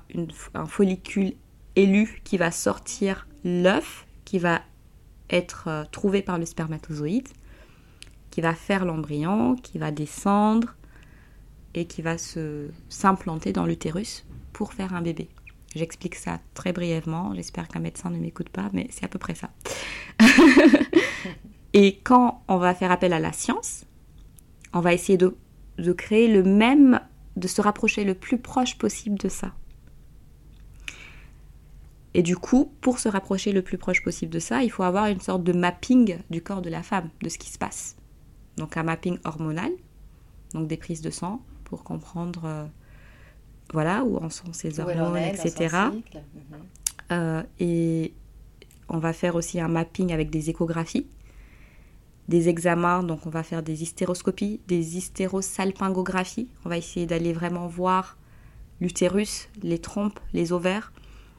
un 0.55 0.67
follicule 0.67 1.35
élu 1.77 2.21
qui 2.25 2.37
va 2.37 2.51
sortir 2.51 3.27
l'œuf, 3.45 4.07
qui 4.25 4.39
va 4.39 4.61
être 5.31 5.65
euh, 5.69 5.85
trouvé 5.91 6.23
par 6.23 6.39
le 6.39 6.47
spermatozoïde, 6.47 7.29
qui 8.31 8.41
va 8.41 8.55
faire 8.55 8.85
l'embryon, 8.85 9.57
qui 9.57 9.79
va 9.79 9.91
descendre 9.91 10.75
et 11.75 11.87
qui 11.87 12.03
va 12.03 12.19
se 12.19 12.69
s'implanter 12.89 13.53
dans 13.53 13.67
l'utérus 13.67 14.27
pour 14.53 14.73
faire 14.73 14.95
un 14.95 15.03
bébé. 15.03 15.29
J'explique 15.75 16.15
ça 16.15 16.41
très 16.55 16.73
brièvement, 16.73 17.35
j'espère 17.35 17.69
qu'un 17.69 17.81
médecin 17.81 18.11
ne 18.11 18.19
m'écoute 18.19 18.49
pas, 18.49 18.71
mais 18.73 18.89
c'est 18.91 19.05
à 19.05 19.09
peu 19.09 19.19
près 19.19 19.35
ça. 19.35 19.51
et 21.75 21.99
quand 22.03 22.43
on 22.49 22.57
va 22.57 22.75
faire 22.75 22.91
appel 22.91 23.13
à 23.13 23.19
la 23.19 23.33
science, 23.33 23.85
on 24.73 24.81
va 24.81 24.95
essayer 24.95 25.19
de, 25.19 25.37
de 25.79 25.93
créer 25.93 26.29
le 26.29 26.43
même, 26.43 27.01
de 27.37 27.49
se 27.49 27.61
rapprocher 27.61 28.05
le 28.05 28.15
plus 28.15 28.39
proche 28.39 28.79
possible 28.79 29.19
de 29.19 29.29
ça. 29.29 29.53
Et 32.17 32.23
du 32.23 32.35
coup, 32.35 32.73
pour 32.81 32.99
se 32.99 33.11
rapprocher 33.11 33.53
le 33.53 33.61
plus 33.61 33.77
proche 33.77 34.03
possible 34.03 34.33
de 34.33 34.39
ça, 34.39 34.63
il 34.63 34.71
faut 34.71 34.83
avoir 34.83 35.05
une 35.09 35.21
sorte 35.21 35.45
de 35.45 35.53
mapping 35.53 36.17
du 36.31 36.41
corps 36.41 36.63
de 36.63 36.71
la 36.71 36.83
femme, 36.83 37.11
de 37.21 37.29
ce 37.29 37.37
qui 37.37 37.51
se 37.51 37.59
passe. 37.59 37.95
Donc 38.57 38.79
un 38.79 38.85
mapping 38.85 39.19
hormonal, 39.25 39.71
donc 40.55 40.67
des 40.67 40.79
prises 40.79 41.03
de 41.03 41.11
sang 41.11 41.43
pour 41.65 41.85
comprendre 41.85 42.47
euh, 42.47 42.65
voilà, 43.75 44.03
où 44.03 44.17
en 44.17 44.31
sont 44.31 44.55
ses 44.55 44.81
hormones, 44.81 45.19
est 45.19 45.45
etc. 45.45 45.77
Mhm. 45.93 46.03
Euh, 47.13 47.43
et 47.61 48.15
on 48.89 48.97
va 48.97 49.13
faire 49.13 49.35
aussi 49.35 49.61
un 49.61 49.69
mapping 49.69 50.11
avec 50.11 50.31
des 50.31 50.49
échographies, 50.49 51.07
des 52.29 52.49
examens. 52.49 53.03
Donc 53.03 53.27
on 53.27 53.31
va 53.31 53.43
faire 53.43 53.63
des 53.63 53.83
hystéroscopies, 53.83 54.63
des 54.69 54.97
hystérosalpingographies. 54.97 56.49
On 56.65 56.71
va 56.71 56.79
essayer 56.79 57.05
d'aller 57.05 57.35
vraiment 57.35 57.67
voir 57.67 58.17
l'utérus, 58.81 59.51
les 59.63 59.81
trompes, 59.81 60.19
les 60.33 60.55
ovaires. 60.55 60.95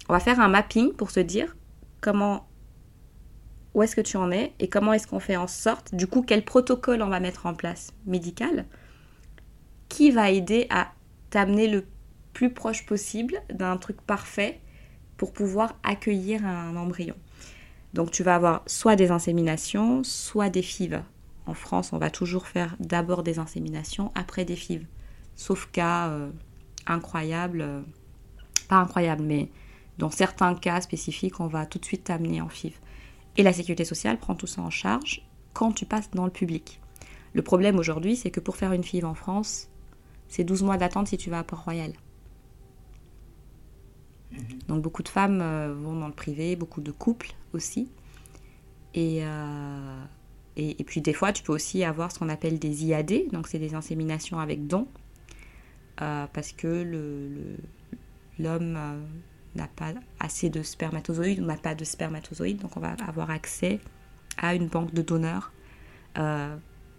On 0.10 0.14
va 0.14 0.20
faire 0.20 0.40
un 0.40 0.48
mapping 0.48 0.94
pour 0.94 1.12
se 1.12 1.20
dire 1.20 1.56
comment, 2.02 2.48
où 3.74 3.84
est-ce 3.84 3.96
que 3.96 4.02
tu 4.02 4.18
en 4.18 4.32
es 4.32 4.54
et 4.60 4.70
comment 4.70 4.94
est-ce 4.94 5.08
qu'on 5.08 5.20
fait 5.20 5.36
en 5.38 5.48
sorte, 5.48 5.94
du 5.94 6.08
coup, 6.08 6.22
quel 6.22 6.44
protocole 6.44 7.02
on 7.02 7.10
va 7.10 7.20
mettre 7.20 7.46
en 7.46 7.54
place 7.54 7.92
médical 8.06 8.66
qui 9.90 10.12
va 10.12 10.32
aider 10.32 10.68
à 10.70 10.92
t'amener 11.30 11.68
le 11.68 11.86
plus 12.34 12.54
proche 12.54 12.86
possible 12.86 13.42
d'un 13.50 13.78
truc 13.78 14.02
parfait 14.02 14.60
pour 15.18 15.34
pouvoir 15.34 15.76
accueillir 15.84 16.46
un 16.46 16.76
embryon. 16.76 17.16
Donc 17.94 18.12
tu 18.12 18.24
vas 18.24 18.36
avoir 18.36 18.64
soit 18.68 18.96
des 18.96 19.12
inséminations, 19.12 20.04
soit 20.04 20.50
des 20.50 20.62
FIV. 20.62 21.02
En 21.46 21.54
France, 21.54 21.94
on 21.94 21.98
va 21.98 22.10
toujours 22.10 22.46
faire 22.46 22.76
d'abord 22.80 23.24
des 23.24 23.40
inséminations, 23.40 24.12
après 24.16 24.46
des 24.46 24.56
FIV. 24.56 24.86
Sauf 25.36 25.70
cas 25.72 26.10
euh, 26.10 26.30
incroyable, 26.86 27.62
euh, 27.62 27.82
pas 28.68 28.76
incroyable, 28.76 29.24
mais 29.24 29.50
dans 29.98 30.10
certains 30.10 30.54
cas 30.56 30.82
spécifiques, 30.82 31.40
on 31.40 31.48
va 31.48 31.66
tout 31.66 31.80
de 31.80 31.86
suite 31.86 32.06
t'amener 32.06 32.42
en 32.42 32.50
FIV. 32.50 32.74
Et 33.38 33.44
la 33.44 33.54
sécurité 33.54 33.86
sociale 33.86 34.18
prend 34.20 34.36
tout 34.36 34.48
ça 34.48 34.62
en 34.62 34.70
charge 34.70 35.22
quand 35.54 35.72
tu 35.72 35.86
passes 35.86 36.12
dans 36.12 36.26
le 36.26 36.32
public. 36.32 36.80
Le 37.34 37.42
problème 37.42 37.78
aujourd'hui, 37.78 38.16
c'est 38.16 38.32
que 38.32 38.40
pour 38.40 38.58
faire 38.58 38.74
une 38.74 38.84
FIV 38.84 39.06
en 39.06 39.14
France, 39.14 39.70
c'est 40.28 40.44
12 40.44 40.64
mois 40.64 40.78
d'attente 40.78 41.08
si 41.08 41.18
tu 41.18 41.30
vas 41.30 41.40
à 41.40 41.44
Port-Royal. 41.44 41.94
Donc 44.68 44.82
beaucoup 44.82 45.04
de 45.04 45.08
femmes 45.10 45.40
euh, 45.42 45.74
vont 45.74 46.00
dans 46.00 46.08
le 46.08 46.14
privé, 46.14 46.56
beaucoup 46.56 46.82
de 46.82 46.92
couples 46.92 47.32
aussi. 47.54 47.90
Et, 48.94 49.20
euh, 49.24 50.04
et, 50.58 50.80
et 50.82 50.84
puis 50.84 51.02
des 51.02 51.14
fois, 51.14 51.32
tu 51.32 51.44
peux 51.44 51.54
aussi 51.54 51.84
avoir 51.84 52.12
ce 52.12 52.20
qu'on 52.20 52.30
appelle 52.30 52.60
des 52.60 52.86
IAD, 52.86 53.30
donc 53.32 53.48
c'est 53.48 53.60
des 53.60 53.74
inséminations 53.76 54.40
avec 54.40 54.68
don, 54.68 54.88
euh, 56.02 56.26
parce 56.34 56.52
que 56.52 56.68
le- 56.68 57.30
le- 57.30 57.58
l'homme 58.40 58.76
euh, 58.78 59.00
n'a 59.56 59.68
pas 59.68 59.94
assez 60.20 60.50
de 60.50 60.62
spermatozoïdes, 60.64 61.42
on 61.42 61.46
n'a 61.46 61.58
pas 61.58 61.76
de 61.76 61.84
spermatozoïdes, 61.84 62.62
donc 62.62 62.76
on 62.78 62.80
va 62.80 62.96
avoir 63.08 63.30
accès 63.32 63.80
à 64.38 64.54
une 64.56 64.68
banque 64.68 64.94
de 64.94 65.02
donneurs 65.02 65.52
euh, 66.18 66.56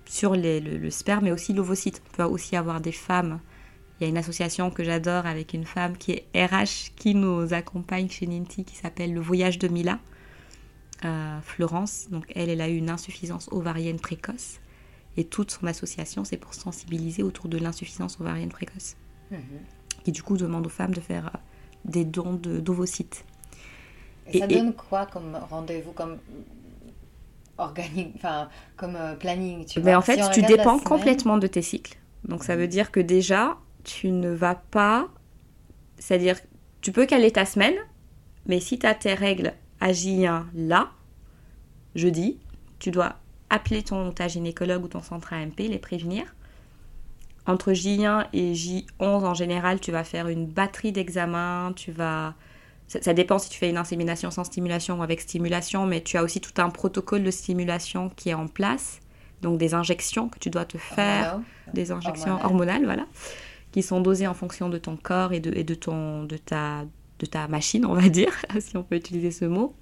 sur 0.06 0.34
les- 0.34 0.60
le, 0.60 0.78
le 0.78 0.90
sperme, 0.90 1.24
mais 1.24 1.32
aussi 1.32 1.52
l'ovocyte. 1.52 2.02
On 2.12 2.16
peut 2.16 2.22
aussi 2.24 2.56
avoir 2.56 2.80
des 2.80 2.92
femmes 2.92 3.40
Il 4.00 4.04
y 4.04 4.06
a 4.06 4.10
une 4.10 4.16
association 4.16 4.70
que 4.70 4.84
j'adore 4.84 5.26
avec 5.26 5.54
une 5.54 5.64
femme 5.64 5.96
qui 5.96 6.12
est 6.12 6.46
RH 6.46 6.92
qui 6.96 7.16
nous 7.16 7.52
accompagne 7.52 8.08
chez 8.08 8.26
Ninti 8.28 8.64
qui 8.64 8.76
s'appelle 8.76 9.12
Le 9.12 9.20
Voyage 9.20 9.58
de 9.58 9.66
Mila, 9.66 9.98
euh, 11.04 11.40
Florence. 11.42 12.06
Donc 12.10 12.24
elle, 12.36 12.48
elle 12.48 12.60
a 12.60 12.68
eu 12.68 12.76
une 12.76 12.90
insuffisance 12.90 13.48
ovarienne 13.50 13.98
précoce. 13.98 14.60
Et 15.16 15.24
toute 15.24 15.50
son 15.50 15.66
association, 15.66 16.24
c'est 16.24 16.36
pour 16.36 16.54
sensibiliser 16.54 17.24
autour 17.24 17.48
de 17.48 17.58
l'insuffisance 17.58 18.20
ovarienne 18.20 18.50
précoce. 18.50 18.94
Mhm. 19.32 19.40
Qui 20.04 20.12
du 20.12 20.22
coup 20.22 20.36
demande 20.36 20.64
aux 20.66 20.70
femmes 20.70 20.94
de 20.94 21.00
faire 21.00 21.26
euh, 21.34 21.38
des 21.88 22.04
dons 22.04 22.34
de- 22.34 22.60
d'ovocytes. 22.60 23.24
Et, 24.26 24.38
ça 24.38 24.46
Et- 24.46 24.52
et- 24.54 24.56
donne 24.58 24.74
quoi 24.74 25.06
comme 25.06 25.34
rendez-vous, 25.50 25.92
comme 25.92 26.18
organique, 27.58 28.12
enfin, 28.16 28.48
comme 28.76 28.96
euh, 28.96 29.14
planning 29.14 29.64
tu 29.66 29.80
Mais 29.80 29.84
vois? 29.90 29.96
en 29.96 30.02
fait, 30.02 30.22
Si 30.22 30.30
tu 30.30 30.42
dépends 30.42 30.78
complètement 30.78 31.38
de 31.38 31.46
tes 31.46 31.62
cycles. 31.62 31.96
Donc 32.24 32.44
ça 32.44 32.56
veut 32.56 32.68
dire 32.68 32.90
que 32.90 33.00
déjà, 33.00 33.58
tu 33.84 34.10
ne 34.10 34.30
vas 34.30 34.54
pas... 34.54 35.08
C'est-à-dire, 35.98 36.36
tu 36.80 36.92
peux 36.92 37.06
caler 37.06 37.30
ta 37.32 37.44
semaine, 37.46 37.74
mais 38.46 38.60
si 38.60 38.78
tu 38.78 38.86
as 38.86 38.94
tes 38.94 39.14
règles 39.14 39.54
à 39.80 39.92
J1 39.92 40.46
là, 40.54 40.90
jeudi, 41.94 42.38
tu 42.78 42.90
dois 42.90 43.16
appeler 43.50 43.82
ton, 43.82 44.12
ta 44.12 44.28
gynécologue 44.28 44.84
ou 44.84 44.88
ton 44.88 45.02
centre 45.02 45.32
AMP, 45.32 45.68
les 45.68 45.78
prévenir. 45.78 46.34
Entre 47.48 47.72
J1 47.72 48.26
et 48.34 48.52
J11, 48.52 49.24
en 49.24 49.32
général, 49.32 49.80
tu 49.80 49.90
vas 49.90 50.04
faire 50.04 50.28
une 50.28 50.46
batterie 50.46 50.92
d'examens, 50.92 51.72
tu 51.74 51.90
vas... 51.90 52.34
Ça, 52.88 53.00
ça 53.00 53.14
dépend 53.14 53.38
si 53.38 53.48
tu 53.48 53.58
fais 53.58 53.70
une 53.70 53.78
insémination 53.78 54.30
sans 54.30 54.44
stimulation 54.44 55.00
ou 55.00 55.02
avec 55.02 55.22
stimulation, 55.22 55.86
mais 55.86 56.02
tu 56.02 56.18
as 56.18 56.22
aussi 56.22 56.42
tout 56.42 56.52
un 56.60 56.68
protocole 56.68 57.24
de 57.24 57.30
stimulation 57.30 58.10
qui 58.10 58.28
est 58.28 58.34
en 58.34 58.48
place. 58.48 59.00
Donc 59.40 59.58
des 59.58 59.72
injections 59.72 60.28
que 60.28 60.38
tu 60.38 60.50
dois 60.50 60.66
te 60.66 60.76
faire, 60.76 61.34
Hormonaux. 61.34 61.44
des 61.72 61.90
injections 61.90 62.32
Hormonales. 62.34 62.44
hormonales, 62.44 62.84
voilà, 62.84 63.06
qui 63.72 63.82
sont 63.82 64.00
dosées 64.00 64.26
en 64.26 64.34
fonction 64.34 64.68
de 64.68 64.78
ton 64.78 64.96
corps 64.96 65.32
et 65.32 65.40
de, 65.40 65.52
et 65.54 65.64
de, 65.64 65.74
ton, 65.74 66.24
de, 66.24 66.36
ta, 66.36 66.84
de 67.18 67.26
ta 67.26 67.48
machine, 67.48 67.86
on 67.86 67.94
va 67.94 68.08
dire, 68.10 68.32
si 68.60 68.76
on 68.76 68.82
peut 68.82 68.96
utiliser 68.96 69.30
ce 69.30 69.46
mot. 69.46 69.74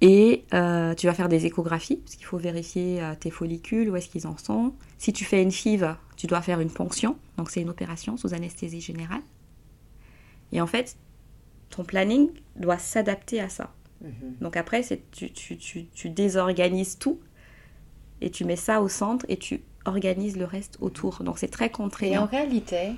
Et 0.00 0.44
euh, 0.52 0.94
tu 0.94 1.06
vas 1.06 1.14
faire 1.14 1.28
des 1.28 1.46
échographies, 1.46 1.96
parce 1.96 2.16
qu'il 2.16 2.26
faut 2.26 2.36
vérifier 2.36 3.02
euh, 3.02 3.14
tes 3.14 3.30
follicules, 3.30 3.88
où 3.90 3.96
est-ce 3.96 4.08
qu'ils 4.08 4.26
en 4.26 4.36
sont. 4.36 4.74
Si 4.98 5.12
tu 5.12 5.24
fais 5.24 5.42
une 5.42 5.52
FIV, 5.52 5.96
tu 6.16 6.26
dois 6.26 6.42
faire 6.42 6.60
une 6.60 6.70
ponction, 6.70 7.16
donc 7.38 7.50
c'est 7.50 7.62
une 7.62 7.70
opération 7.70 8.16
sous 8.16 8.34
anesthésie 8.34 8.80
générale. 8.80 9.22
Et 10.52 10.60
en 10.60 10.66
fait, 10.66 10.96
ton 11.70 11.84
planning 11.84 12.30
doit 12.56 12.78
s'adapter 12.78 13.40
à 13.40 13.48
ça. 13.48 13.72
Mhm. 14.02 14.36
Donc 14.40 14.56
après, 14.56 14.82
tu, 15.12 15.32
tu, 15.32 15.56
tu, 15.56 15.86
tu 15.86 16.10
désorganises 16.10 16.98
tout 16.98 17.20
et 18.20 18.30
tu 18.30 18.44
mets 18.44 18.56
ça 18.56 18.80
au 18.82 18.88
centre 18.88 19.24
et 19.28 19.36
tu 19.38 19.62
organises 19.86 20.36
le 20.36 20.44
reste 20.44 20.76
autour. 20.80 21.22
Donc 21.24 21.38
c'est 21.38 21.48
très 21.48 21.70
Et 22.10 22.16
en 22.18 22.26
contraignant. 22.26 22.26
réalité, 22.26 22.92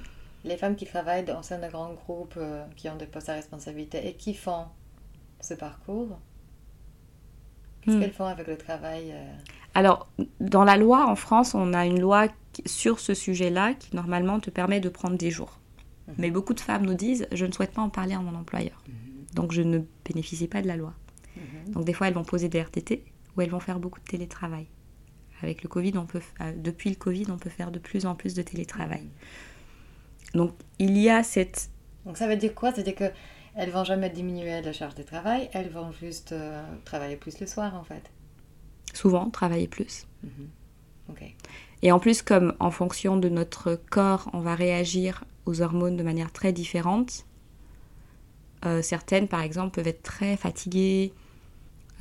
les 0.44 0.56
femmes 0.56 0.76
qui 0.76 0.86
travaillent 0.86 1.24
dans 1.24 1.42
sein 1.42 1.58
de 1.58 1.68
grands 1.68 1.92
groupes, 1.94 2.34
euh, 2.36 2.64
qui 2.76 2.88
ont 2.88 2.96
des 2.96 3.06
postes 3.06 3.28
à 3.28 3.34
responsabilité 3.34 4.06
et 4.08 4.14
qui 4.14 4.34
font 4.34 4.66
ce 5.40 5.54
parcours, 5.54 6.18
qu'est-ce 7.86 7.96
Hmm. 7.96 8.00
qu'elles 8.00 8.12
font 8.12 8.26
avec 8.26 8.46
le 8.46 8.56
travail 8.58 9.12
euh, 9.12 9.32
Alors, 9.74 10.08
dans 10.40 10.64
la 10.64 10.76
loi 10.76 11.06
en 11.08 11.16
France, 11.16 11.54
on 11.54 11.72
a 11.72 11.86
une 11.86 12.00
loi 12.00 12.28
sur 12.66 13.00
ce 13.00 13.14
sujet-là 13.14 13.74
qui 13.74 13.94
normalement 13.94 14.40
te 14.40 14.50
permet 14.50 14.80
de 14.80 14.88
prendre 14.88 15.16
des 15.16 15.30
jours. 15.30 15.58
Mhm. 16.08 16.14
Mais 16.18 16.30
beaucoup 16.30 16.54
de 16.54 16.60
femmes 16.60 16.84
nous 16.86 16.94
disent 16.94 17.26
je 17.32 17.46
ne 17.46 17.52
souhaite 17.52 17.72
pas 17.72 17.82
en 17.82 17.88
parler 17.90 18.14
à 18.14 18.20
mon 18.20 18.34
employeur. 18.34 18.82
Donc 19.34 19.52
je 19.52 19.62
ne 19.62 19.80
bénéficie 20.04 20.48
pas 20.48 20.62
de 20.62 20.66
la 20.68 20.76
loi. 20.76 20.94
Mhm. 21.36 21.72
Donc 21.72 21.84
des 21.84 21.92
fois, 21.92 22.08
elles 22.08 22.14
vont 22.14 22.24
poser 22.24 22.48
des 22.48 22.60
RTT 22.60 23.04
ou 23.36 23.40
elles 23.42 23.50
vont 23.50 23.60
faire 23.60 23.78
beaucoup 23.78 24.00
de 24.00 24.04
télétravail. 24.04 24.66
Avec 25.42 25.62
le 25.62 25.68
Covid, 25.68 25.92
on 25.98 26.06
peut, 26.06 26.22
euh, 26.40 26.52
depuis 26.56 26.88
le 26.88 26.96
Covid, 26.96 27.26
on 27.30 27.36
peut 27.36 27.50
faire 27.50 27.70
de 27.70 27.78
plus 27.78 28.06
en 28.06 28.14
plus 28.14 28.34
de 28.34 28.42
télétravail. 28.42 29.06
Donc 30.34 30.52
il 30.78 30.96
y 30.98 31.08
a 31.10 31.22
cette 31.22 31.70
Donc 32.06 32.16
ça 32.16 32.26
veut 32.26 32.36
dire 32.36 32.54
quoi? 32.54 32.70
Ça 32.70 32.78
veut 32.78 32.82
dire 32.84 32.94
que 32.94 33.10
elles 33.56 33.70
vont 33.70 33.84
jamais 33.84 34.10
diminuer 34.10 34.60
la 34.60 34.72
charge 34.72 34.94
de 34.94 35.02
travail, 35.02 35.48
elles 35.52 35.70
vont 35.70 35.90
juste 35.90 36.32
euh, 36.32 36.62
travailler 36.84 37.16
plus 37.16 37.40
le 37.40 37.46
soir 37.46 37.74
en 37.74 37.84
fait. 37.84 38.10
souvent 38.92 39.30
travailler 39.30 39.68
plus. 39.68 40.06
Ok. 41.08 41.22
Et 41.82 41.92
en 41.92 41.98
plus, 41.98 42.22
comme 42.22 42.54
en 42.58 42.70
fonction 42.70 43.16
de 43.16 43.28
notre 43.28 43.74
corps, 43.90 44.28
on 44.32 44.40
va 44.40 44.54
réagir 44.54 45.24
aux 45.44 45.60
hormones 45.60 45.96
de 45.96 46.02
manière 46.02 46.32
très 46.32 46.52
différente, 46.52 47.26
euh, 48.64 48.82
certaines, 48.82 49.28
par 49.28 49.42
exemple, 49.42 49.76
peuvent 49.76 49.86
être 49.86 50.02
très 50.02 50.36
fatiguées, 50.36 51.12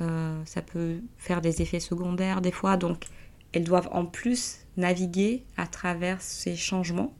euh, 0.00 0.42
ça 0.44 0.62
peut 0.62 1.00
faire 1.18 1.40
des 1.40 1.62
effets 1.62 1.80
secondaires 1.80 2.40
des 2.40 2.50
fois, 2.50 2.76
donc 2.76 3.04
elles 3.52 3.64
doivent 3.64 3.88
en 3.92 4.04
plus 4.04 4.66
naviguer 4.76 5.44
à 5.56 5.66
travers 5.66 6.20
ces 6.20 6.56
changements 6.56 7.14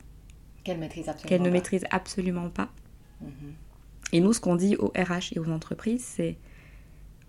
Qu'elles 0.64 0.78
ne 1.43 1.51
maîtrisent 1.51 1.87
absolument 1.91 2.51
pas. 2.51 2.70
Mhm. 3.20 3.55
Et 4.12 4.20
nous, 4.20 4.32
ce 4.32 4.40
qu'on 4.40 4.57
dit 4.57 4.76
aux 4.76 4.92
RH 4.96 5.32
et 5.34 5.38
aux 5.38 5.50
entreprises, 5.50 6.04
c'est 6.04 6.38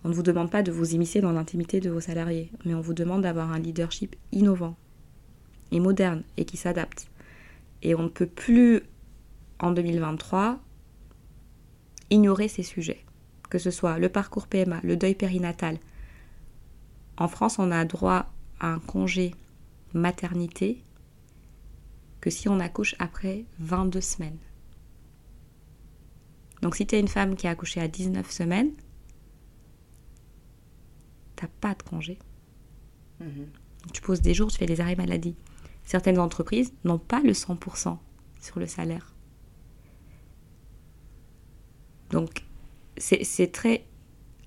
on 0.03 0.09
ne 0.09 0.13
vous 0.13 0.23
demande 0.23 0.51
pas 0.51 0.63
de 0.63 0.71
vous 0.71 0.93
immiscer 0.93 1.21
dans 1.21 1.31
l'intimité 1.31 1.79
de 1.79 1.89
vos 1.89 1.99
salariés, 1.99 2.51
mais 2.65 2.73
on 2.73 2.81
vous 2.81 2.93
demande 2.93 3.23
d'avoir 3.23 3.51
un 3.51 3.59
leadership 3.59 4.15
innovant 4.31 4.77
et 5.71 5.79
moderne 5.79 6.23
et 6.37 6.45
qui 6.45 6.55
s'adapte. 6.55 7.09
Et 7.81 7.95
on 7.95 8.03
ne 8.03 8.07
peut 8.07 8.27
plus, 8.27 8.83
en 9.59 9.71
2023, 9.71 10.59
ignorer 12.09 12.47
ces 12.47 12.63
sujets, 12.63 13.03
que 13.49 13.57
ce 13.57 13.71
soit 13.71 13.99
le 13.99 14.09
parcours 14.09 14.47
PMA, 14.47 14.79
le 14.83 14.95
deuil 14.95 15.15
périnatal. 15.15 15.77
En 17.17 17.27
France, 17.27 17.59
on 17.59 17.71
a 17.71 17.83
droit 17.83 18.31
à 18.59 18.67
un 18.67 18.79
congé 18.79 19.33
maternité 19.93 20.83
que 22.21 22.29
si 22.29 22.47
on 22.47 22.59
accouche 22.59 22.95
après 22.99 23.45
22 23.59 24.01
semaines. 24.01 24.37
Donc 26.61 26.75
si 26.75 26.85
tu 26.87 26.95
es 26.95 26.99
une 26.99 27.07
femme 27.07 27.35
qui 27.35 27.47
a 27.47 27.51
accouché 27.51 27.79
à 27.79 27.87
19 27.87 28.29
semaines, 28.31 28.71
t'as 31.35 31.47
pas 31.61 31.73
de 31.73 31.83
congé. 31.83 32.19
Mhm. 33.19 33.47
Donc, 33.83 33.93
tu 33.93 34.01
poses 34.01 34.21
des 34.21 34.33
jours, 34.33 34.51
tu 34.51 34.57
fais 34.57 34.65
des 34.65 34.81
arrêts 34.81 34.95
maladie. 34.95 35.35
Certaines 35.85 36.19
entreprises 36.19 36.73
n'ont 36.83 36.97
pas 36.97 37.21
le 37.21 37.31
100% 37.31 37.97
sur 38.41 38.59
le 38.59 38.65
salaire. 38.65 39.13
Donc 42.09 42.43
c'est 42.97 43.51
très... 43.51 43.85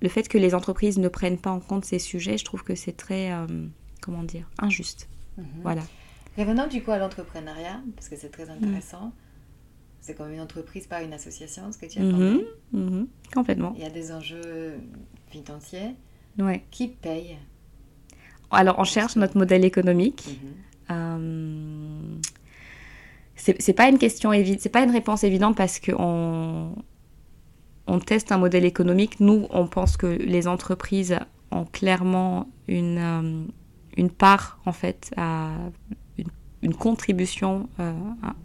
Le 0.01 0.09
fait 0.09 0.27
que 0.27 0.37
les 0.37 0.55
entreprises 0.55 0.97
ne 0.97 1.07
prennent 1.07 1.37
pas 1.37 1.51
en 1.51 1.59
compte 1.59 1.85
ces 1.85 1.99
sujets, 1.99 2.37
je 2.37 2.43
trouve 2.43 2.63
que 2.63 2.73
c'est 2.73 2.97
très, 2.97 3.31
euh, 3.31 3.67
comment 4.01 4.23
dire, 4.23 4.49
injuste. 4.57 5.07
Mhm. 5.37 5.45
Voilà. 5.61 5.83
Revenons 6.37 6.67
du 6.67 6.81
coup 6.83 6.91
à 6.91 6.97
l'entrepreneuriat, 6.97 7.81
parce 7.95 8.09
que 8.09 8.15
c'est 8.15 8.29
très 8.29 8.49
intéressant. 8.49 9.13
C'est 10.01 10.15
comme 10.15 10.31
une 10.33 10.41
entreprise, 10.41 10.87
pas 10.87 11.03
une 11.03 11.13
association, 11.13 11.71
ce 11.71 11.77
que 11.77 11.85
tu 11.85 11.99
as 11.99 12.03
Mhm, 12.03 12.11
fondé. 12.11 12.45
mhm, 12.73 13.07
complètement. 13.33 13.73
Il 13.77 13.83
y 13.83 13.85
a 13.85 13.89
des 13.91 14.11
enjeux 14.11 14.79
financiers. 15.27 15.95
Ouais. 16.39 16.65
Qui 16.71 16.87
paye 16.87 17.37
Alors 18.49 18.79
on 18.79 18.83
cherche 18.83 19.15
notre 19.15 19.37
modèle 19.37 19.63
économique. 19.63 20.25
Mhm. 20.27 20.53
Euh, 20.91 22.17
c'est 23.35 23.73
pas 23.73 23.89
une 23.89 23.97
question 23.97 24.31
évidente, 24.33 24.59
c'est 24.61 24.69
pas 24.69 24.83
une 24.83 24.91
réponse 24.91 25.23
évidente 25.23 25.55
parce 25.57 25.79
que 25.79 25.91
on, 25.97 26.75
on 27.87 27.99
teste 27.99 28.31
un 28.31 28.37
modèle 28.37 28.65
économique. 28.65 29.19
Nous, 29.19 29.47
on 29.49 29.67
pense 29.67 29.97
que 29.97 30.05
les 30.07 30.47
entreprises 30.47 31.17
ont 31.51 31.65
clairement 31.65 32.47
une, 32.67 32.97
euh, 32.97 33.43
une 33.97 34.09
part 34.11 34.59
en 34.65 34.71
fait 34.73 35.11
à 35.17 35.51
une, 36.61 36.73
contribution 36.75 37.69
euh, 37.79 37.93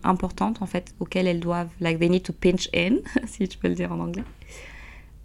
importante 0.04 0.62
en 0.62 0.66
fait 0.66 0.94
auquel 1.00 1.26
elles 1.26 1.40
doivent 1.40 1.68
like 1.80 1.98
they 1.98 2.08
need 2.08 2.22
to 2.22 2.32
pinch 2.32 2.68
in 2.74 2.96
si 3.26 3.46
tu 3.48 3.58
peux 3.58 3.68
le 3.68 3.74
dire 3.74 3.92
en 3.92 4.00
anglais. 4.00 4.24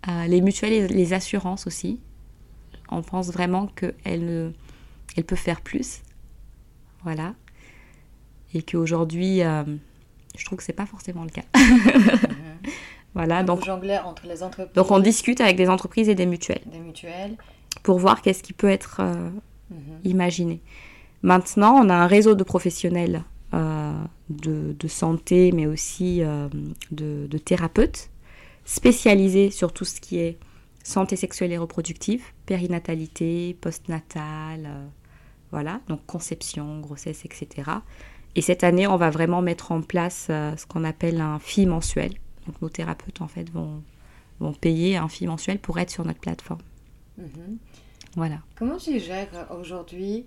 Euh, 0.07 0.25
les 0.27 0.41
mutuelles 0.41 0.73
et 0.73 0.87
les 0.87 1.13
assurances 1.13 1.67
aussi. 1.67 1.99
On 2.89 3.01
pense 3.03 3.31
vraiment 3.31 3.67
qu'elles 3.67 4.25
ne- 4.25 4.51
elles 5.15 5.23
peuvent 5.23 5.37
faire 5.37 5.61
plus. 5.61 6.01
Voilà. 7.03 7.33
Et 8.53 8.63
qu'aujourd'hui, 8.63 9.41
euh, 9.43 9.63
je 10.37 10.43
trouve 10.45 10.57
que 10.57 10.63
c'est 10.63 10.73
pas 10.73 10.85
forcément 10.85 11.23
le 11.23 11.29
cas. 11.29 11.43
Voilà, 13.13 13.43
Donc, 13.43 13.65
donc, 13.65 13.83
entre 14.05 14.25
les 14.25 14.41
entreprises, 14.41 14.73
donc 14.73 14.89
on 14.89 14.99
discute 14.99 15.41
avec 15.41 15.57
des 15.57 15.67
entreprises 15.67 16.07
et 16.07 16.15
des 16.15 16.25
mutuelles 16.25 16.61
des 16.71 16.79
mutuelles. 16.79 17.35
pour 17.83 17.99
voir 17.99 18.21
qu'est-ce 18.21 18.41
qui 18.41 18.53
peut 18.53 18.69
être 18.69 19.01
Mhm. 19.69 19.99
imaginé. 20.05 20.61
Maintenant, 21.23 21.75
on 21.75 21.89
a 21.89 21.95
un 21.95 22.07
réseau 22.07 22.35
de 22.35 22.43
professionnels 22.43 23.23
euh, 23.53 23.93
de, 24.29 24.75
de 24.79 24.87
santé, 24.87 25.51
mais 25.51 25.67
aussi 25.67 26.23
euh, 26.23 26.47
de, 26.91 27.27
de 27.27 27.37
thérapeutes 27.37 28.09
spécialisés 28.63 29.51
sur 29.51 29.73
tout 29.73 29.85
ce 29.85 29.99
qui 29.99 30.19
est 30.19 30.37
santé 30.83 31.15
sexuelle 31.15 31.51
et 31.51 31.57
reproductive, 31.57 32.23
périnatalité, 32.45 33.57
postnatale, 33.59 34.65
euh, 34.65 34.87
voilà, 35.51 35.81
donc 35.89 36.05
conception, 36.05 36.79
grossesse, 36.79 37.25
etc. 37.25 37.69
Et 38.35 38.41
cette 38.41 38.63
année, 38.63 38.87
on 38.87 38.95
va 38.95 39.09
vraiment 39.09 39.41
mettre 39.41 39.73
en 39.73 39.81
place 39.81 40.27
ce 40.29 40.65
qu'on 40.65 40.85
appelle 40.85 41.19
un 41.19 41.37
fee 41.39 41.65
mensuel. 41.65 42.13
Donc 42.47 42.61
nos 42.61 42.69
thérapeutes, 42.69 43.19
en 43.19 43.27
fait, 43.27 43.49
vont, 43.49 43.83
vont 44.39 44.53
payer 44.53 44.95
un 44.95 45.09
fee 45.09 45.27
mensuel 45.27 45.59
pour 45.59 45.77
être 45.77 45.89
sur 45.89 46.05
notre 46.05 46.21
plateforme. 46.21 46.61
Mhm. 47.17 47.57
Voilà. 48.15 48.37
Comment 48.55 48.77
tu 48.77 48.97
gères 48.99 49.47
aujourd'hui 49.59 50.25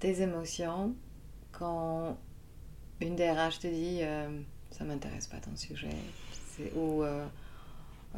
tes 0.00 0.22
émotions 0.22 0.94
quand 1.52 2.16
une 3.00 3.16
DRH 3.16 3.60
te 3.60 3.66
dit 3.68 3.98
euh, 4.00 4.28
ça 4.70 4.84
m'intéresse 4.84 5.26
pas 5.26 5.36
ton 5.38 5.54
sujet, 5.56 5.88
ou 6.74 7.02
euh, 7.02 7.24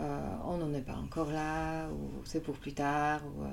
euh, 0.01 0.21
on 0.45 0.57
n'en 0.59 0.73
est 0.75 0.83
pas 0.83 0.95
encore 0.97 1.31
là, 1.31 1.89
ou 1.89 2.23
c'est 2.25 2.43
pour 2.43 2.57
plus 2.57 2.73
tard, 2.73 3.21
ou 3.27 3.45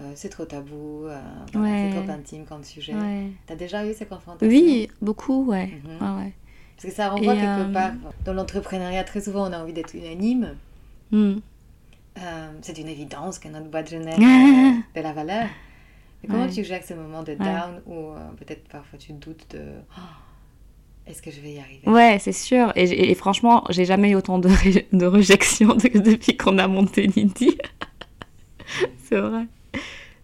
euh, 0.00 0.12
c'est 0.14 0.28
trop 0.28 0.44
tabou, 0.44 1.02
voilà, 1.02 1.22
Ouais. 1.54 1.90
c'est 1.92 2.00
trop 2.02 2.10
intime 2.10 2.44
comme 2.44 2.64
sujet. 2.64 2.94
Ouais. 2.94 3.28
T'as 3.46 3.56
déjà 3.56 3.86
eu 3.86 3.92
ces 3.92 4.06
confrontations? 4.06 4.48
Oui, 4.48 4.88
beaucoup, 5.00 5.44
ouais. 5.46 5.66
Mhm. 5.84 6.18
ouais. 6.18 6.32
Parce 6.76 6.86
que 6.88 6.90
ça 6.90 7.10
renvoie 7.10 7.34
Et, 7.34 7.38
quelque 7.38 7.72
part. 7.72 7.92
Dans 8.24 8.32
l'entrepreneuriat, 8.32 9.04
très 9.04 9.20
souvent, 9.20 9.48
on 9.48 9.52
a 9.52 9.58
envie 9.58 9.72
d'être 9.72 9.94
unanime. 9.94 10.56
Hmm. 11.10 11.36
C'est 12.62 12.78
une 12.78 12.88
évidence 12.88 13.38
que 13.38 13.48
notre 13.48 13.68
boîte 13.68 13.88
génère 13.88 14.18
de 14.94 15.00
la 15.00 15.12
valeur. 15.12 15.46
Mais 16.22 16.28
comment 16.28 16.44
Ouais. 16.44 16.50
tu 16.50 16.64
gères 16.64 16.82
ces 16.84 16.94
moments 16.94 17.22
de 17.22 17.34
down 17.34 17.80
où 17.86 17.94
euh, 18.10 18.18
peut-être 18.38 18.68
parfois 18.68 18.98
tu 18.98 19.12
doutes 19.12 19.46
de 19.50 19.62
Oh, 19.96 20.00
est-ce 21.06 21.20
que 21.20 21.30
je 21.32 21.40
vais 21.40 21.52
y 21.54 21.58
arriver? 21.58 21.88
Ouais, 21.88 22.18
c'est 22.20 22.32
sûr. 22.32 22.72
Et, 22.76 22.84
et- 22.84 23.10
et 23.10 23.14
franchement, 23.14 23.64
j'ai 23.70 23.84
jamais 23.84 24.10
eu 24.10 24.14
autant 24.14 24.38
de, 24.38 24.48
ré- 24.48 24.86
de 24.92 25.06
réjection 25.06 25.74
de- 25.74 25.98
depuis 25.98 26.36
qu'on 26.36 26.58
a 26.58 26.68
monté 26.68 27.08
Nidhi. 27.08 27.58
c'est 29.04 29.18
vrai. 29.20 29.46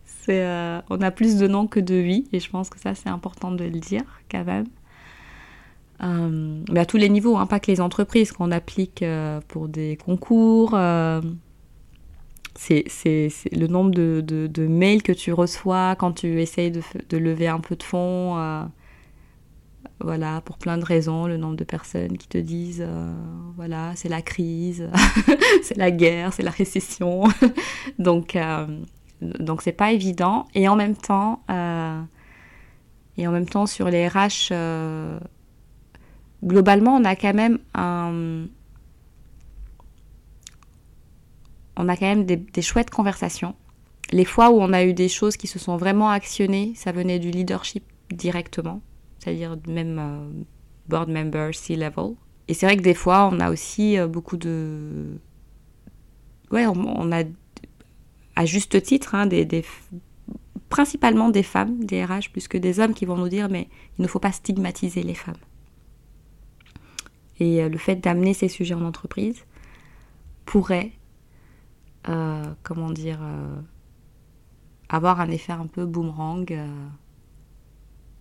C'est, 0.05 0.43
euh, 0.45 0.81
on 0.91 1.01
a 1.01 1.11
plus 1.11 1.37
de 1.37 1.49
non 1.49 1.67
que 1.67 1.81
de 1.81 1.95
oui, 1.95 2.29
et 2.33 2.39
je 2.41 2.49
pense 2.51 2.71
que 2.71 2.79
ça, 2.79 2.95
c'est 2.95 3.09
important 3.09 3.51
de 3.51 3.65
le 3.65 3.81
dire 3.81 4.03
quand 4.31 4.45
même. 4.45 4.67
Euh, 6.03 6.63
mais 6.71 6.81
à 6.81 6.87
tous 6.87 6.97
les 6.97 7.09
niveaux, 7.09 7.37
hein, 7.39 7.47
pas 7.47 7.59
que 7.59 7.71
les 7.71 7.81
entreprises, 7.81 8.31
qu'on 8.31 8.53
applique 8.53 9.03
euh, 9.03 9.41
pour 9.49 9.69
des 9.69 9.97
concours. 9.97 10.71
C'est, 12.59 13.29
le 13.53 13.67
nombre 13.69 13.93
de, 13.93 14.21
de- 14.21 14.67
mails 14.67 15.03
que 15.03 15.13
tu 15.13 15.33
reçois 15.33 15.95
quand 15.97 16.13
tu 16.13 16.41
essayes 16.41 16.71
de, 16.73 16.83
de 17.09 17.17
lever 17.17 17.49
un 17.49 17.61
peu 17.61 17.77
de 17.77 17.83
fonds. 17.83 18.37
euh, 18.39 18.65
voilà, 20.01 20.41
pour 20.43 20.59
plein 20.59 20.79
de 20.79 20.85
raisons, 20.85 21.27
le 21.27 21.37
nombre 21.37 21.57
de 21.57 21.65
personnes 21.65 22.19
qui 22.19 22.29
te 22.29 22.39
disent, 22.39 22.85
euh, 22.87 23.13
voilà, 23.57 23.93
c'est 23.97 24.09
la 24.09 24.23
crise, 24.23 24.89
c'est 25.63 25.77
la 25.77 25.91
guerre, 25.91 26.33
c'est 26.33 26.43
la 26.45 26.51
récession. 26.53 27.25
donc, 27.99 28.37
euh, 28.37 28.67
donc 29.21 29.63
c'est 29.63 29.73
pas 29.73 29.91
évident. 29.93 30.47
Et 30.55 30.69
en 30.69 30.77
même 30.77 30.97
temps, 30.97 31.43
et 33.17 33.27
en 33.27 33.33
même 33.33 33.47
temps 33.49 33.67
sur 33.67 33.89
les 33.91 34.07
RH, 34.07 34.53
globalement, 36.45 36.95
on 36.97 37.05
a 37.05 37.17
quand 37.17 37.35
même 37.35 37.59
un, 37.75 38.45
on 41.79 41.89
a 41.89 41.97
quand 41.97 42.07
même 42.07 42.27
des, 42.27 42.63
chouettes 42.63 42.91
conversations. 42.91 43.55
Les 44.13 44.25
fois 44.27 44.51
où 44.51 44.61
on 44.61 44.73
a 44.73 44.85
eu 44.85 44.93
des 44.93 45.09
choses 45.09 45.37
qui 45.37 45.47
se 45.47 45.59
sont 45.59 45.77
vraiment 45.77 46.11
actionnées, 46.11 46.73
ça 46.77 46.93
venait 46.93 47.19
du 47.19 47.31
leadership 47.31 47.85
directement 48.11 48.83
c'est-à-dire 49.19 49.57
même 49.67 49.99
euh, 49.99 50.45
board 50.89 51.11
member, 51.11 51.51
C-level. 51.53 52.15
Et 52.47 52.55
c'est 52.55 52.67
vrai 52.67 52.77
que 52.77 52.83
des 52.83 52.95
fois, 52.95 53.29
on 53.31 53.41
a 53.41 53.51
aussi 53.51 53.99
euh, 53.99 54.07
beaucoup 54.07 54.37
de... 54.37 55.19
Ouais, 56.51 56.67
on, 56.67 56.73
on 56.73 57.13
a 57.13 57.25
à 58.37 58.47
juste 58.47 58.81
titre, 58.83 59.15
hein, 59.15 59.27
des, 59.27 59.45
des- 59.45 59.65
principalement 60.69 61.29
des 61.29 61.43
femmes, 61.43 61.85
des 61.85 62.05
RH, 62.05 62.31
plus 62.33 62.49
que 62.49 62.57
des 62.57 62.81
hommes 62.81 62.95
qui 62.95 63.05
vont 63.05 63.17
nous 63.17 63.29
dire, 63.29 63.49
mais 63.51 63.69
il 63.99 64.03
ne 64.03 64.09
faut 64.09 64.21
pas 64.21 64.33
stigmatiser 64.33 65.03
les 65.03 65.15
femmes. 65.15 65.35
Et 67.41 67.63
euh, 67.63 67.69
le 67.69 67.79
fait 67.79 67.97
d'amener 67.97 68.35
ces 68.35 68.49
sujets 68.49 68.75
en 68.75 68.85
entreprise 68.85 69.45
pourrait, 70.47 70.93
euh, 72.09 72.45
comment 72.63 72.91
dire, 72.91 73.19
euh, 73.23 73.61
avoir 74.89 75.21
un 75.21 75.31
effet 75.31 75.53
un 75.53 75.67
peu 75.67 75.85
boomerang. 75.87 76.51
euh, 76.53 76.67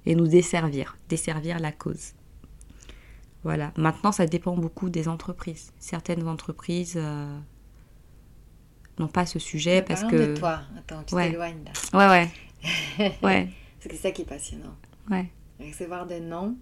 et 0.06 0.16
nous 0.16 0.28
desservir, 0.28 0.98
desservir 1.10 1.60
la 1.60 1.74
cause. 1.74 2.14
Voilà. 3.44 3.74
Maintenant, 3.78 4.14
ça 4.14 4.26
dépend 4.26 4.56
beaucoup 4.56 4.90
des 4.90 5.10
entreprises. 5.10 5.74
Certaines 5.80 6.26
entreprises 6.30 6.98
n'ont 9.00 9.08
pas 9.10 9.26
ce 9.26 9.38
sujet 9.40 9.82
parce 9.82 10.04
que. 10.06 10.34
de 10.34 10.36
toi. 10.38 10.62
Attends, 10.78 11.04
tu 11.04 11.14
Ouais. 11.14 11.30
t'éloignes 11.30 11.64
là. 11.66 12.00
Ouais, 12.00 12.08
ouais, 12.10 13.12
ouais, 13.22 13.50
Parce 13.80 13.88
que 13.90 13.92
c'est 13.92 14.02
ça 14.08 14.12
qui 14.12 14.22
est 14.22 14.26
passionnant. 14.26 14.76
ouais. 15.12 15.30
Recevoir 15.60 16.06
des 16.08 16.20
noms, 16.22 16.56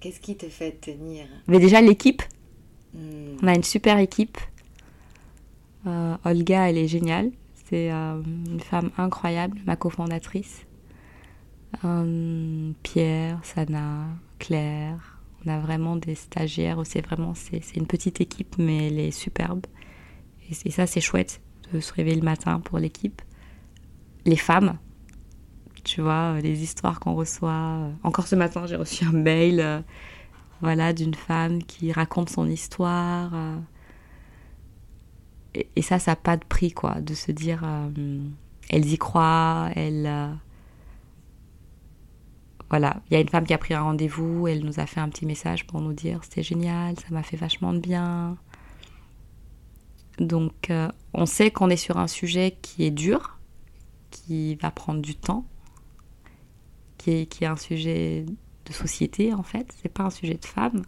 qu'est-ce 0.00 0.20
qui 0.20 0.36
te 0.36 0.48
fait 0.48 0.72
tenir? 0.80 1.26
Mais 1.48 1.58
déjà, 1.58 1.80
l'équipe, 1.80 2.22
Hmm. 2.94 3.36
on 3.42 3.48
a 3.48 3.54
une 3.54 3.62
super 3.64 3.98
équipe. 3.98 4.38
Euh, 5.86 6.16
Olga, 6.24 6.68
elle 6.68 6.78
est 6.78 6.88
géniale. 6.88 7.30
C'est 7.68 7.90
euh, 7.92 8.20
une 8.46 8.60
femme 8.60 8.90
incroyable, 8.96 9.58
ma 9.66 9.76
cofondatrice. 9.76 10.66
Euh, 11.84 12.72
Pierre, 12.82 13.40
Sana, 13.44 14.06
Claire. 14.38 15.20
On 15.44 15.50
a 15.50 15.58
vraiment 15.58 15.96
des 15.96 16.14
stagiaires. 16.14 16.80
C'est 16.84 17.04
vraiment 17.04 17.34
c'est 17.34 17.76
une 17.76 17.86
petite 17.86 18.20
équipe, 18.20 18.56
mais 18.58 18.88
elle 18.88 18.98
est 18.98 19.10
superbe. 19.10 19.66
Et, 20.50 20.70
ça, 20.70 20.86
c'est 20.86 21.00
chouette 21.00 21.40
de 21.72 21.80
se 21.80 21.92
réveiller 21.92 22.16
le 22.16 22.24
matin 22.24 22.60
pour 22.60 22.78
l'équipe. 22.78 23.20
Les 24.24 24.36
femmes, 24.36 24.78
tu 25.84 26.00
vois, 26.00 26.40
les 26.40 26.62
histoires 26.62 27.00
qu'on 27.00 27.14
reçoit. 27.14 27.90
Encore 28.04 28.26
ce 28.26 28.36
matin, 28.36 28.66
j'ai 28.66 28.76
reçu 28.76 29.04
un 29.04 29.12
mail, 29.12 29.84
voilà, 30.60 30.92
d'une 30.92 31.14
femme 31.14 31.62
qui 31.62 31.92
raconte 31.92 32.30
son 32.30 32.48
histoire. 32.48 33.32
Et, 35.76 35.82
ça, 35.82 35.98
ça 35.98 36.12
n'a 36.12 36.16
pas 36.16 36.36
de 36.36 36.44
prix, 36.44 36.72
quoi, 36.72 37.00
de 37.00 37.14
se 37.14 37.32
dire, 37.32 37.62
euh, 37.64 38.20
elles 38.68 38.86
y 38.86 38.98
croient, 38.98 39.70
elles. 39.74 40.06
euh, 40.06 40.32
voilà, 42.68 43.00
il 43.08 43.14
y 43.14 43.16
a 43.16 43.20
une 43.20 43.28
femme 43.28 43.46
qui 43.46 43.54
a 43.54 43.58
pris 43.58 43.74
un 43.74 43.82
rendez-vous, 43.82 44.48
elle 44.48 44.64
nous 44.64 44.80
a 44.80 44.86
fait 44.86 44.98
un 45.00 45.08
petit 45.08 45.24
message 45.24 45.66
pour 45.66 45.80
nous 45.80 45.92
dire 45.92 46.24
c'était 46.24 46.42
génial, 46.42 46.98
ça 46.98 47.06
m'a 47.10 47.22
fait 47.22 47.36
vachement 47.36 47.72
de 47.72 47.78
bien. 47.78 48.36
Donc 50.18 50.70
euh, 50.70 50.88
on 51.14 51.26
sait 51.26 51.50
qu'on 51.50 51.70
est 51.70 51.76
sur 51.76 51.98
un 51.98 52.08
sujet 52.08 52.56
qui 52.62 52.84
est 52.84 52.90
dur, 52.90 53.38
qui 54.10 54.56
va 54.56 54.70
prendre 54.72 55.00
du 55.00 55.14
temps, 55.14 55.46
qui 56.98 57.12
est, 57.12 57.26
qui 57.26 57.44
est 57.44 57.46
un 57.46 57.56
sujet 57.56 58.26
de 58.64 58.72
société 58.72 59.32
en 59.32 59.44
fait, 59.44 59.72
c'est 59.80 59.88
pas 59.92 60.02
un 60.02 60.10
sujet 60.10 60.34
de 60.34 60.44
femme. 60.44 60.82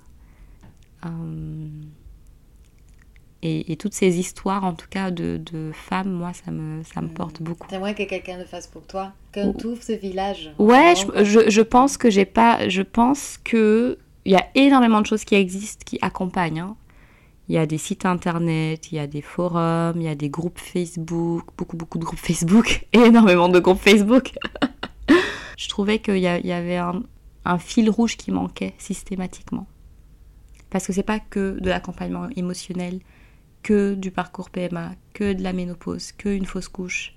Et, 3.42 3.70
et 3.72 3.76
toutes 3.76 3.94
ces 3.94 4.18
histoires 4.18 4.64
en 4.64 4.74
tout 4.74 4.88
cas 4.90 5.10
de, 5.10 5.40
de 5.52 5.70
femmes, 5.72 6.10
moi 6.10 6.32
ça 6.32 6.50
me, 6.50 6.82
ça 6.82 7.00
me 7.00 7.08
porte 7.08 7.40
beaucoup. 7.42 7.68
T'aimerais 7.68 7.94
que 7.94 8.02
quelqu'un 8.02 8.36
le 8.38 8.44
fasse 8.44 8.66
pour 8.66 8.82
toi 8.86 9.12
Qu'on 9.32 9.52
t'ouvre 9.52 9.82
ce 9.82 9.92
village 9.92 10.52
Ouais, 10.58 10.94
je, 10.96 11.24
je, 11.24 11.50
je 11.50 11.60
pense 11.62 11.96
que 11.96 12.10
j'ai 12.10 12.24
pas. 12.24 12.68
Je 12.68 12.82
pense 12.82 13.38
que 13.44 13.98
il 14.24 14.32
y 14.32 14.36
a 14.36 14.46
énormément 14.54 15.00
de 15.00 15.06
choses 15.06 15.24
qui 15.24 15.34
existent 15.36 15.82
qui 15.86 15.98
accompagnent. 16.02 16.60
hein. 16.60 16.76
Il 17.48 17.54
y 17.54 17.58
a 17.58 17.64
des 17.64 17.78
sites 17.78 18.04
internet, 18.04 18.92
il 18.92 18.96
y 18.96 18.98
a 18.98 19.06
des 19.06 19.22
forums, 19.22 19.94
il 19.96 20.02
y 20.02 20.08
a 20.08 20.14
des 20.14 20.28
groupes 20.28 20.58
Facebook, 20.58 21.44
beaucoup 21.56 21.76
beaucoup 21.78 21.98
de 21.98 22.04
groupes 22.04 22.18
Facebook, 22.18 22.86
énormément 22.92 23.48
de 23.48 23.58
groupes 23.58 23.80
Facebook. 23.80 24.32
je 25.56 25.68
trouvais 25.68 25.98
qu'il 25.98 26.16
y, 26.18 26.20
y 26.22 26.52
avait 26.52 26.76
un, 26.76 27.02
un 27.44 27.58
fil 27.58 27.88
rouge 27.88 28.16
qui 28.16 28.32
manquait 28.32 28.74
systématiquement. 28.78 29.66
Parce 30.70 30.86
que 30.86 30.92
c'est 30.92 31.02
pas 31.02 31.20
que 31.20 31.58
de 31.60 31.68
l'accompagnement 31.70 32.28
émotionnel, 32.36 33.00
que 33.62 33.94
du 33.94 34.10
parcours 34.10 34.50
PMA, 34.50 34.92
que 35.12 35.32
de 35.32 35.42
la 35.42 35.52
ménopause, 35.52 36.12
que 36.12 36.28
une 36.28 36.46
fausse 36.46 36.68
couche, 36.68 37.14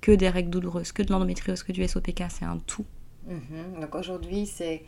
que 0.00 0.12
des 0.12 0.28
règles 0.28 0.50
douloureuses, 0.50 0.92
que 0.92 1.02
de 1.02 1.10
l'endométriose, 1.12 1.62
que 1.62 1.72
du 1.72 1.86
SOPK, 1.86 2.24
c'est 2.28 2.44
un 2.44 2.58
tout. 2.58 2.84
Mhm. 3.26 3.80
Donc 3.80 3.94
aujourd'hui, 3.94 4.46
c'est 4.46 4.82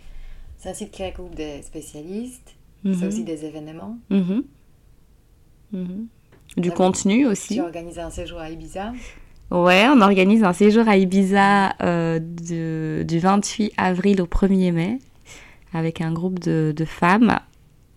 c'est 0.59 0.71
un 0.71 0.75
site 0.75 0.91
qui 0.91 1.05
regroupe 1.05 1.35
des 1.37 1.62
spécialistes, 1.62 2.55
Mhm. 2.85 2.95
c'est 2.95 3.07
aussi 3.07 3.25
des 3.25 3.45
événements. 3.45 3.97
Mhm. 4.11 4.43
Mhm. 5.73 6.07
Du 6.57 6.71
contenu 6.73 7.27
aussi. 7.27 7.55
Tu 7.57 7.61
organises 7.61 7.99
un 7.99 8.11
séjour 8.11 8.39
à 8.39 8.51
Ibiza. 8.51 8.93
Ouais, 9.51 9.87
on 9.89 10.01
organise 10.01 10.43
un 10.45 10.53
séjour 10.53 10.89
à 10.89 10.97
Ibiza 10.97 11.75
euh, 11.83 12.19
de- 12.21 13.05
du 13.07 13.19
28 13.19 13.73
avril 13.77 14.21
au 14.21 14.27
1er 14.27 14.73
mai 14.73 14.99
avec 15.73 16.01
un 16.01 16.12
groupe 16.12 16.39
de, 16.39 16.73
de 16.77 16.85
femmes 16.85 17.39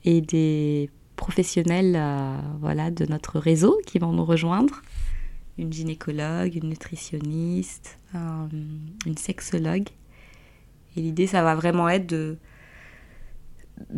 et 0.05 0.21
des 0.21 0.89
professionnels 1.25 1.95
euh, 1.95 2.37
voilà, 2.59 2.91
de 2.91 3.05
notre 3.05 3.39
réseau 3.39 3.73
qui 3.85 3.97
vont 3.99 4.11
nous 4.11 4.25
rejoindre. 4.25 4.81
Une 5.57 5.71
gynécologue, 5.71 6.55
une 6.55 6.69
nutritionniste, 6.69 7.99
un- 8.13 8.49
une 9.05 9.17
sexologue. 9.17 9.87
Et 10.95 11.01
l'idée, 11.01 11.27
ça 11.27 11.41
va 11.43 11.53
vraiment 11.55 11.87
être 11.89 12.07
de, 12.07 12.37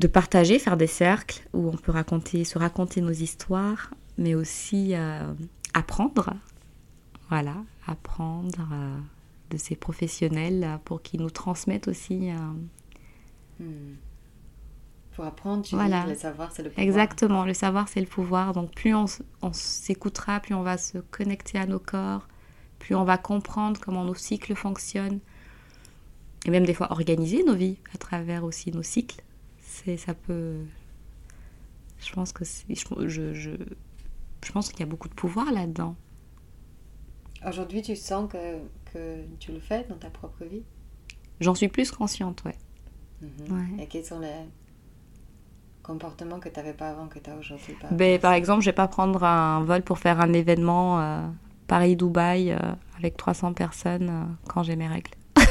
de 0.03 0.07
partager, 0.07 0.59
faire 0.59 0.78
des 0.78 0.88
cercles 1.03 1.41
où 1.53 1.69
on 1.69 1.78
peut 1.78 1.91
raconter, 1.91 2.43
se 2.43 2.57
raconter 2.59 3.01
nos 3.01 3.11
histoires, 3.28 3.91
mais 4.17 4.36
aussi 4.36 4.93
euh, 4.93 5.34
apprendre 5.74 6.34
voilà, 7.30 7.55
apprendre 7.88 8.67
euh, 8.71 8.97
de 9.49 9.57
ces 9.57 9.76
professionnels 9.76 10.63
euh, 10.63 10.78
pour 10.86 11.01
qu'ils 11.01 11.21
nous 11.21 11.32
transmettent 11.32 11.88
aussi. 11.88 12.30
euh, 12.32 12.36
Hmm. 13.59 13.93
Pour 15.16 15.26
apprendre, 15.26 15.64
tu 15.64 15.76
Voilà. 15.76 16.03
dis, 16.03 16.09
le 16.09 16.16
savoir, 16.16 16.51
c'est 16.51 16.64
le 16.64 16.70
pouvoir. 16.70 16.86
Exactement, 16.86 17.45
le 17.45 17.53
savoir 17.53 17.88
c'est 17.88 18.01
le 18.01 18.07
pouvoir. 18.07 18.53
Donc 18.53 18.74
plus 18.74 18.95
on, 18.95 19.05
s'écoutera, 19.53 20.39
plus 20.39 20.55
on 20.55 20.64
va 20.64 20.78
se 20.78 20.97
connecter 20.97 21.57
à 21.59 21.66
nos 21.68 21.80
corps, 21.80 22.28
plus 22.80 22.95
on 22.95 23.03
va 23.03 23.18
comprendre 23.18 23.80
comment 23.80 24.03
nos 24.03 24.16
cycles 24.16 24.55
fonctionnent. 24.55 25.20
et 26.45 26.49
même 26.51 26.66
des 26.66 26.74
fois 26.74 26.91
organiser 26.91 27.43
nos 27.43 27.55
vies 27.55 27.78
à 27.93 27.97
travers 27.97 28.43
aussi 28.43 28.72
nos 28.72 28.84
cycles. 28.84 29.22
C'est, 29.61 29.97
ça 29.97 30.14
peut. 30.14 30.57
Je 31.99 32.11
pense 32.14 32.34
que 32.34 32.43
c'est, 32.43 32.76
je, 32.76 33.07
je, 33.07 33.34
je, 33.34 33.51
je 34.43 34.51
pense 34.51 34.70
qu'il 34.70 34.80
y 34.82 34.84
a 34.84 34.88
beaucoup 34.88 35.07
de 35.09 35.14
pouvoir 35.14 35.51
là-dedans. 35.51 35.95
Aujourd'hui, 37.47 37.82
tu 37.82 37.95
sens 37.95 38.32
que, 38.32 38.57
que 38.93 39.24
tu 39.39 39.51
le 39.51 39.59
fais 39.59 39.86
dans 39.89 39.97
ta 39.97 40.09
propre 40.09 40.43
vie? 40.45 40.64
J'en 41.41 41.55
suis 41.55 41.68
plus 41.68 41.91
consciente, 41.91 42.43
ouais. 42.45 42.55
Mhm. 43.22 43.51
Ouais. 43.78 43.84
Et 43.84 43.88
quels 43.88 44.05
sont 44.05 44.20
les 44.20 44.34
comportements 45.84 46.39
que 46.39 46.49
tu 46.49 46.57
n'avais 46.59 46.73
pas 46.73 46.89
avant, 46.89 47.07
que 47.07 47.19
tu 47.19 47.29
as 47.29 47.36
aujourd'hui 47.36 47.73
pas 47.73 47.88
Ben, 47.91 48.19
par 48.19 48.34
exemple, 48.34 48.61
je 48.61 48.69
vais 48.69 48.73
pas 48.73 48.88
prendre 48.88 49.23
un 49.23 49.63
vol 49.63 49.81
pour 49.84 49.99
faire 49.99 50.19
un 50.21 50.31
événement 50.34 50.99
euh, 51.01 51.21
Paris-Dubaï 51.67 52.51
euh, 52.51 52.57
avec 52.97 53.17
300 53.17 53.53
personnes 53.53 54.09
euh, 54.09 54.23
quand 54.47 54.63
j'ai 54.63 54.75
mes 54.75 54.88
règles. 54.88 55.11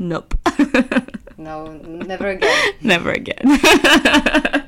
Nope. 0.00 0.34
No, 1.38 1.68
never 2.06 2.28
again. 2.30 2.48
Never 2.82 3.10
again. 3.10 3.34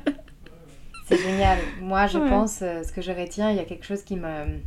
C'est 1.07 1.17
génial. 1.17 1.59
Moi, 1.81 2.07
je 2.07 2.17
Ouais. 2.17 2.27
pense, 2.29 2.61
euh, 2.61 2.83
ce 2.83 2.91
que 2.91 3.01
je 3.01 3.11
retiens, 3.13 3.49
il 3.51 3.55
y 3.55 3.59
a 3.59 3.63
quelque 3.63 3.85
chose 3.85 4.03
qui 4.03 4.17
me, 4.17 4.59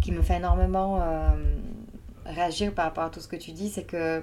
qui 0.00 0.12
me 0.12 0.22
fait 0.22 0.36
énormément 0.36 1.02
réagir 2.24 2.72
par 2.72 2.86
rapport 2.86 3.04
à 3.04 3.10
tout 3.10 3.20
ce 3.20 3.28
que 3.28 3.36
tu 3.36 3.52
dis, 3.52 3.68
c'est 3.68 3.82
que 3.84 4.22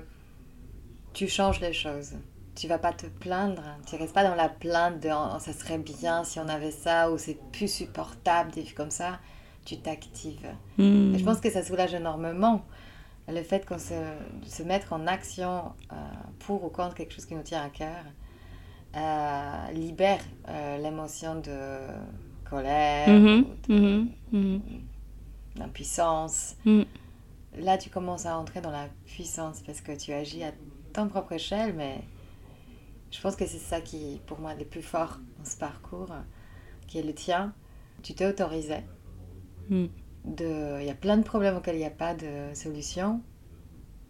tu 1.13 1.28
changes 1.28 1.59
les 1.61 1.73
choses. 1.73 2.13
Tu 2.56 2.68
vas 2.68 2.78
pas 2.80 2.93
te 2.93 3.06
plaindre. 3.08 3.62
Tu 3.86 3.95
restes 3.97 4.14
pas 4.14 4.24
dans 4.24 4.36
la 4.36 4.47
plainte 4.49 5.01
de 5.01 5.10
Oh, 5.12 5.38
ça 5.39 5.51
serait 5.53 5.78
bien 5.78 6.24
si 6.24 6.39
on 6.39 6.47
avait 6.47 6.72
ça 6.72 7.12
ou 7.12 7.18
c'est 7.18 7.38
plus 7.51 7.72
supportable 7.72 8.51
des 8.51 8.62
vivre 8.62 8.76
comme 8.76 8.91
ça. 8.91 9.20
Tu 9.66 9.78
t'actives. 9.78 10.47
Hmm. 10.78 11.14
Et 11.16 11.20
je 11.20 11.26
pense 11.26 11.39
que 11.41 11.49
ça 11.49 11.64
soulage 11.64 11.93
énormément 11.93 12.62
le 13.28 13.41
fait 13.41 13.66
qu'on 13.66 13.80
se, 13.80 13.93
de 13.93 14.45
se 14.47 14.62
mettre 14.64 14.93
en 14.93 15.08
action 15.08 15.74
euh, 15.91 15.95
pour 16.39 16.64
ou 16.64 16.70
contre 16.70 16.93
quelque 16.95 17.14
chose 17.14 17.26
qui 17.26 17.34
nous 17.36 17.41
tient 17.41 17.64
à 17.64 17.70
cœur 17.70 18.03
euh, 18.95 19.72
libère 19.74 20.20
euh, 20.47 20.78
l'émotion 20.78 21.36
de 21.41 21.80
colère, 22.49 23.10
Mhm, 23.10 23.45
ou 23.68 23.68
de- 23.68 23.74
mhm, 23.80 24.10
mhm. 24.32 24.62
d'impuissance. 25.56 26.56
Mm. 26.66 26.84
Là, 27.58 27.78
tu 27.78 27.89
commences 27.89 28.26
à 28.26 28.38
entrer 28.38 28.62
dans 28.62 28.72
la 28.72 28.88
puissance 29.06 29.62
parce 29.66 29.82
que 29.82 29.91
tu 29.93 30.14
agis 30.14 30.43
à 30.43 30.51
ton 30.93 31.08
propre 31.08 31.34
échelle, 31.34 31.74
mais 31.76 32.01
je 33.16 33.22
pense 33.22 33.36
que 33.36 33.45
c'est 33.45 33.57
ça 33.59 33.82
qui, 33.82 34.20
pour 34.28 34.39
moi, 34.39 34.53
est 34.53 34.59
le 34.59 34.66
plus 34.66 34.82
fort 34.82 35.20
dans 35.39 35.45
ce 35.45 35.57
parcours, 35.57 36.09
qui 36.88 36.99
est 36.99 37.03
le 37.03 37.13
tien. 37.13 37.53
Tu 38.03 38.13
t'es 38.13 38.26
autorisé 38.28 38.78
Mm. 39.70 39.86
de... 40.26 40.80
Il 40.82 40.86
y 40.86 40.91
a 40.91 40.95
plein 40.95 41.18
de 41.18 41.24
problèmes 41.24 41.55
auxquels 41.57 41.76
il 41.76 41.80
n'y 41.80 41.86
a 41.86 41.89
pas 41.89 42.13
de 42.13 42.53
solution, 42.53 43.22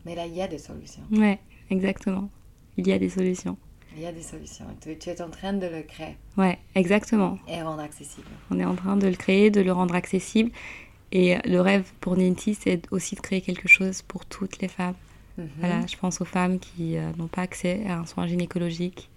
mais 0.06 0.16
là, 0.16 0.26
il 0.26 0.34
y 0.36 0.42
a 0.42 0.48
des 0.48 0.58
solutions. 0.58 1.04
Ouais, 1.12 1.40
exactement. 1.70 2.30
Il 2.78 2.86
y 2.88 2.92
a 2.92 3.00
des 3.00 3.08
solutions. 3.10 3.58
Il 3.96 4.02
y 4.02 4.06
a 4.06 4.12
des 4.12 4.22
solutions. 4.22 4.66
Tu, 4.82 4.98
tu 4.98 5.10
es 5.10 5.22
en 5.22 5.30
train 5.30 5.54
de 5.54 5.68
le 5.68 5.82
créer 5.84 6.18
Ouais, 6.36 6.60
exactement. 6.76 7.38
et 7.48 7.62
rendre 7.62 7.82
accessible. 7.82 8.28
On 8.52 8.60
est 8.60 8.66
en 8.66 8.76
train 8.76 8.98
de 8.98 9.08
le 9.08 9.16
créer, 9.16 9.50
de 9.52 9.62
le 9.62 9.72
rendre 9.72 9.96
accessible. 9.96 10.52
Et 11.14 11.38
le 11.48 11.62
rêve 11.62 11.90
pour 12.02 12.18
Ninti, 12.18 12.56
c'est 12.56 12.82
aussi 12.92 13.16
de 13.16 13.22
créer 13.22 13.40
quelque 13.40 13.70
chose 13.70 14.02
pour 14.02 14.26
toutes 14.26 14.60
les 14.60 14.68
femmes. 14.68 14.96
Mhm. 15.38 15.50
Voilà, 15.60 15.86
je 15.86 15.98
pense 15.98 16.22
aux 16.22 16.26
femmes 16.26 16.60
qui 16.60 16.98
euh, 16.98 17.12
n'ont 17.18 17.28
pas 17.28 17.42
accès 17.42 17.86
à 17.88 17.98
un 18.00 18.06
soin 18.06 18.26
gynécologique, 18.28 19.10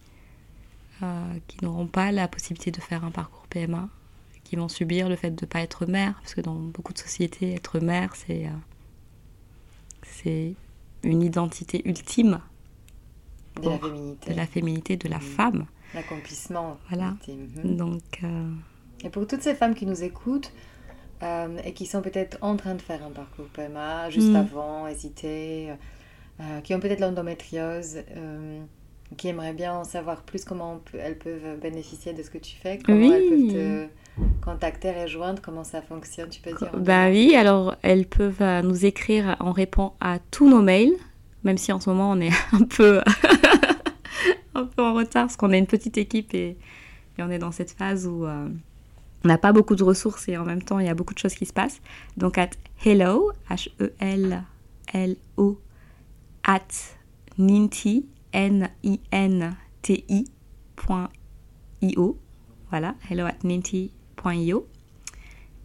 euh, 1.03 1.23
qui 1.47 1.65
n'auront 1.65 1.87
pas 1.87 2.11
la 2.13 2.27
possibilité 2.29 2.71
de 2.73 2.81
faire 2.81 3.05
un 3.05 3.11
parcours 3.11 3.47
PMA, 3.49 3.89
qui 4.45 4.57
vont 4.57 4.69
subir 4.69 5.09
le 5.09 5.17
fait 5.17 5.31
de 5.31 5.45
ne 5.45 5.49
pas 5.49 5.61
être 5.61 5.87
mère, 5.87 6.15
parce 6.21 6.35
que 6.35 6.41
dans 6.41 6.55
beaucoup 6.57 6.93
de 6.93 6.99
sociétés, 6.99 7.55
être 7.55 7.79
mère, 7.81 8.17
c'est 8.17 8.47
euh, 8.47 8.51
c'est 10.03 10.55
une 11.05 11.23
identité 11.23 11.83
ultime 11.89 12.41
De 13.63 13.69
la 13.69 13.79
féminité. 13.79 14.31
de 14.33 14.37
la 14.37 14.47
féminité 14.47 14.97
de 14.97 15.09
la 15.09 15.17
Mhm. 15.19 15.23
femme. 15.23 15.67
L'accomplissement. 15.95 16.79
Voilà. 16.89 17.11
ultime. 17.21 17.49
Mhm. 17.65 17.77
Donc, 17.77 18.21
Et 19.05 19.11
pour 19.11 19.27
toutes 19.29 19.43
ces 19.43 19.55
femmes 19.55 19.75
qui 19.77 19.87
nous 19.87 20.03
écoutent 20.03 20.53
et 21.23 21.73
qui 21.73 21.87
sont 21.87 22.03
peut-être 22.03 22.39
en 22.43 22.57
train 22.57 22.75
de 22.75 22.83
faire 22.83 23.03
un 23.05 23.11
parcours 23.11 23.47
PMA, 23.47 24.11
juste 24.11 24.31
Mm. 24.31 24.37
avant, 24.37 24.87
hésiter, 24.89 25.73
euh, 26.41 26.61
qui 26.61 26.75
ont 26.75 26.81
peut-être 26.81 27.01
l'endométriose, 27.01 27.97
euh, 28.17 28.61
qui 29.17 29.29
aimeraient 29.29 29.53
bien 29.55 29.73
en 29.75 29.85
savoir 29.85 30.23
plus 30.23 30.45
comment 30.45 30.81
peut- 30.91 30.99
elles 31.01 31.19
peuvent 31.19 31.59
bénéficier 31.61 32.13
de 32.13 32.23
ce 32.23 32.31
que 32.31 32.39
tu 32.39 32.57
fais, 32.57 32.79
comment 32.85 32.99
Oui. 32.99 33.13
elles 33.13 33.29
peuvent 33.29 33.53
te 33.53 33.87
contacter, 34.45 34.91
rejoindre, 34.93 35.41
comment 35.43 35.65
ça 35.65 35.81
fonctionne, 35.83 36.29
tu 36.29 36.41
peux 36.41 36.53
dire 36.53 36.71
en 36.75 36.79
Bah 36.79 37.09
oui, 37.09 37.35
alors 37.37 37.75
elles 37.83 38.07
peuvent 38.07 38.41
euh, 38.43 38.63
nous 38.63 38.85
écrire, 38.85 39.37
on 39.41 39.53
répond 39.53 39.93
à 40.01 40.19
tous 40.31 40.49
nos 40.49 40.63
mails, 40.63 40.93
même 41.45 41.57
si 41.59 41.71
en 41.73 41.81
ce 41.81 41.89
moment 41.91 42.11
on 42.11 42.21
est 42.21 42.33
un 42.53 42.65
peu, 42.65 43.01
un 44.55 44.65
peu 44.65 44.83
en 44.83 44.95
retard 44.95 45.27
parce 45.27 45.37
qu'on 45.37 45.53
est 45.53 45.59
une 45.59 45.67
petite 45.67 45.99
équipe 45.99 46.35
et, 46.35 46.57
et 47.19 47.23
on 47.23 47.31
est 47.31 47.39
dans 47.39 47.53
cette 47.53 47.71
phase 47.73 48.07
où 48.07 48.25
euh, 48.27 48.49
on 49.25 49.29
n'a 49.29 49.39
pas 49.39 49.53
beaucoup 49.53 49.77
de 49.77 49.85
ressources 49.85 50.29
et 50.29 50.37
en 50.37 50.45
même 50.45 50.63
temps 50.63 50.79
il 50.81 50.87
y 50.87 50.91
a 50.91 50.95
beaucoup 50.95 51.15
de 51.15 51.19
choses 51.19 51.35
qui 51.35 51.47
se 51.47 51.53
passent. 51.53 51.81
Donc 52.17 52.39
at 52.39 52.51
hello, 52.85 53.31
H-E-L-L-O, 53.51 55.59
at 56.45 56.97
ninti, 57.39 58.07
N-I-N-T-I, 58.33 60.25
point 60.77 61.09
I-O. 61.81 62.19
Voilà, 62.71 62.95
hello 63.09 63.25
at 63.25 63.45
ninti.io. 63.45 64.67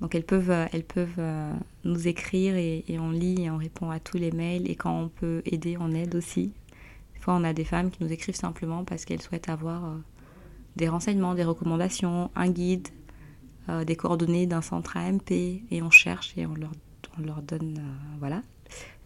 Donc 0.01 0.15
elles 0.15 0.25
peuvent, 0.25 0.51
euh, 0.51 0.65
elles 0.73 0.83
peuvent 0.83 1.15
euh, 1.17 1.53
nous 1.85 2.07
écrire 2.07 2.55
et, 2.55 2.83
on 2.99 3.11
lit 3.11 3.43
et 3.43 3.49
on 3.49 3.57
répond 3.57 3.89
à 3.89 3.99
tous 3.99 4.17
les 4.17 4.31
mails. 4.31 4.69
Et 4.69 4.75
quand 4.75 4.99
on 4.99 5.09
peut 5.09 5.41
aider, 5.45 5.77
on 5.79 5.91
aide 5.91 6.15
aussi. 6.15 6.51
Des 7.13 7.19
fois, 7.19 7.35
on 7.35 7.43
a 7.43 7.53
des 7.53 7.63
femmes 7.63 7.89
qui 7.89 8.03
nous 8.03 8.11
écrivent 8.11 8.35
simplement 8.35 8.83
parce 8.83 9.05
qu'elles 9.05 9.21
souhaitent 9.21 9.49
avoir 9.49 9.85
euh, 9.85 9.97
des 10.75 10.89
renseignements, 10.89 11.35
des 11.35 11.45
recommandations, 11.45 12.31
un 12.35 12.49
guide, 12.49 12.89
des 13.85 13.95
coordonnées 13.95 14.45
d'un 14.45 14.61
centre 14.61 14.97
AMP. 14.97 15.31
Et 15.31 15.81
on 15.81 15.89
cherche 15.89 16.33
et 16.37 16.45
on 16.45 16.53
leur, 16.53 16.71
on 17.17 17.21
leur 17.21 17.41
donne 17.41 17.81
voilà, 18.19 18.41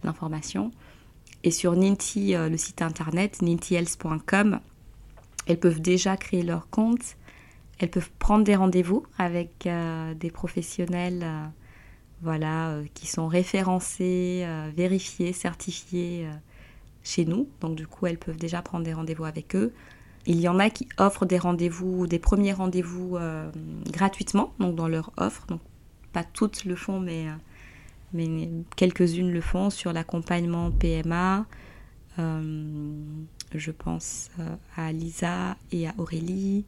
l'information. 0.04 0.72
Et 1.44 1.52
sur 1.52 1.74
Ninti, 1.76 2.36
euh, 2.36 2.50
le 2.50 2.58
site 2.58 2.82
internet, 2.82 3.42
nintihealth.com, 3.42 4.60
elles 5.46 5.60
peuvent 5.60 5.82
déjà 5.82 6.18
créer 6.18 6.44
leur 6.44 6.70
compte. 6.70 7.16
Elles 7.80 7.90
peuvent 7.90 8.10
prendre 8.20 8.44
des 8.44 8.56
rendez-vous 8.56 9.06
avec 9.18 9.68
euh, 9.68 10.14
des 10.16 10.32
professionnels 10.32 11.22
euh, 11.24 11.46
voilà, 12.22 12.80
qui 12.96 13.06
sont 13.06 13.28
référencés, 13.28 14.48
vérifiés, 14.76 15.34
certifiés 15.34 16.28
chez 17.04 17.26
nous. 17.26 17.48
Donc 17.62 17.76
du 17.76 17.86
coup, 17.86 18.08
elles 18.08 18.18
peuvent 18.18 18.38
déjà 18.38 18.64
prendre 18.64 18.84
des 18.84 18.94
rendez-vous 18.94 19.26
avec 19.26 19.56
eux. 19.56 19.72
Il 20.26 20.40
y 20.40 20.48
en 20.48 20.58
a 20.58 20.72
qui 20.72 20.90
offrent 20.98 21.28
des 21.28 21.38
rendez-vous, 21.38 22.08
des 22.08 22.18
premiers 22.18 22.54
rendez-vous 22.54 23.20
gratuitement, 23.92 24.52
donc 24.60 24.74
dans 24.76 24.88
leur 24.88 25.12
offre. 25.18 25.46
Donc 25.46 25.62
pas 26.12 26.24
toutes 26.24 26.66
le 26.66 26.76
font, 26.76 27.00
mais, 27.00 27.28
mais 28.14 28.50
quelques-unes 28.76 29.32
le 29.32 29.42
font 29.42 29.70
sur 29.70 29.94
l'accompagnement 29.94 30.72
PMA. 30.72 31.46
Euh, 32.20 33.04
je 33.54 33.72
pense 33.72 34.30
euh, 34.40 34.56
à 34.76 34.92
Lisa 34.92 35.56
et 35.72 35.88
à 35.88 35.94
Aurélie 35.98 36.66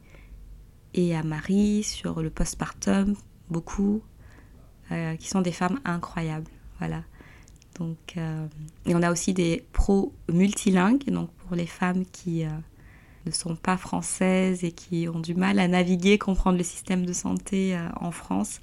et 0.94 1.16
à 1.16 1.22
Marie 1.22 1.82
sur 1.82 2.22
le 2.22 2.30
postpartum, 2.30 3.14
beaucoup, 3.48 4.02
euh, 4.92 5.16
qui 5.16 5.28
sont 5.28 5.40
des 5.40 5.52
femmes 5.52 5.80
incroyables. 5.84 6.50
Voilà. 6.78 7.02
Donc, 7.78 8.16
et 8.84 8.94
on 8.94 9.02
a 9.02 9.10
aussi 9.10 9.32
des 9.32 9.64
pros 9.72 10.12
multilingues, 10.30 11.04
donc 11.06 11.30
pour 11.30 11.56
les 11.56 11.66
femmes 11.66 12.04
qui 12.04 12.44
ne 13.24 13.30
sont 13.30 13.56
pas 13.56 13.78
françaises 13.78 14.64
et 14.64 14.72
qui 14.72 15.08
ont 15.08 15.20
du 15.20 15.34
mal 15.34 15.58
à 15.58 15.66
naviguer, 15.66 16.18
comprendre 16.18 16.58
le 16.58 16.64
système 16.64 17.06
de 17.06 17.14
santé 17.14 17.78
en 17.98 18.10
France. 18.10 18.60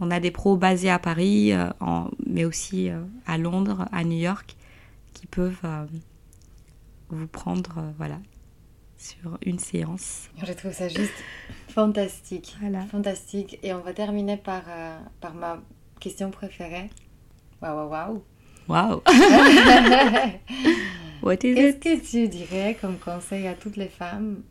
On 0.00 0.10
a 0.10 0.20
des 0.20 0.30
pros 0.30 0.56
basés 0.56 0.90
à 0.90 0.98
Paris, 0.98 1.52
euh, 1.52 1.68
en- 1.80 2.08
mais 2.26 2.44
aussi 2.44 2.90
euh, 2.90 3.02
à 3.26 3.38
Londres, 3.38 3.86
à 3.92 4.04
New 4.04 4.18
York, 4.18 4.56
qui 5.14 5.26
peuvent 5.26 5.60
euh, 5.64 5.84
vous 7.10 7.26
prendre, 7.28 7.84
voilà, 7.98 8.18
sur 8.98 9.38
une 9.44 9.58
séance. 9.58 10.28
Je 10.44 10.52
trouve 10.52 10.72
ça 10.72 10.88
juste 10.88 11.12
fantastique. 11.68 12.56
Voilà. 12.60 12.82
Fantastique. 12.86 13.58
Et 13.62 13.72
on 13.74 13.80
va 13.80 13.92
terminer 13.92 14.36
par, 14.36 14.62
euh, 14.68 14.98
par 15.20 15.34
ma 15.34 15.60
question 16.00 16.30
préférée. 16.30 16.90
Waouh, 17.60 17.88
waouh, 17.88 18.22
Wow! 18.68 18.68
waouh. 18.68 19.02
What 21.22 21.34
is 21.44 21.54
Qu'est-ce 21.54 21.76
it? 21.76 21.80
que 21.80 22.10
tu 22.10 22.28
dirais 22.28 22.76
comme 22.80 22.98
conseil 22.98 23.46
à 23.46 23.54
toutes 23.54 23.76
les 23.76 23.88
femmes 23.88 24.42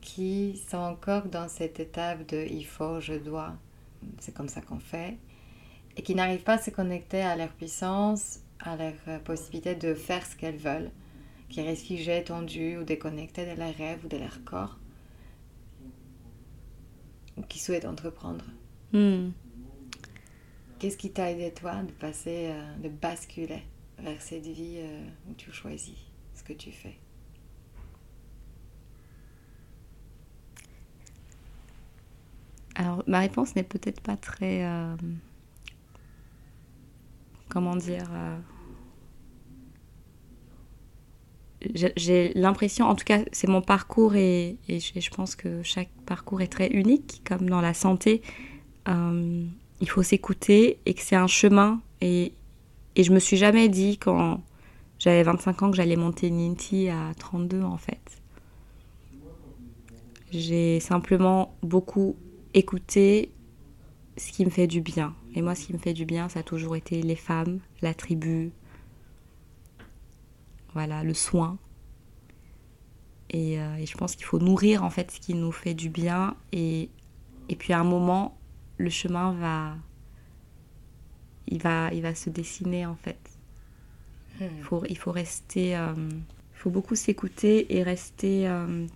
qui 0.00 0.62
sont 0.70 0.76
encore 0.78 1.24
dans 1.24 1.48
cette 1.48 1.80
étape 1.80 2.28
de 2.28 2.46
il 2.48 2.64
faut, 2.64 3.00
je 3.00 3.14
dois, 3.14 3.54
c'est 4.18 4.34
comme 4.34 4.48
ça 4.48 4.60
qu'on 4.60 4.78
fait, 4.78 5.16
et 5.96 6.02
qui 6.02 6.14
n'arrivent 6.14 6.42
pas 6.42 6.54
à 6.54 6.58
se 6.58 6.70
connecter 6.70 7.20
à 7.22 7.36
leur 7.36 7.48
puissance, 7.48 8.40
à 8.60 8.76
leur 8.76 8.94
euh, 9.08 9.18
possibilité 9.18 9.74
de 9.74 9.94
faire 9.94 10.24
ce 10.26 10.36
qu'elles 10.36 10.56
veulent, 10.56 10.90
qui 11.48 11.62
restent 11.62 11.86
figées, 11.86 12.24
tendues 12.24 12.78
ou 12.78 12.84
déconnectées 12.84 13.46
de 13.46 13.58
leurs 13.58 13.74
rêves 13.74 14.04
ou 14.04 14.08
de 14.08 14.16
leur 14.16 14.42
corps, 14.44 14.78
ou 17.36 17.42
qui 17.42 17.58
souhaitent 17.58 17.84
entreprendre. 17.84 18.44
Hmm. 18.92 19.30
Qu'est-ce 20.78 20.96
qui 20.96 21.10
t'a 21.10 21.30
aidé 21.30 21.52
toi 21.52 21.82
de 21.82 21.92
passer, 21.92 22.50
euh, 22.50 22.76
de 22.82 22.88
basculer 22.88 23.62
vers 23.98 24.20
cette 24.20 24.46
vie 24.46 24.76
euh, 24.78 25.08
où 25.30 25.34
tu 25.34 25.50
choisis 25.50 25.96
ce 26.34 26.42
que 26.42 26.52
tu 26.52 26.70
fais? 26.70 26.98
Alors, 32.76 33.02
ma 33.06 33.20
réponse 33.20 33.56
n'est 33.56 33.62
peut-être 33.62 34.00
pas 34.02 34.16
très. 34.16 34.64
euh, 34.64 34.94
comment 37.48 37.74
dire 37.74 38.06
euh, 38.12 38.36
j'ai- 41.96 42.32
l'impression, 42.34 42.86
en 42.86 42.94
tout 42.94 43.04
cas, 43.04 43.20
c'est 43.32 43.48
mon 43.48 43.62
parcours 43.62 44.14
et, 44.14 44.58
je, 44.68 45.10
pense 45.10 45.34
que 45.36 45.62
chaque 45.62 45.88
parcours 46.04 46.42
est 46.42 46.48
très 46.48 46.68
unique, 46.68 47.22
comme 47.24 47.48
dans 47.48 47.62
la 47.62 47.72
santé. 47.72 48.20
Euh, 48.88 49.44
il 49.80 49.88
faut 49.88 50.02
s'écouter 50.02 50.78
et 50.84 50.92
que 50.92 51.00
c'est 51.00 51.16
un 51.16 51.26
chemin. 51.26 51.80
Et, 52.02 52.34
et 52.94 53.04
je 53.04 53.12
me 53.12 53.18
suis 53.18 53.38
jamais 53.38 53.70
dit 53.70 53.96
quand 53.96 54.42
j'avais 54.98 55.22
25 55.22 55.62
ans 55.62 55.70
que 55.70 55.76
j'allais 55.76 55.96
monter 55.96 56.28
une 56.28 56.40
INTI 56.40 56.90
à 56.90 57.12
32 57.18 57.62
en 57.62 57.78
fait. 57.78 58.22
J'ai 60.30 60.80
simplement 60.80 61.56
beaucoup 61.62 62.16
écouté 62.56 63.30
ce 64.16 64.32
qui 64.32 64.44
me 64.44 64.50
fait 64.50 64.66
du 64.66 64.80
bien. 64.80 65.14
Et 65.34 65.42
moi, 65.42 65.54
ce 65.54 65.66
qui 65.66 65.72
me 65.74 65.78
fait 65.78 65.92
du 65.92 66.06
bien, 66.06 66.28
ça 66.28 66.40
a 66.40 66.42
toujours 66.42 66.74
été 66.74 67.02
les 67.02 67.14
femmes, 67.14 67.60
la 67.82 67.94
tribu, 67.94 68.50
voilà, 70.72 71.04
le 71.04 71.14
soin. 71.14 71.58
Et, 73.30 73.60
euh, 73.60 73.76
et 73.76 73.86
je 73.86 73.96
pense 73.96 74.16
qu'il 74.16 74.24
faut 74.24 74.38
nourrir 74.38 74.82
en 74.84 74.90
fait 74.90 75.10
ce 75.10 75.20
qui 75.20 75.34
nous 75.34 75.52
fait 75.52 75.74
du 75.74 75.90
bien. 75.90 76.34
Et, 76.52 76.88
et 77.48 77.56
puis 77.56 77.72
à 77.74 77.80
un 77.80 77.84
moment, 77.84 78.38
le 78.78 78.88
chemin 78.88 79.32
va, 79.32 79.76
il 81.48 81.60
va, 81.60 81.92
il 81.92 82.00
va 82.02 82.14
se 82.14 82.30
dessiner 82.30 82.86
en 82.86 82.96
fait. 82.96 83.18
Il 84.40 84.62
faut, 84.62 84.84
il 84.88 84.98
faut 84.98 85.12
rester, 85.12 85.76
euh, 85.76 85.94
il 85.96 86.58
faut 86.58 86.70
beaucoup 86.70 86.94
s'écouter 86.94 87.74
et 87.74 87.82
rester 87.82 88.46
euh, 88.46 88.86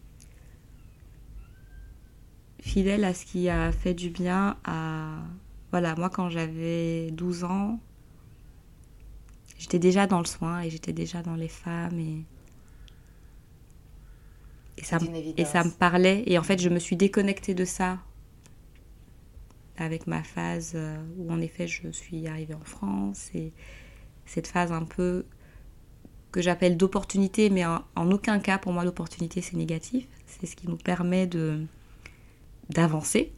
fidèle 2.60 3.04
à 3.04 3.14
ce 3.14 3.24
qui 3.24 3.48
a 3.48 3.72
fait 3.72 3.94
du 3.94 4.10
bien 4.10 4.56
à 4.64 5.18
voilà 5.70 5.94
moi 5.96 6.10
quand 6.10 6.28
j'avais 6.28 7.10
12 7.12 7.44
ans 7.44 7.80
j'étais 9.58 9.78
déjà 9.78 10.06
dans 10.06 10.18
le 10.18 10.24
soin 10.26 10.60
et 10.60 10.70
j'étais 10.70 10.92
déjà 10.92 11.22
dans 11.22 11.36
les 11.36 11.48
femmes 11.48 11.98
et 11.98 12.24
et 14.78 14.84
ça, 14.84 14.98
et 15.36 15.44
ça 15.44 15.62
me 15.62 15.70
parlait 15.70 16.22
et 16.26 16.38
en 16.38 16.42
fait 16.42 16.60
je 16.60 16.68
me 16.68 16.78
suis 16.78 16.96
déconnectée 16.96 17.54
de 17.54 17.64
ça 17.64 17.98
avec 19.76 20.06
ma 20.06 20.22
phase 20.22 20.72
euh, 20.74 20.96
où 21.18 21.32
en 21.32 21.40
effet 21.40 21.66
je 21.66 21.90
suis 21.90 22.26
arrivée 22.26 22.54
en 22.54 22.64
France 22.64 23.30
et 23.34 23.52
cette 24.26 24.46
phase 24.46 24.72
un 24.72 24.84
peu 24.84 25.24
que 26.30 26.40
j'appelle 26.40 26.76
d'opportunité, 26.76 27.50
mais 27.50 27.66
en, 27.66 27.82
en 27.96 28.10
aucun 28.12 28.38
cas 28.38 28.58
pour 28.58 28.72
moi 28.72 28.84
l'opportunité 28.84 29.40
c'est 29.40 29.56
négatif. 29.56 30.06
C'est 30.26 30.46
ce 30.46 30.54
qui 30.54 30.68
nous 30.68 30.76
permet 30.76 31.26
de 31.26 31.66
d'avancer. 32.70 33.32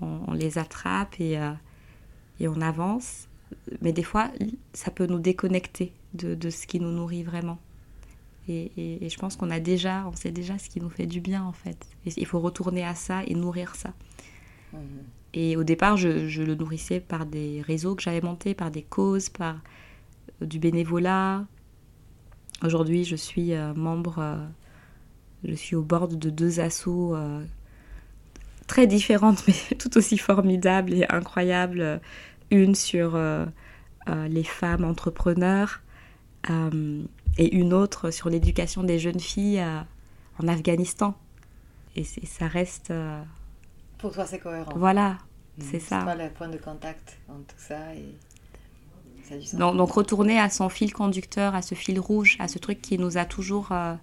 On, 0.00 0.20
on 0.28 0.32
les 0.32 0.58
attrape 0.58 1.16
et, 1.20 1.38
euh, 1.38 1.52
et 2.40 2.48
on 2.48 2.60
avance. 2.60 3.28
Mais 3.80 3.92
des 3.92 4.02
fois, 4.02 4.30
ça 4.72 4.90
peut 4.90 5.06
nous 5.06 5.18
déconnecter 5.18 5.92
de, 6.14 6.34
de 6.34 6.50
ce 6.50 6.66
qui 6.66 6.80
nous 6.80 6.90
nourrit 6.92 7.22
vraiment. 7.22 7.58
Et, 8.48 8.70
et- 8.76 9.04
et 9.04 9.08
je 9.08 9.18
pense 9.18 9.36
qu'on 9.36 9.50
a 9.50 9.58
déjà, 9.60 10.06
on 10.06 10.14
sait 10.14 10.30
déjà 10.30 10.58
ce 10.58 10.68
qui 10.68 10.80
nous 10.80 10.88
fait 10.90 11.06
du 11.06 11.20
bien 11.20 11.42
en 11.44 11.52
fait. 11.52 11.86
Et 12.06 12.10
il 12.16 12.26
faut 12.26 12.40
retourner 12.40 12.84
à 12.84 12.94
ça 12.94 13.22
et 13.26 13.34
nourrir 13.34 13.74
ça. 13.74 13.92
Mhm. 14.72 14.80
Et 15.34 15.56
au 15.56 15.64
départ, 15.64 15.96
je, 15.96 16.28
je 16.28 16.42
le 16.42 16.54
nourrissais 16.54 17.00
par 17.00 17.26
des 17.26 17.60
réseaux 17.62 17.94
que 17.94 18.02
j'avais 18.02 18.20
montés, 18.20 18.54
par 18.54 18.70
des 18.70 18.82
causes, 18.82 19.28
par 19.28 19.56
euh, 20.42 20.46
du 20.46 20.58
bénévolat. 20.58 21.44
Aujourd'hui, 22.64 23.04
je 23.04 23.16
suis 23.16 23.52
euh, 23.52 23.74
membre, 23.74 24.38
je 25.44 25.54
suis 25.54 25.76
au 25.76 25.82
bord 25.82 26.08
de 26.08 26.30
deux 26.30 26.58
assos 26.60 27.14
euh, 27.14 27.44
très 28.66 28.86
différentes, 28.86 29.42
mais 29.46 29.54
tout 29.78 29.96
aussi 29.96 30.18
formidables 30.18 30.92
et 30.94 31.06
incroyables. 31.12 32.00
Une 32.50 32.74
sur 32.76 33.16
euh, 33.16 33.44
euh, 34.08 34.28
les 34.28 34.44
femmes 34.44 34.84
entrepreneurs 34.84 35.80
euh, 36.50 37.02
et 37.38 37.56
une 37.56 37.72
autre 37.72 38.10
sur 38.12 38.30
l'éducation 38.30 38.84
des 38.84 38.98
jeunes 39.00 39.18
filles 39.20 39.58
euh, 39.60 39.80
en 40.42 40.46
Afghanistan. 40.48 41.16
Et 41.96 42.04
c'est- 42.04 42.24
ça 42.26 42.46
reste... 42.46 42.90
euh, 42.92 43.20
Pour 43.98 44.12
toi, 44.12 44.26
c'est 44.26 44.38
cohérent. 44.38 44.72
voilà, 44.76 45.18
Mhm. 45.58 45.64
c'est 45.70 45.80
ça. 45.80 46.02
pas 46.04 46.14
le 46.14 46.28
point 46.30 46.48
de 46.48 46.58
contact 46.58 47.18
entre 47.28 47.46
tout 47.54 47.60
ça 47.60 47.94
et 47.94 48.14
donc 49.54 49.90
retourner 49.90 50.38
à 50.38 50.48
son 50.50 50.68
fil 50.68 50.92
conducteur, 50.92 51.56
à 51.56 51.62
ce 51.62 51.74
fil 51.74 51.98
rouge, 51.98 52.36
à 52.38 52.46
ce 52.46 52.58
truc 52.60 52.80
qui 52.80 52.96
nous 52.96 53.18
a 53.18 53.24
toujours 53.24 53.72
euh, 53.72 53.94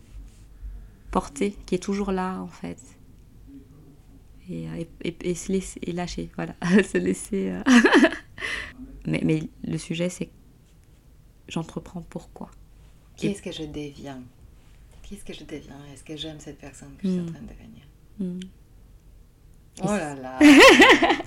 porté, 1.12 1.56
qui 1.66 1.76
est 1.76 1.84
toujours 1.84 2.12
là 2.12 2.40
en 2.42 2.48
fait. 2.48 2.78
Et, 4.50 4.68
euh, 4.68 4.84
et, 5.04 5.36
se 5.36 5.52
laisser, 5.52 5.80
et 5.84 5.92
lâcher, 5.94 6.30
voilà, 6.36 6.56
se 6.84 6.98
laisser. 6.98 7.50
euh. 7.52 7.64
mais, 9.08 9.22
mais 9.24 9.44
le 9.64 9.78
sujet 9.78 10.10
c'est 10.10 10.30
j'entreprends 11.48 12.02
pourquoi? 12.02 12.50
Qui 13.16 13.28
est-ce 13.28 13.42
que 13.42 13.52
je 13.52 13.64
deviens 13.64 14.22
Qui 15.04 15.16
est-ce 15.16 15.24
que 15.26 15.34
je 15.34 15.44
deviens? 15.46 15.78
Est-ce 15.94 16.04
que 16.04 16.18
j'aime 16.18 16.40
cette 16.40 16.58
personne 16.58 16.94
que 16.98 17.08
je 17.08 17.14
suis 17.14 17.22
en 17.22 17.24
Mm. 17.24 17.32
train 17.32 17.42
de 17.42 17.48
devenir? 17.48 17.84
Hmm. 18.20 18.40
Oh 19.82 19.86
là 19.88 20.14
là 20.16 20.40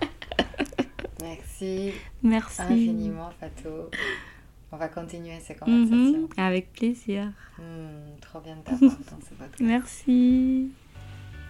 Merci 1.23 1.93
Merci. 2.23 2.63
infiniment, 2.63 3.31
Fatou. 3.41 3.89
On 4.73 4.77
va 4.77 4.89
continuer 4.89 5.39
ces 5.41 5.55
Mhm, 5.55 5.59
conversations. 5.61 6.29
Avec 6.37 6.73
plaisir. 6.73 7.33
Hmm, 7.59 8.17
trop 8.21 8.41
bien 8.41 8.57
de 8.57 8.63
t'avoir 8.63 8.91
dans 8.93 9.21
ce 9.21 9.35
podcast. 9.35 9.61
Merci. 9.61 10.71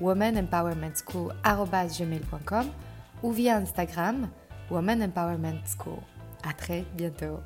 womanempowermentschool.com 0.00 2.70
ou 3.22 3.32
via 3.32 3.60
Instagram 3.60 4.28
Woman 4.70 5.02
Empowerment 5.02 5.66
School. 5.66 5.98
À 6.42 6.52
très 6.52 6.84
bientôt. 6.94 7.40